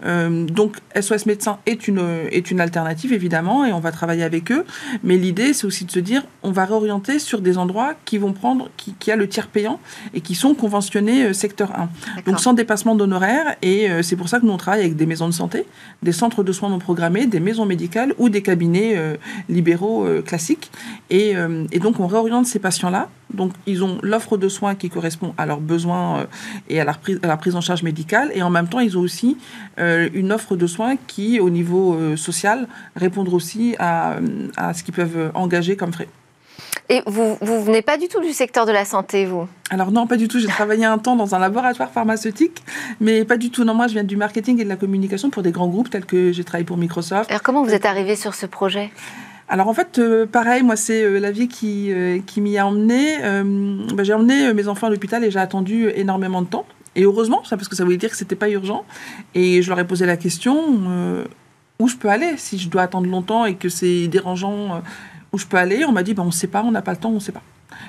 Donc 0.04 0.76
SOS 1.00 1.24
médecin 1.24 1.58
est 1.64 1.88
une 1.88 2.02
est 2.30 2.50
une 2.50 2.60
alternative 2.60 3.14
évidemment 3.14 3.64
et 3.64 3.72
on 3.72 3.80
va 3.80 3.92
travailler 3.92 4.24
avec 4.24 4.52
eux. 4.52 4.66
Mais 5.04 5.16
l'idée 5.16 5.54
c'est 5.54 5.66
aussi 5.66 5.86
de 5.86 5.90
se 5.90 6.00
dire 6.00 6.22
on 6.42 6.50
va 6.52 6.66
réorienter 6.66 7.18
sur 7.18 7.40
des 7.40 7.56
endroits 7.56 7.94
qui 8.04 8.18
vont 8.18 8.34
prendre 8.34 8.68
qui, 8.76 8.92
qui 8.92 9.10
a 9.10 9.16
le 9.16 9.26
tiers 9.26 9.46
payant 9.48 9.80
et 10.12 10.20
qui 10.20 10.34
sont 10.34 10.52
conventionnés 10.54 11.32
secteur 11.32 11.70
1. 11.72 11.72
D'accord. 12.16 12.22
Donc 12.26 12.40
sans 12.40 12.52
dépassement 12.52 12.94
d'honoraires, 12.94 13.56
et 13.62 13.85
euh, 13.90 14.02
c'est 14.02 14.16
pour 14.16 14.28
ça 14.28 14.40
que 14.40 14.46
nous 14.46 14.52
on 14.52 14.56
travaille 14.56 14.80
avec 14.80 14.96
des 14.96 15.06
maisons 15.06 15.26
de 15.26 15.32
santé, 15.32 15.66
des 16.02 16.12
centres 16.12 16.42
de 16.42 16.52
soins 16.52 16.68
non 16.68 16.78
programmés, 16.78 17.26
des 17.26 17.40
maisons 17.40 17.66
médicales 17.66 18.14
ou 18.18 18.28
des 18.28 18.42
cabinets 18.42 18.94
euh, 18.96 19.16
libéraux 19.48 20.04
euh, 20.04 20.22
classiques. 20.22 20.70
Et, 21.10 21.34
donc 21.80 22.00
on 22.00 22.06
réoriente 22.06 22.46
ces 22.46 22.58
patients-là. 22.58 23.08
Donc 23.32 23.52
ils 23.66 23.84
ont 23.84 23.98
l'offre 24.02 24.36
de 24.36 24.48
soins 24.48 24.74
qui 24.74 24.90
correspond 24.90 25.34
à 25.38 25.46
leurs 25.46 25.60
besoins 25.60 26.26
et 26.68 26.80
à 26.80 26.84
la, 26.84 26.94
prise, 27.36 27.54
en 27.54 27.60
charge 27.60 27.82
médicale, 27.82 28.30
et 28.34 28.42
en 28.42 28.50
même 28.50 28.68
temps 28.68 28.80
ils 28.80 28.98
ont 28.98 29.02
aussi 29.02 29.36
une 29.78 30.32
offre 30.32 30.56
de 30.56 30.66
soins 30.66 30.96
qui, 31.06 31.38
au 31.38 31.50
niveau 31.50 32.16
social, 32.16 32.66
répondre 32.96 33.34
aussi 33.34 33.76
à 33.78 34.18
ce 34.74 34.82
qu'ils 34.82 34.94
peuvent 34.94 35.30
engager 35.34 35.76
comme 35.76 35.92
frais. 35.92 36.08
Et 36.88 37.02
vous, 37.06 37.36
vous 37.40 37.64
venez 37.64 37.82
pas 37.82 37.98
du 37.98 38.08
tout 38.08 38.20
du 38.20 38.32
secteur 38.32 38.64
de 38.64 38.72
la 38.72 38.84
santé, 38.84 39.26
vous 39.26 39.48
Alors 39.70 39.90
non, 39.90 40.06
pas 40.06 40.16
du 40.16 40.28
tout. 40.28 40.38
J'ai 40.38 40.46
travaillé 40.46 40.84
un 40.84 40.98
temps 40.98 41.16
dans 41.16 41.34
un 41.34 41.38
laboratoire 41.38 41.90
pharmaceutique, 41.90 42.62
mais 43.00 43.24
pas 43.24 43.36
du 43.36 43.50
tout. 43.50 43.64
Non, 43.64 43.74
moi, 43.74 43.88
je 43.88 43.94
viens 43.94 44.04
du 44.04 44.16
marketing 44.16 44.60
et 44.60 44.64
de 44.64 44.68
la 44.68 44.76
communication 44.76 45.30
pour 45.30 45.42
des 45.42 45.50
grands 45.50 45.68
groupes 45.68 45.90
tels 45.90 46.06
que 46.06 46.32
j'ai 46.32 46.44
travaillé 46.44 46.64
pour 46.64 46.76
Microsoft. 46.76 47.30
Alors, 47.30 47.42
comment 47.42 47.64
vous 47.64 47.74
êtes 47.74 47.86
arrivé 47.86 48.14
sur 48.14 48.34
ce 48.34 48.46
projet? 48.46 48.90
Alors 49.48 49.68
en 49.68 49.74
fait, 49.74 49.98
euh, 49.98 50.26
pareil, 50.26 50.62
moi, 50.62 50.74
c'est 50.74 51.04
euh, 51.04 51.18
la 51.20 51.30
vie 51.30 51.46
qui, 51.46 51.92
euh, 51.92 52.18
qui 52.26 52.40
m'y 52.40 52.58
a 52.58 52.66
emmené. 52.66 53.18
Bah, 53.94 54.02
j'ai 54.02 54.12
emmené 54.12 54.52
mes 54.54 54.68
enfants 54.68 54.88
à 54.88 54.90
l'hôpital 54.90 55.24
et 55.24 55.30
j'ai 55.30 55.38
attendu 55.38 55.88
énormément 55.94 56.42
de 56.42 56.48
temps. 56.48 56.66
Et 56.96 57.02
heureusement, 57.02 57.44
ça, 57.44 57.56
parce 57.56 57.68
que 57.68 57.76
ça 57.76 57.84
voulait 57.84 57.96
dire 57.96 58.10
que 58.10 58.16
c'était 58.16 58.36
pas 58.36 58.48
urgent. 58.48 58.84
Et 59.34 59.62
je 59.62 59.68
leur 59.68 59.78
ai 59.78 59.86
posé 59.86 60.06
la 60.06 60.16
question 60.16 60.56
où 61.78 61.88
je 61.88 61.96
peux 61.96 62.08
aller 62.08 62.34
si 62.38 62.58
je 62.58 62.68
dois 62.70 62.82
attendre 62.82 63.08
longtemps 63.08 63.44
et 63.44 63.54
que 63.54 63.68
c'est 63.68 64.08
dérangeant. 64.08 64.82
Où 65.36 65.38
je 65.38 65.46
peux 65.46 65.58
aller 65.58 65.84
On 65.84 65.92
m'a 65.92 66.02
dit, 66.02 66.14
bah, 66.14 66.22
on 66.22 66.26
ne 66.26 66.30
sait 66.30 66.46
pas, 66.46 66.62
on 66.62 66.70
n'a 66.70 66.82
pas 66.82 66.92
le 66.92 66.96
temps, 66.96 67.10
on 67.10 67.16
ne 67.16 67.20
sait 67.20 67.32
pas. 67.32 67.42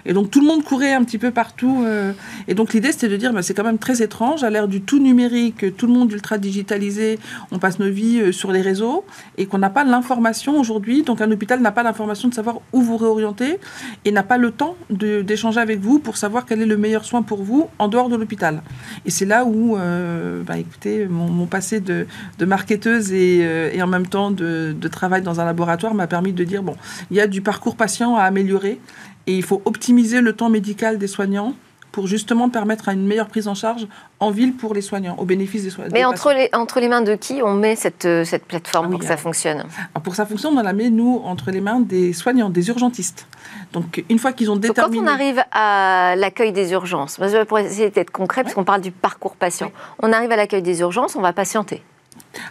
Et 0.06 0.14
donc 0.14 0.32
tout 0.32 0.42
le 0.42 0.48
monde 0.48 0.64
courait 0.64 0.94
un 0.94 1.04
petit 1.04 1.18
peu 1.18 1.32
partout. 1.32 1.84
euh, 1.86 2.14
et 2.48 2.54
donc 2.54 2.74
l'idée 2.74 2.92
c'était 2.92 3.10
de 3.10 3.18
dire, 3.18 3.34
bah, 3.34 3.42
c'est 3.42 3.54
quand 3.54 3.64
même 3.64 3.78
très 3.78 4.02
étrange, 4.02 4.44
à 4.44 4.50
l'ère 4.50 4.68
du 4.68 4.82
tout 4.82 5.00
numérique, 5.00 5.76
tout 5.78 5.88
le 5.88 5.94
monde 5.94 6.12
ultra 6.12 6.38
digitalisé, 6.38 7.20
on 7.52 7.60
passe 7.60 7.80
nos 7.80 7.90
vies 7.90 8.20
euh, 8.20 8.32
sur 8.32 8.52
les 8.52 8.62
réseaux 8.62 9.06
et 9.38 9.46
qu'on 9.46 9.58
n'a 9.58 9.70
pas 9.70 9.84
l'information 9.84 10.60
aujourd'hui. 10.60 11.04
Donc 11.04 11.22
un 11.22 11.32
hôpital 11.32 11.62
n'a 11.62 11.72
pas 11.72 11.84
l'information 11.84 12.30
de 12.30 12.34
savoir 12.34 12.60
où 12.74 12.82
vous 12.82 12.98
réorienter 12.98 13.60
et 14.06 14.12
n'a 14.12 14.24
pas 14.24 14.38
le 14.38 14.52
temps 14.52 14.76
d'échanger 14.90 15.60
avec 15.60 15.80
vous 15.80 16.00
pour 16.00 16.18
savoir 16.18 16.46
quel 16.46 16.62
est 16.62 16.66
le 16.66 16.78
meilleur 16.78 17.06
soin 17.06 17.22
pour 17.22 17.44
vous 17.44 17.70
en 17.80 17.88
dehors 17.88 18.10
de 18.10 18.16
l'hôpital. 18.16 18.62
Et 19.06 19.12
c'est 19.12 19.26
là 19.26 19.46
où, 19.46 19.78
euh, 19.78 20.44
bah, 20.44 20.58
écoutez, 20.58 21.08
mon, 21.08 21.46
passé 21.46 21.80
de, 21.80 22.08
de 22.40 22.46
marketeuse 22.46 23.14
et, 23.14 23.82
en 23.82 23.88
même 23.88 24.08
temps 24.08 24.32
de 24.32 24.88
travail 24.90 25.22
dans 25.22 25.40
un 25.40 25.46
laboratoire 25.46 25.94
m'a 25.94 26.08
permis 26.08 26.34
de 26.34 26.44
dire, 26.44 26.64
bon, 26.64 26.76
il 27.12 27.18
y 27.18 27.22
a 27.22 27.28
du 27.28 27.42
parcours 27.42 27.76
patient 27.76 28.16
à 28.16 28.24
améliorer 28.24 28.80
et 29.28 29.36
il 29.36 29.44
faut 29.44 29.62
optimiser 29.66 30.22
le 30.22 30.34
temps 30.34 30.50
médical 30.50 30.98
des 30.98 31.08
soignants 31.08 31.54
pour 31.92 32.06
justement 32.06 32.48
permettre 32.50 32.90
à 32.90 32.94
une 32.94 33.08
meilleure 33.08 33.28
prise 33.28 33.48
en 33.48 33.56
charge 33.56 33.88
en 34.20 34.30
ville 34.30 34.54
pour 34.54 34.76
les 34.76 34.82
soignants, 34.82 35.16
au 35.18 35.26
bénéfice 35.26 35.64
des 35.64 35.72
soignants. 35.72 35.90
Mais 35.94 36.06
entre 36.06 36.32
les, 36.32 36.48
entre 36.54 36.80
les 36.80 36.90
mains 36.90 37.02
de 37.02 37.16
qui 37.16 37.42
on 37.44 37.56
met 37.56 37.76
cette, 37.76 38.06
euh, 38.06 38.24
cette 38.24 38.46
plateforme 38.46 38.86
Ah 38.88 38.92
pour 38.92 39.00
que 39.00 39.06
ça 39.06 39.18
fonctionne? 39.18 39.64
Pour 40.04 40.12
que 40.12 40.18
ça 40.18 40.28
fonctionne, 40.28 40.56
on 40.56 40.62
la 40.62 40.74
met, 40.74 40.92
nous, 40.92 41.22
entre 41.26 41.50
les 41.50 41.60
mains 41.60 41.80
des 41.80 42.14
soignants, 42.14 42.50
des 42.52 42.68
urgentistes. 42.70 43.26
Donc, 43.74 44.04
une 44.10 44.20
fois 44.20 44.32
qu'ils 44.32 44.52
ont 44.52 44.56
Donc, 44.56 44.68
quand 44.76 44.90
déterminé... 44.90 45.02
on 45.02 45.08
arrive 45.08 45.44
à 45.52 46.14
l'accueil 46.18 46.52
des 46.52 46.72
urgences, 46.72 47.20
pour 47.48 47.58
essayer 47.58 47.90
d'être 47.90 48.12
concret, 48.12 48.44
parce 48.44 48.54
qu'on 48.54 48.64
parle 48.64 48.82
du 48.82 48.92
parcours 48.92 49.36
patient, 49.36 49.72
on 50.00 50.14
arrive 50.14 50.32
à 50.32 50.36
l'accueil 50.36 50.62
des 50.62 50.82
urgences, 50.82 51.16
on 51.16 51.22
va 51.22 51.34
patienter. 51.34 51.82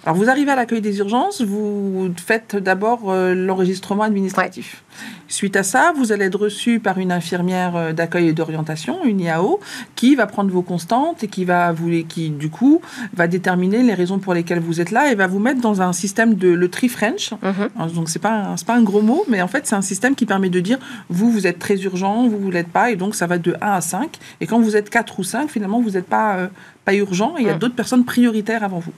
Alors, 0.04 0.16
vous 0.16 0.28
arrivez 0.28 0.50
à 0.50 0.56
l'accueil 0.56 0.80
des 0.80 0.98
urgences, 0.98 1.42
vous 1.42 2.10
faites 2.16 2.56
d'abord 2.56 3.10
euh, 3.10 3.34
l'enregistrement 3.34 4.02
administratif. 4.02 4.82
Suite 5.28 5.56
à 5.56 5.62
ça, 5.64 5.92
vous 5.96 6.12
allez 6.12 6.26
être 6.26 6.38
reçu 6.38 6.78
par 6.78 6.98
une 6.98 7.10
infirmière 7.10 7.74
euh, 7.74 7.92
d'accueil 7.92 8.28
et 8.28 8.32
d'orientation, 8.32 9.04
une 9.04 9.20
IAO, 9.20 9.58
qui 9.96 10.14
va 10.14 10.26
prendre 10.26 10.50
vos 10.50 10.62
constantes 10.62 11.24
et 11.24 11.28
qui 11.28 11.44
va 11.44 11.72
vous, 11.72 11.90
qui 12.08 12.30
du 12.30 12.48
coup 12.48 12.80
va 13.14 13.26
déterminer 13.26 13.82
les 13.82 13.94
raisons 13.94 14.18
pour 14.18 14.34
lesquelles 14.34 14.60
vous 14.60 14.80
êtes 14.80 14.90
là 14.92 15.10
et 15.10 15.14
va 15.16 15.26
vous 15.26 15.38
mettre 15.40 15.60
dans 15.60 15.82
un 15.82 15.92
système 15.92 16.34
de 16.34 16.48
le 16.48 16.68
tri 16.70 16.88
French. 16.88 17.32
Mhm. 17.42 17.68
Alors, 17.76 17.90
Donc 17.90 18.08
c'est 18.08 18.18
pas 18.20 18.30
un- 18.32 18.56
c'est 18.56 18.66
pas 18.66 18.74
un 18.76 18.82
gros 18.82 19.02
mot, 19.02 19.24
mais 19.28 19.42
en 19.42 19.48
fait 19.48 19.66
c'est 19.66 19.74
un 19.76 19.82
système 19.82 20.14
qui 20.14 20.26
permet 20.26 20.48
de 20.50 20.60
dire 20.60 20.78
vous 21.08 21.30
vous 21.30 21.46
êtes 21.46 21.58
très 21.58 21.76
urgent, 21.82 22.28
vous 22.28 22.38
vous 22.38 22.50
l'êtes 22.50 22.68
pas, 22.68 22.90
et 22.90 22.96
donc 22.96 23.14
ça 23.14 23.26
va 23.26 23.38
de 23.38 23.56
1 23.60 23.72
à 23.72 23.80
5. 23.80 24.16
Et 24.40 24.46
quand 24.46 24.60
vous 24.60 24.76
êtes 24.76 24.90
4 24.90 25.18
ou 25.18 25.24
5, 25.24 25.50
finalement 25.50 25.80
vous 25.80 25.90
n'êtes 25.90 26.06
pas 26.06 26.36
euh, 26.36 26.46
pas 26.84 26.94
urgent 26.94 27.34
et 27.36 27.40
il 27.40 27.46
y 27.48 27.50
a 27.50 27.54
Mhm. 27.54 27.58
d'autres 27.58 27.74
personnes 27.74 28.04
prioritaires 28.04 28.62
avant 28.62 28.78
vous. 28.78 28.92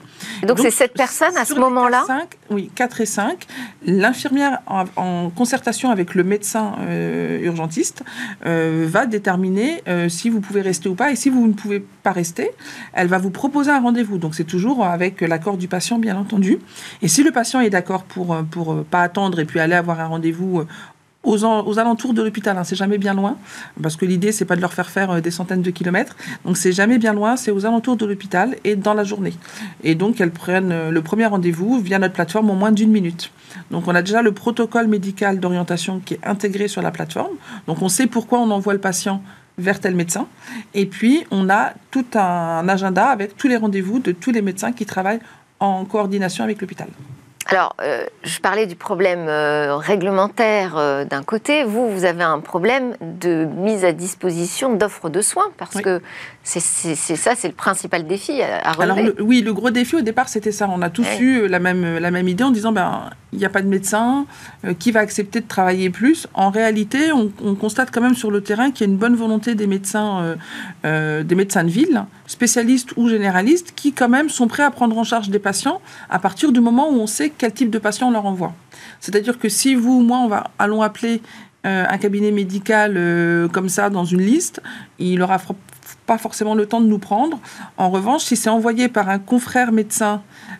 Donc, 0.45 0.59
c'est 0.59 0.69
cette 0.69 0.93
personne 0.93 1.35
à 1.35 1.43
ce 1.43 1.55
moment-là 1.55 2.03
4, 2.05 2.19
5, 2.19 2.27
oui, 2.51 2.69
4 2.75 3.01
et 3.01 3.07
5, 3.07 3.47
l'infirmière, 3.83 4.59
en, 4.67 4.83
en 4.95 5.29
concertation 5.31 5.89
avec 5.89 6.13
le 6.13 6.18
médecin 6.23 6.75
euh, 6.81 7.39
urgentiste, 7.41 8.03
euh, 8.45 8.85
va 8.87 9.05
déterminer 9.05 9.81
euh, 9.87 10.09
si 10.09 10.29
vous 10.29 10.41
pouvez 10.41 10.61
rester 10.61 10.89
ou 10.89 10.95
pas. 10.95 11.11
Et 11.11 11.15
si 11.15 11.29
vous 11.29 11.47
ne 11.47 11.53
pouvez 11.53 11.79
pas 12.03 12.11
rester, 12.11 12.51
elle 12.93 13.07
va 13.07 13.17
vous 13.17 13.29
proposer 13.29 13.71
un 13.71 13.79
rendez-vous. 13.79 14.17
Donc 14.17 14.35
c'est 14.35 14.43
toujours 14.43 14.85
avec 14.85 15.21
l'accord 15.21 15.57
du 15.57 15.67
patient, 15.67 15.99
bien 15.99 16.17
entendu. 16.17 16.59
Et 17.01 17.07
si 17.07 17.23
le 17.23 17.31
patient 17.31 17.61
est 17.61 17.69
d'accord 17.69 18.03
pour, 18.03 18.35
pour 18.51 18.83
pas 18.85 19.01
attendre 19.01 19.39
et 19.39 19.45
puis 19.45 19.59
aller 19.59 19.75
avoir 19.75 19.99
un 19.99 20.07
rendez-vous 20.07 20.63
aux, 21.23 21.43
en- 21.43 21.65
aux 21.67 21.79
alentours 21.79 22.13
de 22.13 22.21
l'hôpital, 22.21 22.57
hein, 22.57 22.63
c'est 22.63 22.75
jamais 22.75 22.97
bien 22.97 23.13
loin, 23.13 23.37
parce 23.81 23.95
que 23.97 24.05
l'idée 24.05 24.31
c'est 24.31 24.45
pas 24.45 24.55
de 24.55 24.61
leur 24.61 24.73
faire 24.73 24.89
faire 24.89 25.11
euh, 25.11 25.21
des 25.21 25.31
centaines 25.31 25.61
de 25.61 25.69
kilomètres, 25.71 26.15
donc 26.45 26.55
c'est 26.57 26.71
jamais 26.71 26.97
bien 26.97 27.13
loin, 27.13 27.35
c'est 27.35 27.51
aux 27.51 27.65
alentours 27.65 27.97
de 27.97 28.05
l'hôpital 28.05 28.55
et 28.63 28.75
dans 28.75 28.93
la 28.93 29.03
journée. 29.03 29.33
Et 29.83 29.95
donc 29.95 30.21
elles 30.21 30.31
prennent 30.31 30.71
euh, 30.71 30.91
le 30.91 31.01
premier 31.01 31.25
rendez-vous 31.25 31.79
via 31.79 31.99
notre 31.99 32.13
plateforme 32.13 32.49
en 32.49 32.55
moins 32.55 32.71
d'une 32.71 32.91
minute. 32.91 33.31
Donc 33.69 33.87
on 33.87 33.95
a 33.95 34.01
déjà 34.01 34.21
le 34.21 34.31
protocole 34.31 34.87
médical 34.87 35.39
d'orientation 35.39 35.99
qui 35.99 36.13
est 36.13 36.25
intégré 36.25 36.67
sur 36.67 36.81
la 36.81 36.91
plateforme, 36.91 37.35
donc 37.67 37.81
on 37.81 37.89
sait 37.89 38.07
pourquoi 38.07 38.39
on 38.39 38.49
envoie 38.51 38.73
le 38.73 38.79
patient 38.79 39.21
vers 39.57 39.81
tel 39.81 39.95
médecin. 39.95 40.25
Et 40.73 40.85
puis 40.85 41.25
on 41.31 41.49
a 41.49 41.73
tout 41.91 42.05
un 42.15 42.69
agenda 42.69 43.07
avec 43.07 43.35
tous 43.35 43.49
les 43.49 43.57
rendez-vous 43.57 43.99
de 43.99 44.13
tous 44.13 44.31
les 44.31 44.41
médecins 44.41 44.71
qui 44.71 44.85
travaillent 44.85 45.19
en 45.59 45.83
coordination 45.83 46.45
avec 46.45 46.61
l'hôpital. 46.61 46.87
Alors, 47.51 47.75
euh, 47.81 48.05
je 48.23 48.39
parlais 48.39 48.67
du 48.67 48.75
problème 48.75 49.25
euh, 49.27 49.75
réglementaire 49.77 50.75
euh, 50.77 51.03
d'un 51.03 51.23
côté. 51.23 51.63
Vous, 51.63 51.89
vous 51.89 52.05
avez 52.05 52.21
un 52.23 52.39
problème 52.39 52.95
de 53.01 53.45
mise 53.45 53.83
à 53.85 53.91
disposition 53.91 54.75
d'offres 54.75 55.09
de 55.09 55.21
soins, 55.21 55.47
parce 55.57 55.73
Oui. 55.75 55.81
que 55.81 56.01
c'est 56.43 56.59
ça, 57.15 57.33
c'est 57.35 57.47
le 57.47 57.53
principal 57.53 58.05
défi 58.07 58.41
à, 58.41 58.57
à 58.57 58.81
Alors 58.81 58.97
relever. 58.97 59.13
le- 59.17 59.23
oui, 59.23 59.41
le 59.41 59.53
gros 59.53 59.69
défi 59.69 59.95
au 59.95 60.01
départ 60.01 60.29
c'était 60.29 60.51
ça. 60.51 60.67
On 60.71 60.81
a 60.81 60.89
tous 60.89 61.05
eu 61.19 61.47
la 61.47 61.59
même, 61.59 61.97
la 61.99 62.09
même 62.11 62.27
idée 62.27 62.43
en 62.43 62.49
disant 62.49 62.71
ben 62.71 63.09
il 63.31 63.37
n'y 63.37 63.45
a 63.45 63.49
pas 63.49 63.61
de 63.61 63.67
médecin 63.67 64.25
qui 64.79 64.91
va 64.91 65.01
accepter 65.01 65.41
de 65.41 65.47
travailler 65.47 65.91
plus. 65.91 66.27
En 66.33 66.49
réalité, 66.49 67.11
on, 67.11 67.31
on 67.43 67.53
constate 67.53 67.91
quand 67.91 68.01
même 68.01 68.15
sur 68.15 68.31
le 68.31 68.41
terrain 68.41 68.71
qu'il 68.71 68.87
y 68.87 68.89
a 68.89 68.91
une 68.91 68.97
bonne 68.97 69.15
volonté 69.15 69.53
des 69.53 69.67
médecins, 69.67 70.35
des 70.83 71.35
médecins 71.35 71.63
de 71.63 71.69
ville, 71.69 72.05
spécialistes 72.25 72.93
ou 72.97 73.07
généralistes, 73.07 73.73
qui 73.75 73.93
quand 73.93 74.09
même 74.09 74.29
sont 74.29 74.47
prêts 74.47 74.63
à 74.63 74.71
prendre 74.71 74.97
en 74.97 75.03
charge 75.03 75.29
des 75.29 75.37
patients 75.37 75.79
à 76.09 76.17
partir 76.17 76.51
du 76.51 76.59
moment 76.59 76.89
où 76.89 76.95
on 76.99 77.05
sait 77.07 77.29
quel 77.39 77.51
type 77.53 77.71
de 77.71 77.79
patient 77.79 78.09
on 78.09 78.11
leur 78.11 78.25
envoie. 78.25 78.53
C'est-à-dire 78.99 79.39
que 79.39 79.49
si 79.49 79.73
vous 79.73 79.99
ou 79.99 80.01
moi 80.03 80.19
on 80.19 80.27
va 80.27 80.51
allons 80.59 80.83
appeler 80.83 81.21
euh, 81.65 81.85
un 81.89 81.97
cabinet 81.97 82.31
médical 82.31 82.93
euh, 82.95 83.47
comme 83.47 83.69
ça 83.69 83.89
dans 83.89 84.05
une 84.05 84.21
liste, 84.21 84.61
il 84.99 85.21
aura 85.21 85.37
fr- 85.37 85.55
pas 86.11 86.17
forcément 86.27 86.55
le 86.61 86.65
temps 86.71 86.81
de 86.85 86.89
nous 86.93 87.03
prendre. 87.11 87.35
En 87.85 87.89
revanche, 87.97 88.23
si 88.29 88.35
c'est 88.41 88.49
envoyé 88.59 88.85
par 88.97 89.05
un 89.15 89.19
confrère 89.31 89.71
médecin 89.81 90.13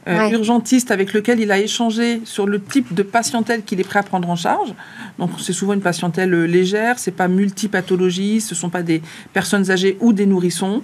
euh, 0.08 0.18
Ouais. 0.20 0.32
urgentiste 0.40 0.90
avec 0.98 1.08
lequel 1.18 1.38
il 1.46 1.52
a 1.52 1.60
échangé 1.70 2.08
sur 2.36 2.46
le 2.54 2.58
type 2.74 2.90
de 3.00 3.04
patientèle 3.18 3.62
qu'il 3.68 3.80
est 3.82 3.88
prêt 3.92 4.00
à 4.04 4.04
prendre 4.12 4.30
en 4.36 4.36
charge, 4.46 4.72
donc 5.20 5.30
c'est 5.46 5.54
souvent 5.60 5.74
une 5.80 5.86
patientèle 5.92 6.34
euh, 6.34 6.46
légère, 6.58 6.94
c'est 7.04 7.18
pas 7.22 7.28
multipathologie, 7.28 8.42
ce 8.50 8.54
sont 8.56 8.70
pas 8.78 8.84
des 8.92 9.02
personnes 9.34 9.70
âgées 9.76 9.94
ou 10.06 10.10
des 10.20 10.26
nourrissons, 10.34 10.82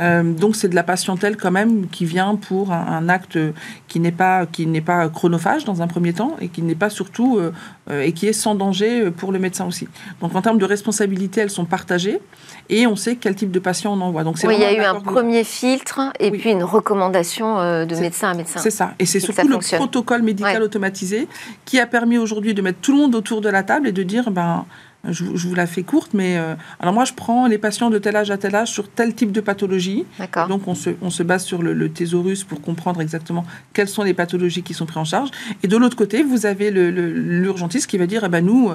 Euh, 0.00 0.22
donc 0.44 0.52
c'est 0.58 0.70
de 0.74 0.76
la 0.82 0.84
patientèle 0.94 1.34
quand 1.42 1.54
même 1.60 1.74
qui 1.94 2.04
vient 2.14 2.32
pour 2.48 2.64
un, 2.78 2.84
un 2.98 3.08
acte 3.18 3.36
qui 3.88 3.98
n'est 4.04 4.16
pas 4.24 4.36
qui 4.54 4.64
n'est 4.72 4.86
pas 4.92 5.00
chronophage 5.18 5.62
dans 5.70 5.78
un 5.84 5.88
premier 5.94 6.12
temps 6.20 6.32
et 6.42 6.48
qui 6.54 6.62
n'est 6.68 6.80
pas 6.84 6.90
surtout 7.00 7.30
euh, 7.38 7.50
et 8.06 8.12
qui 8.16 8.24
est 8.30 8.38
sans 8.44 8.54
danger 8.64 8.90
pour 9.20 9.30
le 9.34 9.38
médecin 9.46 9.64
aussi. 9.70 9.86
Donc 10.20 10.30
en 10.38 10.42
termes 10.46 10.60
de 10.64 10.68
responsabilité, 10.76 11.36
elles 11.42 11.56
sont 11.60 11.68
partagées 11.76 12.18
et 12.70 12.86
on 12.86 12.96
sait 12.96 13.16
quel 13.16 13.34
type 13.34 13.50
de 13.50 13.58
patient 13.58 13.92
on 13.94 14.00
envoie. 14.00 14.24
Donc 14.24 14.36
Oui, 14.44 14.54
il 14.56 14.60
y 14.60 14.64
a 14.64 14.72
eu 14.72 14.80
un 14.80 15.00
premier 15.00 15.44
filtre 15.44 16.00
et 16.20 16.30
Oui. 16.30 16.38
puis 16.38 16.50
une 16.50 16.62
recommandation 16.64 17.58
euh, 17.58 17.84
de 17.86 17.96
médecin 17.96 18.30
à 18.30 18.34
médecin. 18.34 18.60
C'est 18.60 18.70
ça. 18.70 18.94
Et 18.98 19.06
c'est 19.06 19.20
surtout 19.20 19.48
le 19.48 19.58
protocole 19.76 20.22
médical 20.22 20.56
Ouais. 20.58 20.64
automatisé 20.64 21.28
qui 21.64 21.78
a 21.80 21.86
permis 21.86 22.18
aujourd'hui 22.18 22.54
de 22.54 22.62
mettre 22.62 22.78
tout 22.80 22.92
le 22.92 22.98
monde 22.98 23.14
autour 23.14 23.40
de 23.40 23.48
la 23.48 23.62
table 23.62 23.88
et 23.88 23.92
de 23.92 24.02
dire, 24.02 24.30
ben, 24.30 24.64
je, 25.08 25.24
vous- 25.24 25.36
je 25.36 25.46
vous 25.48 25.54
la 25.54 25.66
fais 25.66 25.82
courte, 25.82 26.12
mais 26.14 26.36
euh, 26.38 26.54
alors 26.80 26.92
moi 26.92 27.04
je 27.04 27.12
prends 27.12 27.46
les 27.46 27.58
patients 27.58 27.88
de 27.90 27.98
tel 27.98 28.16
âge 28.16 28.30
à 28.30 28.36
tel 28.38 28.54
âge 28.54 28.68
sur 28.72 28.88
tel 28.90 29.14
type 29.14 29.30
de 29.32 29.40
pathologie. 29.40 30.04
D'accord. 30.18 30.48
Donc 30.48 30.66
on 30.66 30.74
se, 30.74 30.90
on 31.02 31.10
se 31.10 31.22
base 31.22 31.44
sur 31.44 31.62
le, 31.62 31.72
le 31.72 31.88
thésaurus 31.90 32.44
pour 32.44 32.60
comprendre 32.60 33.00
exactement 33.00 33.44
quelles 33.72 33.88
sont 33.88 34.02
les 34.02 34.14
pathologies 34.14 34.62
qui 34.62 34.74
sont 34.74 34.86
prises 34.86 34.98
en 34.98 35.04
charge. 35.04 35.30
Et 35.62 35.68
de 35.68 35.76
l'autre 35.76 35.96
côté, 35.96 36.22
vous 36.22 36.46
avez 36.46 36.70
le- 36.70 36.90
le- 36.90 37.12
l'urgentiste 37.12 37.86
qui 37.88 37.96
va 37.98 38.06
dire, 38.06 38.24
eh 38.24 38.28
ben 38.28 38.44
nous, 38.44 38.72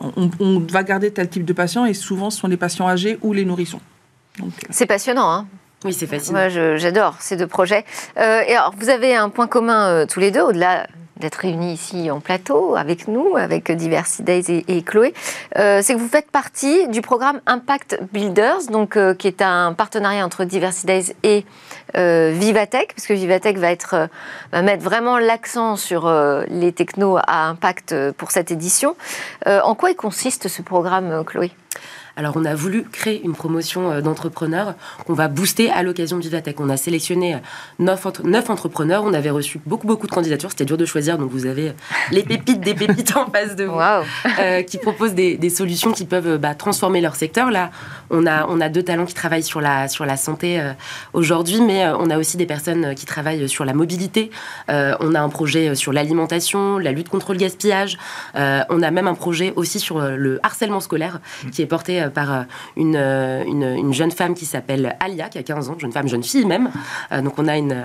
on, 0.00 0.30
on 0.40 0.60
va 0.60 0.82
garder 0.84 1.10
tel 1.10 1.28
type 1.28 1.44
de 1.44 1.52
patient 1.52 1.84
et 1.84 1.94
souvent 1.94 2.30
ce 2.30 2.38
sont 2.40 2.48
les 2.48 2.56
patients 2.56 2.88
âgés 2.88 3.18
ou 3.22 3.32
les 3.32 3.44
nourrissons. 3.44 3.80
Euh, 4.40 4.44
C'est 4.70 4.86
passionnant, 4.86 5.30
hein 5.30 5.46
Oui, 5.84 5.92
c'est 5.92 6.06
facile. 6.06 6.32
Moi, 6.32 6.48
j'adore 6.48 7.16
ces 7.20 7.36
deux 7.36 7.46
projets. 7.46 7.84
Euh, 8.16 8.40
et 8.48 8.54
alors, 8.54 8.74
vous 8.78 8.88
avez 8.88 9.14
un 9.16 9.28
point 9.28 9.46
commun 9.46 9.88
euh, 9.88 10.06
tous 10.06 10.20
les 10.20 10.30
deux, 10.30 10.40
au-delà 10.40 10.86
d'être 11.18 11.36
réunis 11.36 11.72
ici 11.72 12.10
en 12.10 12.20
plateau 12.20 12.74
avec 12.76 13.08
nous, 13.08 13.36
avec 13.36 13.70
Diversity 13.70 14.22
Days 14.22 14.64
et, 14.68 14.82
Chloé, 14.82 15.14
euh, 15.58 15.80
c'est 15.82 15.94
que 15.94 15.98
vous 15.98 16.08
faites 16.08 16.30
partie 16.30 16.88
du 16.88 17.00
programme 17.02 17.40
Impact 17.46 18.00
Builders, 18.12 18.66
donc 18.70 18.96
euh, 18.96 19.14
qui 19.14 19.28
est 19.28 19.42
un 19.42 19.72
partenariat 19.72 20.24
entre 20.24 20.44
Diversity 20.44 20.86
Days 20.86 21.14
et 21.22 21.44
euh, 21.96 22.32
Vivatech, 22.34 22.94
parce 22.94 23.06
que 23.06 23.14
Vivatech 23.14 23.58
va 23.58 23.68
euh, 23.92 24.06
va 24.52 24.62
mettre 24.62 24.82
vraiment 24.82 25.18
l'accent 25.18 25.76
sur 25.76 26.12
les 26.48 26.72
technos 26.72 27.16
à 27.16 27.48
impact 27.48 27.94
pour 28.12 28.30
cette 28.30 28.50
édition. 28.50 28.96
En 29.46 29.74
quoi 29.74 29.90
il 29.90 29.96
consiste 29.96 30.48
ce 30.48 30.62
programme, 30.62 31.24
Chloé? 31.24 31.50
Alors, 32.16 32.34
on 32.36 32.44
a 32.44 32.54
voulu 32.54 32.84
créer 32.84 33.22
une 33.24 33.32
promotion 33.34 33.90
euh, 33.90 34.00
d'entrepreneurs 34.00 34.74
qu'on 35.06 35.14
va 35.14 35.28
booster 35.28 35.70
à 35.70 35.82
l'occasion 35.82 36.16
de 36.16 36.22
Vivatech. 36.22 36.60
On 36.60 36.68
a 36.70 36.76
sélectionné 36.76 37.34
euh, 37.34 37.38
neuf, 37.80 38.06
entre- 38.06 38.22
neuf 38.24 38.50
entrepreneurs. 38.50 39.02
On 39.04 39.12
avait 39.14 39.30
reçu 39.30 39.60
beaucoup, 39.66 39.86
beaucoup 39.86 40.06
de 40.06 40.12
candidatures. 40.12 40.50
C'était 40.50 40.64
dur 40.64 40.76
de 40.76 40.84
choisir. 40.86 41.18
Donc, 41.18 41.30
vous 41.30 41.46
avez 41.46 41.70
euh, 41.70 41.72
les 42.12 42.22
pépites 42.22 42.60
des 42.60 42.74
pépites 42.74 43.16
en 43.16 43.26
face 43.30 43.56
de 43.56 43.64
vous 43.64 43.80
euh, 44.38 44.62
qui 44.62 44.78
proposent 44.78 45.14
des, 45.14 45.36
des 45.36 45.50
solutions 45.50 45.92
qui 45.92 46.04
peuvent 46.04 46.38
bah, 46.38 46.54
transformer 46.54 47.00
leur 47.00 47.16
secteur. 47.16 47.50
Là, 47.50 47.70
on 48.10 48.26
a, 48.26 48.46
on 48.48 48.60
a 48.60 48.68
deux 48.68 48.82
talents 48.84 49.06
qui 49.06 49.14
travaillent 49.14 49.42
sur 49.42 49.60
la, 49.60 49.88
sur 49.88 50.06
la 50.06 50.16
santé 50.16 50.60
euh, 50.60 50.72
aujourd'hui, 51.14 51.60
mais 51.60 51.84
euh, 51.84 51.96
on 51.98 52.10
a 52.10 52.18
aussi 52.18 52.36
des 52.36 52.46
personnes 52.46 52.94
qui 52.94 53.06
travaillent 53.06 53.48
sur 53.48 53.64
la 53.64 53.72
mobilité. 53.74 54.30
Euh, 54.70 54.94
on 55.00 55.14
a 55.14 55.20
un 55.20 55.28
projet 55.28 55.74
sur 55.74 55.92
l'alimentation, 55.92 56.78
la 56.78 56.92
lutte 56.92 57.08
contre 57.08 57.32
le 57.32 57.38
gaspillage. 57.38 57.98
Euh, 58.36 58.62
on 58.70 58.82
a 58.82 58.90
même 58.92 59.08
un 59.08 59.14
projet 59.14 59.52
aussi 59.56 59.80
sur 59.80 59.98
le 60.00 60.38
harcèlement 60.44 60.80
scolaire 60.80 61.18
qui 61.50 61.62
est 61.62 61.66
porté 61.66 62.03
créé 62.04 62.10
par 62.10 62.44
une, 62.76 62.96
une, 62.96 63.92
jeune 63.92 64.10
femme 64.10 64.34
qui 64.34 64.46
s'appelle 64.46 64.96
Alia, 65.00 65.28
qui 65.28 65.38
a 65.38 65.42
15 65.42 65.70
ans, 65.70 65.76
jeune 65.78 65.92
femme, 65.92 66.08
jeune 66.08 66.22
fille 66.22 66.44
même. 66.44 66.70
donc 67.22 67.38
on 67.38 67.48
a 67.48 67.56
une, 67.56 67.84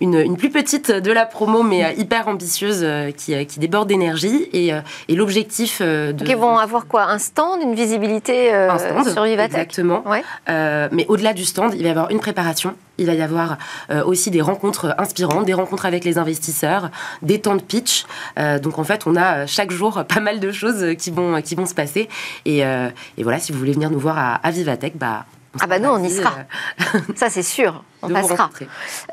une, 0.00 0.36
plus 0.36 0.50
petite 0.50 0.90
de 0.90 1.12
la 1.12 1.26
promo, 1.26 1.62
mais 1.62 1.94
hyper 1.96 2.28
ambitieuse, 2.28 2.86
qui, 3.16 3.46
qui 3.46 3.58
déborde 3.58 3.88
d'énergie. 3.88 4.48
Et, 4.52 4.72
et 5.08 5.14
l'objectif 5.14 5.80
de... 5.80 6.14
Ils 6.26 6.36
vont 6.36 6.58
avoir 6.58 6.86
quoi? 6.86 7.04
Un 7.04 7.18
stand, 7.18 7.62
une 7.62 7.74
visibilité 7.74 8.52
un 8.52 8.78
stand, 8.78 9.08
sur 9.08 9.24
Vivatech? 9.24 9.54
Exactement. 9.54 10.04
mais 10.48 11.06
au-delà 11.08 11.32
du 11.32 11.44
stand, 11.44 11.74
il 11.74 11.82
va 11.82 11.88
y 11.88 11.90
avoir 11.90 12.10
une 12.10 12.20
préparation 12.20 12.74
il 12.98 13.06
va 13.06 13.14
y 13.14 13.22
avoir 13.22 13.58
euh, 13.90 14.04
aussi 14.04 14.30
des 14.30 14.40
rencontres 14.40 14.94
inspirantes, 14.98 15.46
des 15.46 15.54
rencontres 15.54 15.86
avec 15.86 16.04
les 16.04 16.18
investisseurs, 16.18 16.90
des 17.22 17.40
temps 17.40 17.56
de 17.56 17.62
pitch. 17.62 18.04
Euh, 18.38 18.58
donc 18.58 18.78
en 18.78 18.84
fait, 18.84 19.06
on 19.06 19.16
a 19.16 19.38
euh, 19.38 19.44
chaque 19.46 19.70
jour 19.70 20.04
pas 20.08 20.20
mal 20.20 20.40
de 20.40 20.52
choses 20.52 20.94
qui 20.98 21.10
vont, 21.10 21.40
qui 21.42 21.54
vont 21.54 21.66
se 21.66 21.74
passer. 21.74 22.08
Et, 22.44 22.58
et 22.58 23.22
voilà, 23.22 23.38
si 23.38 23.52
vous 23.52 23.58
voulez 23.58 23.72
venir 23.72 23.90
nous 23.90 23.98
voir 23.98 24.18
à, 24.18 24.34
à 24.36 24.50
Vivatech, 24.50 24.96
bah, 24.96 25.26
ah 25.60 25.66
bah 25.66 25.78
nous, 25.78 25.88
on 25.88 26.02
y 26.02 26.10
sera. 26.10 26.34
Ça, 27.14 27.30
c'est 27.30 27.42
sûr. 27.42 27.84
On 28.04 28.08
passera. 28.08 28.50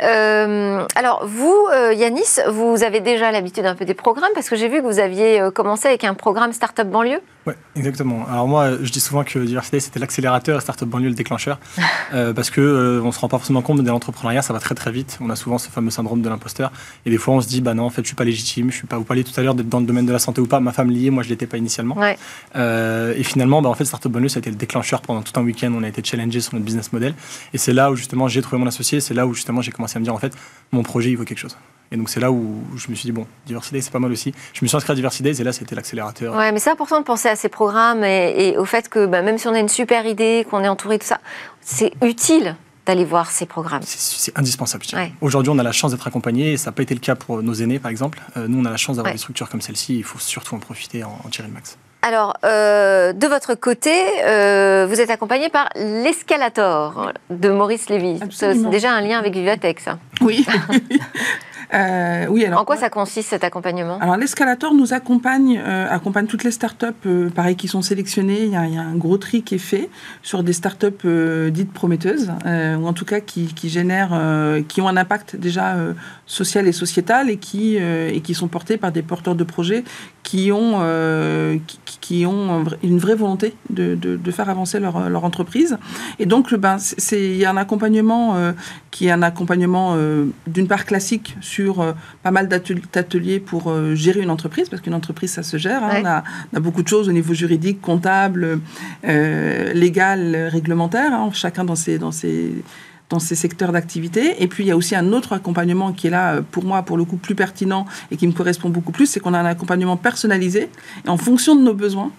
Euh, 0.01 0.85
alors, 0.95 1.25
vous, 1.25 1.67
euh, 1.73 1.93
Yanis, 1.93 2.39
vous 2.49 2.83
avez 2.83 2.99
déjà 2.99 3.31
l'habitude 3.31 3.65
un 3.65 3.75
peu 3.75 3.85
des 3.85 3.93
programmes 3.93 4.31
parce 4.33 4.49
que 4.49 4.55
j'ai 4.55 4.67
vu 4.67 4.81
que 4.81 4.85
vous 4.85 4.99
aviez 4.99 5.39
euh, 5.39 5.51
commencé 5.51 5.87
avec 5.87 6.03
un 6.03 6.13
programme 6.13 6.53
Startup 6.53 6.87
Banlieue. 6.87 7.21
Oui, 7.47 7.53
exactement. 7.75 8.25
Alors 8.29 8.47
moi, 8.47 8.71
je 8.81 8.91
dis 8.91 8.99
souvent 8.99 9.23
que 9.23 9.39
diversité, 9.39 9.79
c'était 9.79 9.99
l'accélérateur 9.99 10.59
et 10.59 10.61
Startup 10.61 10.87
Banlieue 10.87 11.09
le 11.09 11.15
déclencheur 11.15 11.59
parce 12.11 12.51
que 12.51 13.01
on 13.03 13.11
se 13.11 13.19
rend 13.19 13.29
pas 13.29 13.39
forcément 13.39 13.63
compte 13.63 13.81
de 13.81 13.89
l'entrepreneuriat, 13.89 14.43
ça 14.43 14.53
va 14.53 14.59
très 14.59 14.75
très 14.75 14.91
vite. 14.91 15.17
On 15.21 15.29
a 15.31 15.35
souvent 15.35 15.57
ce 15.57 15.69
fameux 15.69 15.89
syndrome 15.89 16.21
de 16.21 16.29
l'imposteur 16.29 16.71
et 17.03 17.09
des 17.09 17.17
fois 17.17 17.33
on 17.33 17.41
se 17.41 17.47
dit 17.47 17.61
bah 17.61 17.73
non, 17.73 17.85
en 17.85 17.89
fait, 17.89 18.03
je 18.03 18.07
suis 18.07 18.15
pas 18.15 18.25
légitime, 18.25 18.69
je 18.69 18.75
suis 18.75 18.85
pas. 18.85 18.97
Vous 18.97 19.05
parliez 19.05 19.23
tout 19.23 19.31
à 19.37 19.41
l'heure 19.41 19.55
d'être 19.55 19.69
dans 19.69 19.79
le 19.79 19.87
domaine 19.87 20.05
de 20.05 20.13
la 20.13 20.19
santé 20.19 20.39
ou 20.39 20.45
pas. 20.45 20.59
Ma 20.59 20.71
femme 20.71 20.91
liée, 20.91 21.09
moi, 21.09 21.23
je 21.23 21.29
l'étais 21.29 21.47
pas 21.47 21.57
initialement. 21.57 21.97
et 22.55 23.23
finalement, 23.23 23.63
bah, 23.63 23.69
en 23.69 23.73
fait, 23.73 23.85
Startup 23.85 24.11
Banlieue, 24.11 24.29
ça 24.29 24.37
a 24.37 24.41
été 24.41 24.51
le 24.51 24.55
déclencheur 24.55 25.01
pendant 25.01 25.23
tout 25.23 25.39
un 25.39 25.43
week-end. 25.43 25.73
On 25.75 25.81
a 25.81 25.87
été 25.87 26.03
challengé 26.03 26.41
sur 26.41 26.53
notre 26.53 26.65
business 26.65 26.93
model. 26.93 27.15
Et 27.53 27.57
c'est 27.57 27.73
là 27.73 27.89
où 27.91 27.95
justement 27.95 28.27
j'ai 28.27 28.41
trouvé 28.41 28.59
mon 28.59 28.67
associé, 28.81 28.99
c'est 28.99 29.13
là 29.13 29.27
où 29.27 29.33
justement 29.33 29.61
j'ai 29.61 29.71
commencé 29.71 29.97
à 29.97 29.99
me 29.99 30.03
dire 30.03 30.13
en 30.13 30.17
fait, 30.17 30.33
mon 30.71 30.83
projet 30.83 31.11
il 31.11 31.15
vaut 31.15 31.23
quelque 31.23 31.37
chose. 31.37 31.55
Et 31.91 31.97
donc 31.97 32.09
c'est 32.09 32.19
là 32.19 32.31
où 32.31 32.63
je 32.77 32.89
me 32.89 32.95
suis 32.95 33.05
dit, 33.05 33.11
bon, 33.11 33.27
Diversity 33.45 33.81
c'est 33.81 33.91
pas 33.91 33.99
mal 33.99 34.11
aussi. 34.11 34.33
Je 34.53 34.59
me 34.63 34.67
suis 34.67 34.75
inscrit 34.75 34.93
à 34.93 34.95
Diversity 34.95 35.29
et 35.29 35.43
là 35.43 35.53
c'était 35.53 35.75
l'accélérateur. 35.75 36.35
Ouais, 36.35 36.51
mais 36.51 36.59
c'est 36.59 36.69
important 36.69 36.99
de 36.99 37.05
penser 37.05 37.29
à 37.29 37.35
ces 37.35 37.49
programmes 37.49 38.03
et, 38.03 38.55
au 38.57 38.65
fait 38.65 38.89
que 38.89 39.05
bah, 39.05 39.21
même 39.21 39.37
si 39.37 39.47
on 39.47 39.53
a 39.53 39.59
une 39.59 39.69
super 39.69 40.05
idée, 40.05 40.45
qu'on 40.49 40.63
est 40.63 40.69
entouré 40.69 40.97
de 40.97 41.03
ça, 41.03 41.19
c'est 41.61 41.91
utile 42.03 42.55
d'aller 42.85 43.05
voir 43.05 43.29
ces 43.29 43.45
programmes. 43.45 43.83
C'est 43.85 44.37
indispensable. 44.37 44.83
Aujourd'hui, 45.21 45.51
on 45.53 45.59
a 45.59 45.63
la 45.63 45.71
chance 45.71 45.91
d'être 45.91 46.07
accompagné 46.07 46.53
et 46.53 46.57
ça 46.57 46.71
n'a 46.71 46.71
pas 46.71 46.81
été 46.81 46.95
le 46.95 46.99
cas 46.99 47.15
pour 47.15 47.43
nos 47.43 47.53
aînés, 47.53 47.77
par 47.77 47.91
exemple. 47.91 48.19
Euh, 48.37 48.47
nous, 48.47 48.59
on 48.59 48.65
a 48.65 48.71
la 48.71 48.77
chance 48.77 48.95
d'avoir 48.95 49.13
des 49.13 49.19
structures 49.19 49.49
comme 49.49 49.61
celle-ci. 49.61 49.97
Il 49.97 50.03
faut 50.03 50.17
surtout 50.17 50.55
en 50.55 50.59
profiter, 50.59 51.03
en, 51.03 51.15
en 51.23 51.29
tirer 51.29 51.47
le 51.47 51.53
max. 51.53 51.77
Alors, 52.03 52.37
euh, 52.43 53.13
de 53.13 53.27
votre 53.27 53.53
côté, 53.53 53.93
euh, 54.25 54.87
vous 54.89 54.99
êtes 54.99 55.11
accompagné 55.11 55.49
par 55.49 55.69
l'escalator 55.75 57.13
de 57.29 57.49
Maurice 57.49 57.89
Lévy. 57.89 58.19
C'est 58.31 58.69
déjà 58.69 58.91
un 58.91 59.01
lien 59.01 59.19
avec 59.19 59.33
Vivatech, 59.33 59.79
ça. 59.79 59.99
Oui. 60.21 60.45
Euh, 61.73 62.25
oui, 62.29 62.45
alors, 62.45 62.61
en 62.61 62.65
quoi 62.65 62.75
ça 62.75 62.89
consiste 62.89 63.29
cet 63.29 63.43
accompagnement? 63.43 63.97
Alors 63.99 64.17
l'escalator 64.17 64.73
nous 64.73 64.93
accompagne, 64.93 65.61
euh, 65.63 65.87
accompagne 65.89 66.27
toutes 66.27 66.43
les 66.43 66.51
startups, 66.51 66.87
euh, 67.05 67.29
pareil, 67.29 67.55
qui 67.55 67.67
sont 67.67 67.81
sélectionnées. 67.81 68.43
Il 68.43 68.51
y, 68.51 68.55
a, 68.55 68.61
un 68.61 68.95
gros 68.95 69.17
tri 69.17 69.41
qui 69.41 69.55
est 69.55 69.59
fait 69.59 69.89
sur 70.21 70.43
des 70.43 70.53
startups 70.53 70.87
euh, 71.05 71.49
dites 71.49 71.71
prometteuses, 71.71 72.31
ou 72.45 72.87
en 72.87 72.93
tout 72.93 73.05
cas 73.05 73.19
qui, 73.21 73.53
qui 73.53 73.69
génèrent, 73.69 74.17
qui 74.67 74.81
ont 74.81 74.87
un 74.87 74.97
impact 74.97 75.35
déjà 75.35 75.75
social 76.25 76.67
et 76.67 76.71
sociétal 76.71 77.29
et 77.29 77.37
qui, 77.37 77.75
et 77.77 78.21
qui 78.21 78.33
sont 78.33 78.47
portés 78.47 78.77
par 78.77 78.91
des 78.91 79.01
porteurs 79.01 79.35
de 79.35 79.43
projets 79.43 79.83
qui 80.23 80.51
ont, 80.51 80.79
qui, 81.67 81.79
qui, 81.99 82.25
ont 82.25 82.65
une 82.83 82.97
vraie 82.99 83.15
volonté 83.15 83.53
de, 83.69 83.95
de, 83.95 84.17
de 84.17 84.31
faire 84.31 84.49
avancer 84.49 84.79
leur, 84.79 85.09
leur, 85.09 85.23
entreprise. 85.23 85.77
Et 86.19 86.25
donc, 86.25 86.53
ben, 86.53 86.77
il 87.11 87.35
y 87.35 87.45
a 87.45 87.51
un 87.51 87.57
accompagnement 87.57 88.35
qui 88.91 89.07
est 89.07 89.11
un 89.11 89.21
accompagnement 89.21 89.97
d'une 90.47 90.67
part 90.67 90.85
classique 90.85 91.35
sur 91.41 91.60
euh, 91.69 91.93
pas 92.23 92.31
mal 92.31 92.47
d'ateliers 92.47 93.39
pour 93.39 93.69
euh, 93.69 93.95
gérer 93.95 94.21
une 94.21 94.29
entreprise, 94.29 94.69
parce 94.69 94.81
qu'une 94.81 94.93
entreprise, 94.93 95.31
ça 95.31 95.43
se 95.43 95.57
gère. 95.57 95.83
Hein. 95.83 96.01
On, 96.53 96.57
a, 96.57 96.59
beaucoup 96.59 96.83
de 96.83 96.87
choses 96.87 97.09
au 97.09 97.11
niveau 97.11 97.33
juridique, 97.33 97.81
comptable, 97.81 98.59
euh, 99.07 99.73
légal, 99.73 100.49
réglementaire, 100.51 101.13
hein, 101.13 101.29
chacun 101.33 101.63
dans 101.63 101.75
ses, 101.75 101.97
dans 101.97 102.11
ses, 102.11 102.51
dans 103.09 103.19
ces 103.19 103.35
secteurs 103.35 103.71
d'activité. 103.71 104.41
Et 104.43 104.47
puis, 104.47 104.63
il 104.63 104.67
y 104.67 104.71
a 104.71 104.77
aussi 104.77 104.95
un 104.95 105.11
autre 105.13 105.33
accompagnement 105.33 105.91
qui 105.93 106.07
est 106.07 106.11
là, 106.11 106.41
pour 106.41 106.63
moi, 106.63 106.83
pour 106.83 106.97
le 106.97 107.05
coup, 107.05 107.17
plus 107.17 107.35
pertinent 107.35 107.85
et 108.09 108.17
qui 108.17 108.27
me 108.27 108.33
correspond 108.33 108.69
beaucoup 108.69 108.91
plus, 108.91 109.05
c'est 109.05 109.19
qu'on 109.19 109.33
a 109.33 109.39
un 109.39 109.45
accompagnement 109.45 109.97
personnalisé. 109.97 110.69
Et 111.05 111.09
en 111.09 111.17
fonction 111.17 111.55
de 111.55 111.61
nos 111.61 111.73
besoins, 111.73 112.11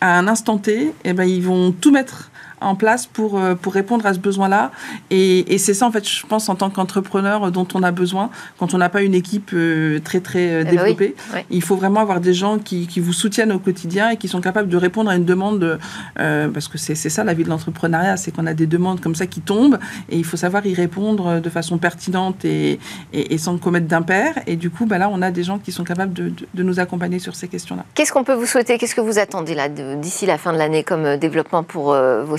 à 0.00 0.18
un 0.18 0.28
instant 0.28 0.58
T, 0.58 0.82
et 0.82 0.92
eh 1.04 1.12
ben, 1.12 1.24
ils 1.24 1.42
vont 1.42 1.72
tout 1.72 1.90
mettre 1.90 2.29
en 2.60 2.74
place 2.74 3.06
pour, 3.06 3.38
euh, 3.38 3.54
pour 3.54 3.72
répondre 3.72 4.04
à 4.06 4.14
ce 4.14 4.18
besoin-là. 4.18 4.70
Et, 5.10 5.54
et 5.54 5.58
c'est 5.58 5.74
ça, 5.74 5.86
en 5.86 5.90
fait, 5.90 6.06
je 6.08 6.26
pense, 6.26 6.48
en 6.48 6.54
tant 6.54 6.70
qu'entrepreneur, 6.70 7.50
dont 7.50 7.66
on 7.74 7.82
a 7.82 7.90
besoin 7.90 8.30
quand 8.58 8.74
on 8.74 8.78
n'a 8.78 8.88
pas 8.88 9.02
une 9.02 9.14
équipe 9.14 9.50
euh, 9.54 9.98
très, 10.00 10.20
très 10.20 10.48
euh, 10.50 10.60
eh 10.60 10.64
ben 10.64 10.70
développée. 10.70 11.14
Il 11.50 11.62
faut 11.62 11.76
vraiment 11.76 12.00
avoir 12.00 12.20
des 12.20 12.34
gens 12.34 12.58
qui, 12.58 12.86
qui, 12.86 13.00
vous 13.00 13.12
soutiennent 13.12 13.52
au 13.52 13.58
quotidien 13.58 14.10
et 14.10 14.16
qui 14.16 14.28
sont 14.28 14.40
capables 14.40 14.68
de 14.68 14.76
répondre 14.76 15.10
à 15.10 15.16
une 15.16 15.24
demande, 15.24 15.78
parce 16.16 16.68
que 16.68 16.78
c'est 16.78 16.94
ça 16.94 17.24
la 17.24 17.34
vie 17.34 17.44
de 17.44 17.48
l'entrepreneuriat, 17.48 18.16
c'est 18.16 18.30
qu'on 18.30 18.46
a 18.46 18.54
des 18.54 18.66
demandes 18.66 19.00
comme 19.00 19.14
ça 19.14 19.26
qui 19.26 19.40
tombent 19.40 19.78
et 20.08 20.16
il 20.16 20.24
faut 20.24 20.36
savoir 20.36 20.64
y 20.66 20.74
répondre 20.74 21.40
de 21.40 21.50
façon 21.50 21.78
pertinente 21.78 22.44
et, 22.44 22.78
et, 23.12 23.38
sans 23.38 23.56
commettre 23.58 23.86
d'impair. 23.86 24.34
Et 24.46 24.56
du 24.56 24.70
coup, 24.70 24.86
bah 24.86 24.98
là, 24.98 25.08
on 25.10 25.22
a 25.22 25.30
des 25.30 25.42
gens 25.42 25.58
qui 25.58 25.72
sont 25.72 25.84
capables 25.84 26.12
de, 26.12 26.32
de, 26.54 26.62
nous 26.62 26.80
accompagner 26.80 27.18
sur 27.18 27.34
ces 27.34 27.48
questions-là. 27.48 27.84
Qu'est-ce 27.94 28.12
qu'on 28.12 28.24
peut 28.24 28.34
vous 28.34 28.46
souhaiter? 28.46 28.78
Qu'est-ce 28.78 28.94
que 28.94 29.00
vous 29.00 29.18
attendez 29.18 29.54
là 29.54 29.68
d'ici 29.68 30.26
la 30.26 30.38
fin 30.38 30.52
de 30.52 30.58
l'année 30.58 30.84
comme 30.84 31.16
développement 31.16 31.62
pour 31.62 31.94
vos 31.94 32.36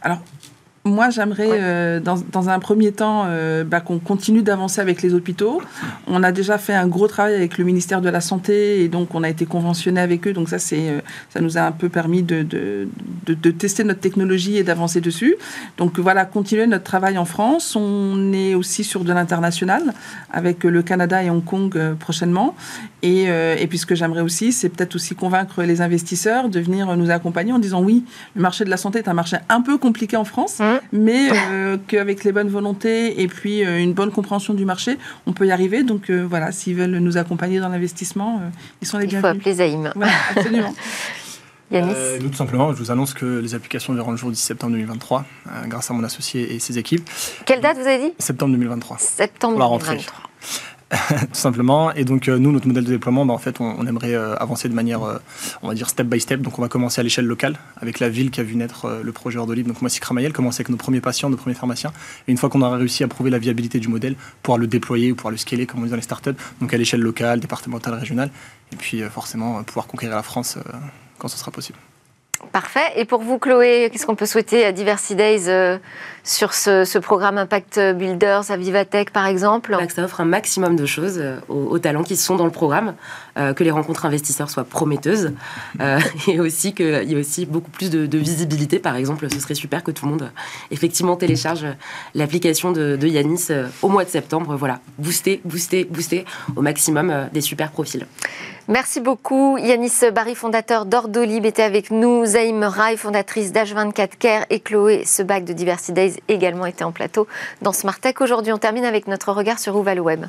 Alors, 0.00 0.20
moi, 0.84 1.10
j'aimerais, 1.10 1.48
euh, 1.48 2.00
dans, 2.00 2.16
dans, 2.32 2.48
un 2.48 2.58
premier 2.58 2.90
temps, 2.90 3.24
euh, 3.26 3.62
bah, 3.62 3.80
qu'on 3.80 4.00
continue 4.00 4.42
d'avancer 4.42 4.80
avec 4.80 5.00
les 5.02 5.14
hôpitaux. 5.14 5.62
On 6.08 6.24
a 6.24 6.32
déjà 6.32 6.58
fait 6.58 6.74
un 6.74 6.88
gros 6.88 7.06
travail 7.06 7.36
avec 7.36 7.56
le 7.56 7.64
ministère 7.64 8.00
de 8.00 8.08
la 8.08 8.20
Santé 8.20 8.82
et 8.82 8.88
donc 8.88 9.14
on 9.14 9.22
a 9.22 9.28
été 9.28 9.46
conventionné 9.46 10.00
avec 10.00 10.26
eux. 10.26 10.32
Donc 10.32 10.48
ça, 10.48 10.58
c'est, 10.58 10.88
euh, 10.88 11.00
ça 11.30 11.40
nous 11.40 11.56
a 11.56 11.60
un 11.60 11.70
peu 11.70 11.88
permis 11.88 12.24
de, 12.24 12.42
de, 12.42 12.88
de, 13.26 13.34
de 13.34 13.50
tester 13.52 13.84
notre 13.84 14.00
technologie 14.00 14.56
et 14.56 14.64
d'avancer 14.64 15.00
dessus. 15.00 15.36
Donc 15.76 16.00
voilà, 16.00 16.24
continuer 16.24 16.66
notre 16.66 16.84
travail 16.84 17.16
en 17.16 17.26
France. 17.26 17.76
On 17.76 18.32
est 18.32 18.56
aussi 18.56 18.82
sur 18.82 19.04
de 19.04 19.12
l'international 19.12 19.94
avec 20.32 20.64
le 20.64 20.82
Canada 20.82 21.22
et 21.22 21.30
Hong 21.30 21.44
Kong 21.44 21.94
prochainement. 22.00 22.56
Et, 23.02 23.24
et 23.24 23.66
puis 23.68 23.78
ce 23.78 23.86
que 23.86 23.94
j'aimerais 23.96 24.20
aussi, 24.20 24.52
c'est 24.52 24.68
peut-être 24.68 24.94
aussi 24.94 25.16
convaincre 25.16 25.62
les 25.62 25.80
investisseurs 25.80 26.48
de 26.48 26.60
venir 26.60 26.96
nous 26.96 27.10
accompagner 27.10 27.52
en 27.52 27.58
disant 27.58 27.82
oui, 27.82 28.04
le 28.36 28.42
marché 28.42 28.64
de 28.64 28.70
la 28.70 28.76
santé 28.76 29.00
est 29.00 29.08
un 29.08 29.12
marché 29.12 29.38
un 29.48 29.60
peu 29.60 29.76
compliqué 29.76 30.16
en 30.16 30.24
France. 30.24 30.60
Mmh 30.60 30.71
mais 30.92 31.30
euh, 31.30 31.76
qu'avec 31.86 32.24
les 32.24 32.32
bonnes 32.32 32.48
volontés 32.48 33.20
et 33.20 33.28
puis 33.28 33.64
euh, 33.64 33.78
une 33.78 33.92
bonne 33.92 34.10
compréhension 34.10 34.54
du 34.54 34.64
marché, 34.64 34.98
on 35.26 35.32
peut 35.32 35.46
y 35.46 35.50
arriver. 35.50 35.82
Donc 35.82 36.10
euh, 36.10 36.24
voilà, 36.28 36.52
s'ils 36.52 36.76
veulent 36.76 36.98
nous 36.98 37.16
accompagner 37.16 37.60
dans 37.60 37.68
l'investissement, 37.68 38.42
ils 38.80 38.88
sont 38.88 38.98
les 38.98 39.06
bienvenus. 39.06 39.34
Il 39.34 39.40
faut 39.42 39.50
appeler 39.50 39.54
Zaïm. 39.54 39.92
absolument. 40.36 40.74
Yanis 41.70 41.94
nous, 42.20 42.28
tout 42.28 42.36
simplement, 42.36 42.70
je 42.74 42.76
vous 42.76 42.90
annonce 42.90 43.14
que 43.14 43.24
les 43.24 43.54
applications 43.54 43.94
verront 43.94 44.10
le 44.10 44.18
jour 44.18 44.30
10 44.30 44.38
septembre 44.38 44.72
2023, 44.72 45.24
grâce 45.68 45.90
à 45.90 45.94
mon 45.94 46.04
associé 46.04 46.54
et 46.54 46.58
ses 46.58 46.78
équipes. 46.78 47.08
Quelle 47.46 47.62
date 47.62 47.78
vous 47.78 47.86
avez 47.86 48.10
dit? 48.10 48.14
Septembre 48.18 48.52
2023. 48.52 48.98
Septembre 48.98 49.78
2023. 49.78 50.30
tout 51.08 51.26
simplement. 51.32 51.92
Et 51.94 52.04
donc, 52.04 52.28
euh, 52.28 52.38
nous, 52.38 52.52
notre 52.52 52.66
modèle 52.66 52.84
de 52.84 52.90
déploiement, 52.90 53.24
bah, 53.24 53.32
en 53.32 53.38
fait, 53.38 53.60
on, 53.60 53.86
aimerait 53.86 54.14
euh, 54.14 54.34
avancer 54.36 54.68
de 54.68 54.74
manière, 54.74 55.02
euh, 55.02 55.18
on 55.62 55.68
va 55.68 55.74
dire, 55.74 55.88
step 55.88 56.06
by 56.06 56.20
step. 56.20 56.42
Donc, 56.42 56.58
on 56.58 56.62
va 56.62 56.68
commencer 56.68 57.00
à 57.00 57.02
l'échelle 57.04 57.24
locale 57.24 57.56
avec 57.76 57.98
la 57.98 58.08
ville 58.08 58.30
qui 58.30 58.40
a 58.40 58.42
vu 58.42 58.56
naître 58.56 59.00
le 59.02 59.12
projet 59.12 59.38
Ordolib. 59.38 59.66
Donc, 59.66 59.80
moi, 59.80 59.90
Cramaïel, 59.90 60.32
commencer 60.32 60.60
avec 60.60 60.68
nos 60.68 60.76
premiers 60.76 61.00
patients, 61.00 61.30
nos 61.30 61.36
premiers 61.36 61.54
pharmaciens. 61.54 61.92
Et 62.28 62.32
une 62.32 62.38
fois 62.38 62.50
qu'on 62.50 62.60
aura 62.60 62.76
réussi 62.76 63.04
à 63.04 63.08
prouver 63.08 63.30
la 63.30 63.38
viabilité 63.38 63.80
du 63.80 63.88
modèle, 63.88 64.16
pouvoir 64.42 64.58
le 64.58 64.66
déployer 64.66 65.12
ou 65.12 65.14
pouvoir 65.14 65.32
le 65.32 65.38
scaler, 65.38 65.66
comme 65.66 65.80
on 65.80 65.84
dit 65.84 65.90
dans 65.90 65.96
les 65.96 66.02
startups, 66.02 66.30
donc 66.60 66.74
à 66.74 66.76
l'échelle 66.76 67.00
locale, 67.00 67.40
départementale, 67.40 67.94
régionale. 67.94 68.30
Et 68.72 68.76
puis, 68.76 69.00
forcément, 69.02 69.62
pouvoir 69.62 69.86
conquérir 69.86 70.16
la 70.16 70.22
France 70.22 70.58
quand 71.18 71.28
ce 71.28 71.38
sera 71.38 71.50
possible. 71.50 71.78
Parfait. 72.50 72.92
Et 72.96 73.04
pour 73.04 73.22
vous, 73.22 73.38
Chloé, 73.38 73.88
qu'est-ce 73.90 74.04
qu'on 74.04 74.16
peut 74.16 74.26
souhaiter 74.26 74.64
à 74.64 74.72
Diversity 74.72 75.14
Days 75.14 75.48
euh, 75.48 75.78
sur 76.24 76.52
ce, 76.52 76.98
programme 76.98 77.38
Impact 77.38 77.78
Builders 77.94 78.50
à 78.50 78.56
Vivatech, 78.56 79.10
par 79.10 79.26
exemple 79.26 79.70
bah, 79.70 79.88
Ça 79.88 80.02
offre 80.04 80.20
un 80.20 80.26
maximum 80.26 80.76
de 80.76 80.84
choses 80.84 81.18
euh, 81.18 81.38
aux, 81.48 81.78
talents 81.78 82.02
qui 82.02 82.16
sont 82.16 82.36
dans 82.36 82.44
le 82.44 82.50
programme, 82.50 82.94
euh, 83.38 83.52
que 83.52 83.64
les 83.64 83.70
rencontres 83.70 84.06
investisseurs 84.06 84.50
soient 84.50 84.64
prometteuses, 84.64 85.32
et 86.28 86.40
aussi 86.40 86.74
qu'il 86.74 87.04
y 87.04 87.12
ait 87.12 87.16
aussi 87.16 87.46
beaucoup 87.46 87.70
plus 87.70 87.90
de, 87.90 88.18
visibilité. 88.18 88.78
Par 88.78 88.96
exemple, 88.96 89.28
ce 89.30 89.40
serait 89.40 89.54
super 89.54 89.82
que 89.82 89.90
tout 89.90 90.04
le 90.06 90.12
monde, 90.12 90.30
effectivement, 90.70 91.16
télécharge 91.16 91.66
l'application 92.14 92.72
de, 92.72 92.96
de, 92.96 93.06
Yanis 93.06 93.48
au 93.82 93.88
mois 93.88 94.04
de 94.04 94.10
septembre. 94.10 94.56
Voilà, 94.56 94.80
booster, 94.98 95.40
booster, 95.44 95.84
booster 95.84 96.24
au 96.54 96.62
maximum 96.62 97.28
des 97.32 97.40
super 97.40 97.70
profils. 97.70 98.06
Merci 98.68 99.00
beaucoup. 99.00 99.58
Yanis 99.58 99.92
Barry, 100.14 100.34
fondateur 100.34 100.86
d'Ordolib, 100.86 101.44
était 101.44 101.62
avec 101.62 101.90
nous. 101.90 102.24
Zaïm 102.24 102.62
Rai, 102.62 102.96
fondatrice 102.96 103.52
d'H24 103.52 104.10
Care 104.18 104.46
et 104.50 104.60
Chloé 104.60 105.02
Sebac 105.04 105.44
de 105.44 105.52
Diversity 105.52 105.92
Days 105.92 106.16
également 106.28 106.66
étaient 106.66 106.84
en 106.84 106.92
plateau 106.92 107.26
dans 107.60 107.72
Smart 107.72 107.98
Tech. 107.98 108.14
Aujourd'hui, 108.20 108.52
on 108.52 108.58
termine 108.58 108.84
avec 108.84 109.08
notre 109.08 109.32
regard 109.32 109.58
sur 109.58 109.76
où 109.76 109.82
va 109.82 109.94
le 109.94 110.00
web. 110.00 110.26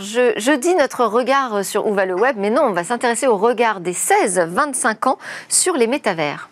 Je, 0.00 0.56
dis 0.56 0.74
notre 0.76 1.04
regard 1.04 1.62
sur 1.62 1.86
où 1.86 1.92
va 1.92 2.06
le 2.06 2.14
web, 2.14 2.36
mais 2.38 2.48
non, 2.48 2.62
on 2.62 2.72
va 2.72 2.84
s'intéresser 2.84 3.26
au 3.26 3.36
regard 3.36 3.80
des 3.80 3.92
16-25 3.92 5.08
ans 5.08 5.18
sur 5.50 5.74
les 5.74 5.86
métavers. 5.86 6.48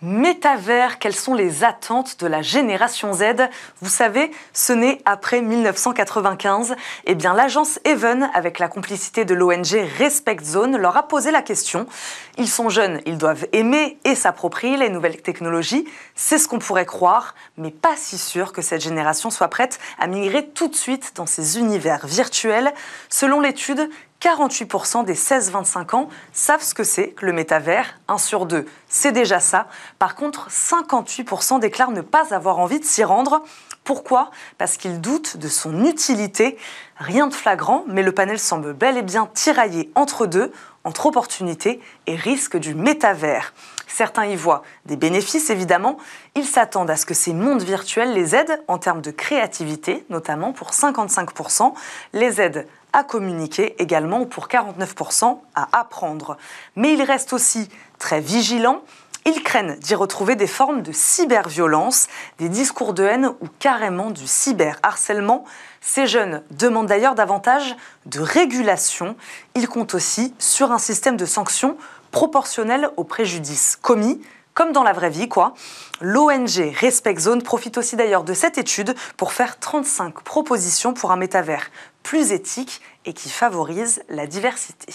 Métavers, 0.00 1.00
quelles 1.00 1.14
sont 1.14 1.34
les 1.34 1.64
attentes 1.64 2.20
de 2.20 2.28
la 2.28 2.40
génération 2.40 3.14
Z? 3.14 3.48
Vous 3.80 3.88
savez, 3.88 4.30
ce 4.52 4.72
n'est 4.72 5.02
après 5.04 5.42
1995. 5.42 6.76
Eh 7.06 7.16
bien, 7.16 7.34
l'agence 7.34 7.80
Even, 7.84 8.30
avec 8.32 8.60
la 8.60 8.68
complicité 8.68 9.24
de 9.24 9.34
l'ONG 9.34 9.74
Respect 9.98 10.44
Zone, 10.44 10.76
leur 10.76 10.96
a 10.96 11.08
posé 11.08 11.32
la 11.32 11.42
question. 11.42 11.88
Ils 12.36 12.48
sont 12.48 12.68
jeunes, 12.68 13.00
ils 13.06 13.18
doivent 13.18 13.48
aimer 13.50 13.98
et 14.04 14.14
s'approprier 14.14 14.76
les 14.76 14.88
nouvelles 14.88 15.20
technologies. 15.20 15.84
C'est 16.14 16.38
ce 16.38 16.46
qu'on 16.46 16.60
pourrait 16.60 16.86
croire, 16.86 17.34
mais 17.56 17.72
pas 17.72 17.96
si 17.96 18.18
sûr 18.18 18.52
que 18.52 18.62
cette 18.62 18.82
génération 18.82 19.30
soit 19.30 19.48
prête 19.48 19.80
à 19.98 20.06
migrer 20.06 20.46
tout 20.46 20.68
de 20.68 20.76
suite 20.76 21.10
dans 21.16 21.26
ces 21.26 21.58
univers 21.58 22.06
virtuels. 22.06 22.72
Selon 23.08 23.40
l'étude, 23.40 23.90
48% 24.20 25.04
des 25.04 25.14
16-25 25.14 25.94
ans 25.94 26.08
savent 26.32 26.62
ce 26.62 26.74
que 26.74 26.82
c'est 26.82 27.10
que 27.10 27.24
le 27.24 27.32
métavers. 27.32 27.98
1 28.08 28.18
sur 28.18 28.46
2, 28.46 28.66
c'est 28.88 29.12
déjà 29.12 29.38
ça. 29.38 29.68
Par 29.98 30.16
contre, 30.16 30.50
58% 30.50 31.60
déclarent 31.60 31.92
ne 31.92 32.00
pas 32.00 32.34
avoir 32.34 32.58
envie 32.58 32.80
de 32.80 32.84
s'y 32.84 33.04
rendre. 33.04 33.44
Pourquoi? 33.84 34.30
Parce 34.58 34.76
qu'ils 34.76 35.00
doutent 35.00 35.36
de 35.36 35.48
son 35.48 35.84
utilité. 35.84 36.58
Rien 36.96 37.28
de 37.28 37.34
flagrant, 37.34 37.84
mais 37.86 38.02
le 38.02 38.12
panel 38.12 38.40
semble 38.40 38.74
bel 38.74 38.98
et 38.98 39.02
bien 39.02 39.30
tiraillé 39.32 39.90
entre 39.94 40.26
deux, 40.26 40.52
entre 40.82 41.06
opportunités 41.06 41.80
et 42.06 42.16
risques 42.16 42.56
du 42.56 42.74
métavers. 42.74 43.54
Certains 43.86 44.26
y 44.26 44.36
voient 44.36 44.62
des 44.84 44.96
bénéfices, 44.96 45.48
évidemment. 45.48 45.96
Ils 46.34 46.44
s'attendent 46.44 46.90
à 46.90 46.96
ce 46.96 47.06
que 47.06 47.14
ces 47.14 47.32
mondes 47.32 47.62
virtuels 47.62 48.12
les 48.12 48.34
aident 48.34 48.62
en 48.68 48.78
termes 48.78 49.00
de 49.00 49.10
créativité, 49.10 50.04
notamment 50.10 50.52
pour 50.52 50.70
55%, 50.70 51.72
les 52.12 52.40
aident 52.40 52.66
à 52.92 53.04
communiquer 53.04 53.80
également 53.80 54.24
pour 54.26 54.48
49% 54.48 55.38
à 55.54 55.68
apprendre. 55.72 56.36
Mais 56.76 56.92
ils 56.92 57.02
restent 57.02 57.32
aussi 57.32 57.68
très 57.98 58.20
vigilants. 58.20 58.82
Ils 59.26 59.42
craignent 59.42 59.76
d'y 59.76 59.94
retrouver 59.94 60.36
des 60.36 60.46
formes 60.46 60.82
de 60.82 60.92
cyberviolence, 60.92 62.06
des 62.38 62.48
discours 62.48 62.94
de 62.94 63.04
haine 63.04 63.26
ou 63.40 63.48
carrément 63.58 64.10
du 64.10 64.26
cyberharcèlement. 64.26 65.44
Ces 65.80 66.06
jeunes 66.06 66.42
demandent 66.50 66.86
d'ailleurs 66.86 67.14
davantage 67.14 67.76
de 68.06 68.20
régulation. 68.20 69.16
Ils 69.54 69.68
comptent 69.68 69.94
aussi 69.94 70.34
sur 70.38 70.72
un 70.72 70.78
système 70.78 71.16
de 71.16 71.26
sanctions 71.26 71.76
proportionnel 72.10 72.88
aux 72.96 73.04
préjudices 73.04 73.76
commis 73.80 74.20
comme 74.58 74.72
dans 74.72 74.82
la 74.82 74.92
vraie 74.92 75.08
vie, 75.08 75.28
quoi. 75.28 75.54
L'ONG 76.00 76.74
Respect 76.80 77.20
Zone 77.20 77.42
profite 77.42 77.78
aussi 77.78 77.94
d'ailleurs 77.94 78.24
de 78.24 78.34
cette 78.34 78.58
étude 78.58 78.92
pour 79.16 79.32
faire 79.32 79.60
35 79.60 80.24
propositions 80.24 80.92
pour 80.94 81.12
un 81.12 81.16
métavers 81.16 81.70
plus 82.02 82.32
éthique 82.32 82.80
et 83.04 83.12
qui 83.12 83.28
favorise 83.28 84.02
la 84.08 84.26
diversité. 84.26 84.92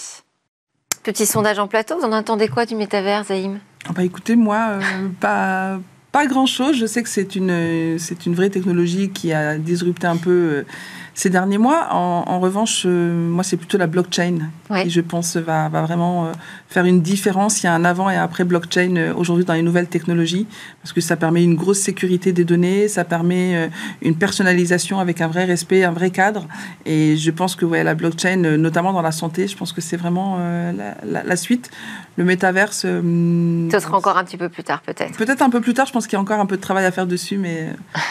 Petit 1.03 1.25
sondage 1.25 1.59
en 1.59 1.69
plateau, 1.69 1.97
vous 1.97 2.03
en 2.03 2.11
entendez 2.11 2.49
quoi 2.49 2.65
du 2.65 2.75
métavers, 2.75 3.23
Zaïm 3.23 3.61
ah 3.87 3.93
bah 3.93 4.03
Écoutez, 4.03 4.35
moi, 4.35 4.67
euh, 4.71 4.81
pas, 5.21 5.79
pas 6.11 6.25
grand-chose. 6.25 6.75
Je 6.75 6.85
sais 6.85 7.01
que 7.01 7.07
c'est 7.07 7.37
une, 7.37 7.97
c'est 7.99 8.25
une 8.25 8.35
vraie 8.35 8.49
technologie 8.49 9.11
qui 9.11 9.31
a 9.31 9.57
disrupté 9.57 10.07
un 10.07 10.17
peu... 10.17 10.29
Euh, 10.29 10.65
ces 11.13 11.29
derniers 11.29 11.57
mois. 11.57 11.87
En, 11.91 12.39
revanche, 12.39 12.83
euh, 12.85 13.29
moi, 13.29 13.43
c'est 13.43 13.57
plutôt 13.57 13.77
la 13.77 13.87
blockchain 13.87 14.49
qui, 14.81 14.89
je 14.89 15.01
pense, 15.01 15.37
va, 15.37 15.69
va 15.69 15.81
vraiment 15.83 16.25
euh, 16.25 16.31
faire 16.67 16.85
une 16.85 17.01
différence. 17.01 17.61
Il 17.61 17.67
y 17.67 17.69
a 17.69 17.73
un 17.73 17.85
avant 17.85 18.09
et 18.09 18.15
un 18.15 18.23
après 18.23 18.43
blockchain 18.43 18.95
euh, 18.95 19.13
aujourd'hui 19.13 19.45
dans 19.45 19.53
les 19.53 19.61
nouvelles 19.61 19.87
technologies 19.87 20.47
parce 20.81 20.93
que 20.93 21.01
ça 21.01 21.15
permet 21.15 21.43
une 21.43 21.55
grosse 21.55 21.79
sécurité 21.79 22.33
des 22.33 22.43
données, 22.43 22.87
ça 22.87 23.03
permet 23.03 23.69
une 24.01 24.15
personnalisation 24.15 24.99
avec 24.99 25.21
un 25.21 25.27
vrai 25.27 25.45
respect, 25.45 25.83
un 25.83 25.91
vrai 25.91 26.09
cadre. 26.09 26.47
Et 26.85 27.15
je 27.15 27.31
pense 27.31 27.55
que 27.55 27.65
ouais, 27.65 27.83
la 27.83 27.95
blockchain, 27.95 28.57
notamment 28.57 28.91
dans 28.91 29.01
la 29.01 29.11
santé, 29.11 29.47
je 29.47 29.55
pense 29.55 29.71
que 29.71 29.81
c'est 29.81 29.95
vraiment 29.95 30.37
la, 30.37 31.23
la, 31.23 31.35
suite. 31.37 31.71
Le 32.17 32.25
métaverse. 32.25 32.81
Ce 32.81 33.79
sera 33.79 33.97
encore 33.97 34.17
un 34.17 34.23
petit 34.23 34.37
peu 34.37 34.49
plus 34.49 34.63
tard, 34.63 34.81
peut-être. 34.81 35.17
Peut-être 35.17 35.41
un 35.41 35.49
peu 35.49 35.61
plus 35.61 35.73
tard. 35.73 35.87
Je 35.87 35.93
pense 35.93 36.05
qu'il 36.05 36.17
y 36.17 36.19
a 36.19 36.21
encore 36.21 36.39
un 36.39 36.45
peu 36.45 36.57
de 36.57 36.61
travail 36.61 36.85
à 36.85 36.91
faire 36.91 37.07
dessus, 37.07 37.37
mais 37.37 37.69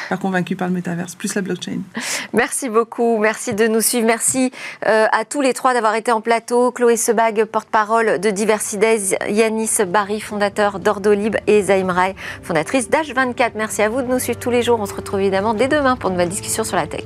pas 0.09 0.16
convaincu 0.16 0.57
par 0.57 0.68
le 0.68 0.74
métaverse, 0.74 1.14
plus 1.14 1.34
la 1.34 1.42
blockchain. 1.42 1.80
Merci 2.32 2.68
beaucoup. 2.68 2.91
Merci 2.99 3.55
de 3.55 3.66
nous 3.66 3.80
suivre. 3.80 4.07
Merci 4.07 4.53
euh, 4.86 5.07
à 5.12 5.24
tous 5.24 5.40
les 5.40 5.55
trois 5.55 5.74
d'avoir 5.74 5.95
été 5.95 6.12
en 6.12 6.20
plateau. 6.20 6.70
Chloé 6.72 6.97
Sebag, 6.97 7.45
porte-parole 7.45 8.18
de 8.20 8.30
Diversides, 8.30 9.16
Yanis 9.28 9.70
Barry, 9.86 10.20
fondateur 10.20 10.78
d'Ordolib 10.78 11.36
et 11.47 11.62
Zaim 11.62 11.90
Rai, 11.90 12.14
fondatrice 12.43 12.90
d'H24. 12.90 13.53
Merci 13.55 13.82
à 13.82 13.88
vous 13.88 14.03
de 14.03 14.07
nous 14.07 14.18
suivre 14.18 14.38
tous 14.38 14.51
les 14.51 14.62
jours. 14.62 14.78
On 14.80 14.86
se 14.86 14.95
retrouve 14.95 15.20
évidemment 15.20 15.55
dès 15.55 15.68
demain 15.68 15.97
pour 15.97 16.11
une 16.11 16.16
nouvelle 16.16 16.28
discussion 16.28 16.64
sur 16.64 16.76
la 16.76 16.86
tech. 16.86 17.05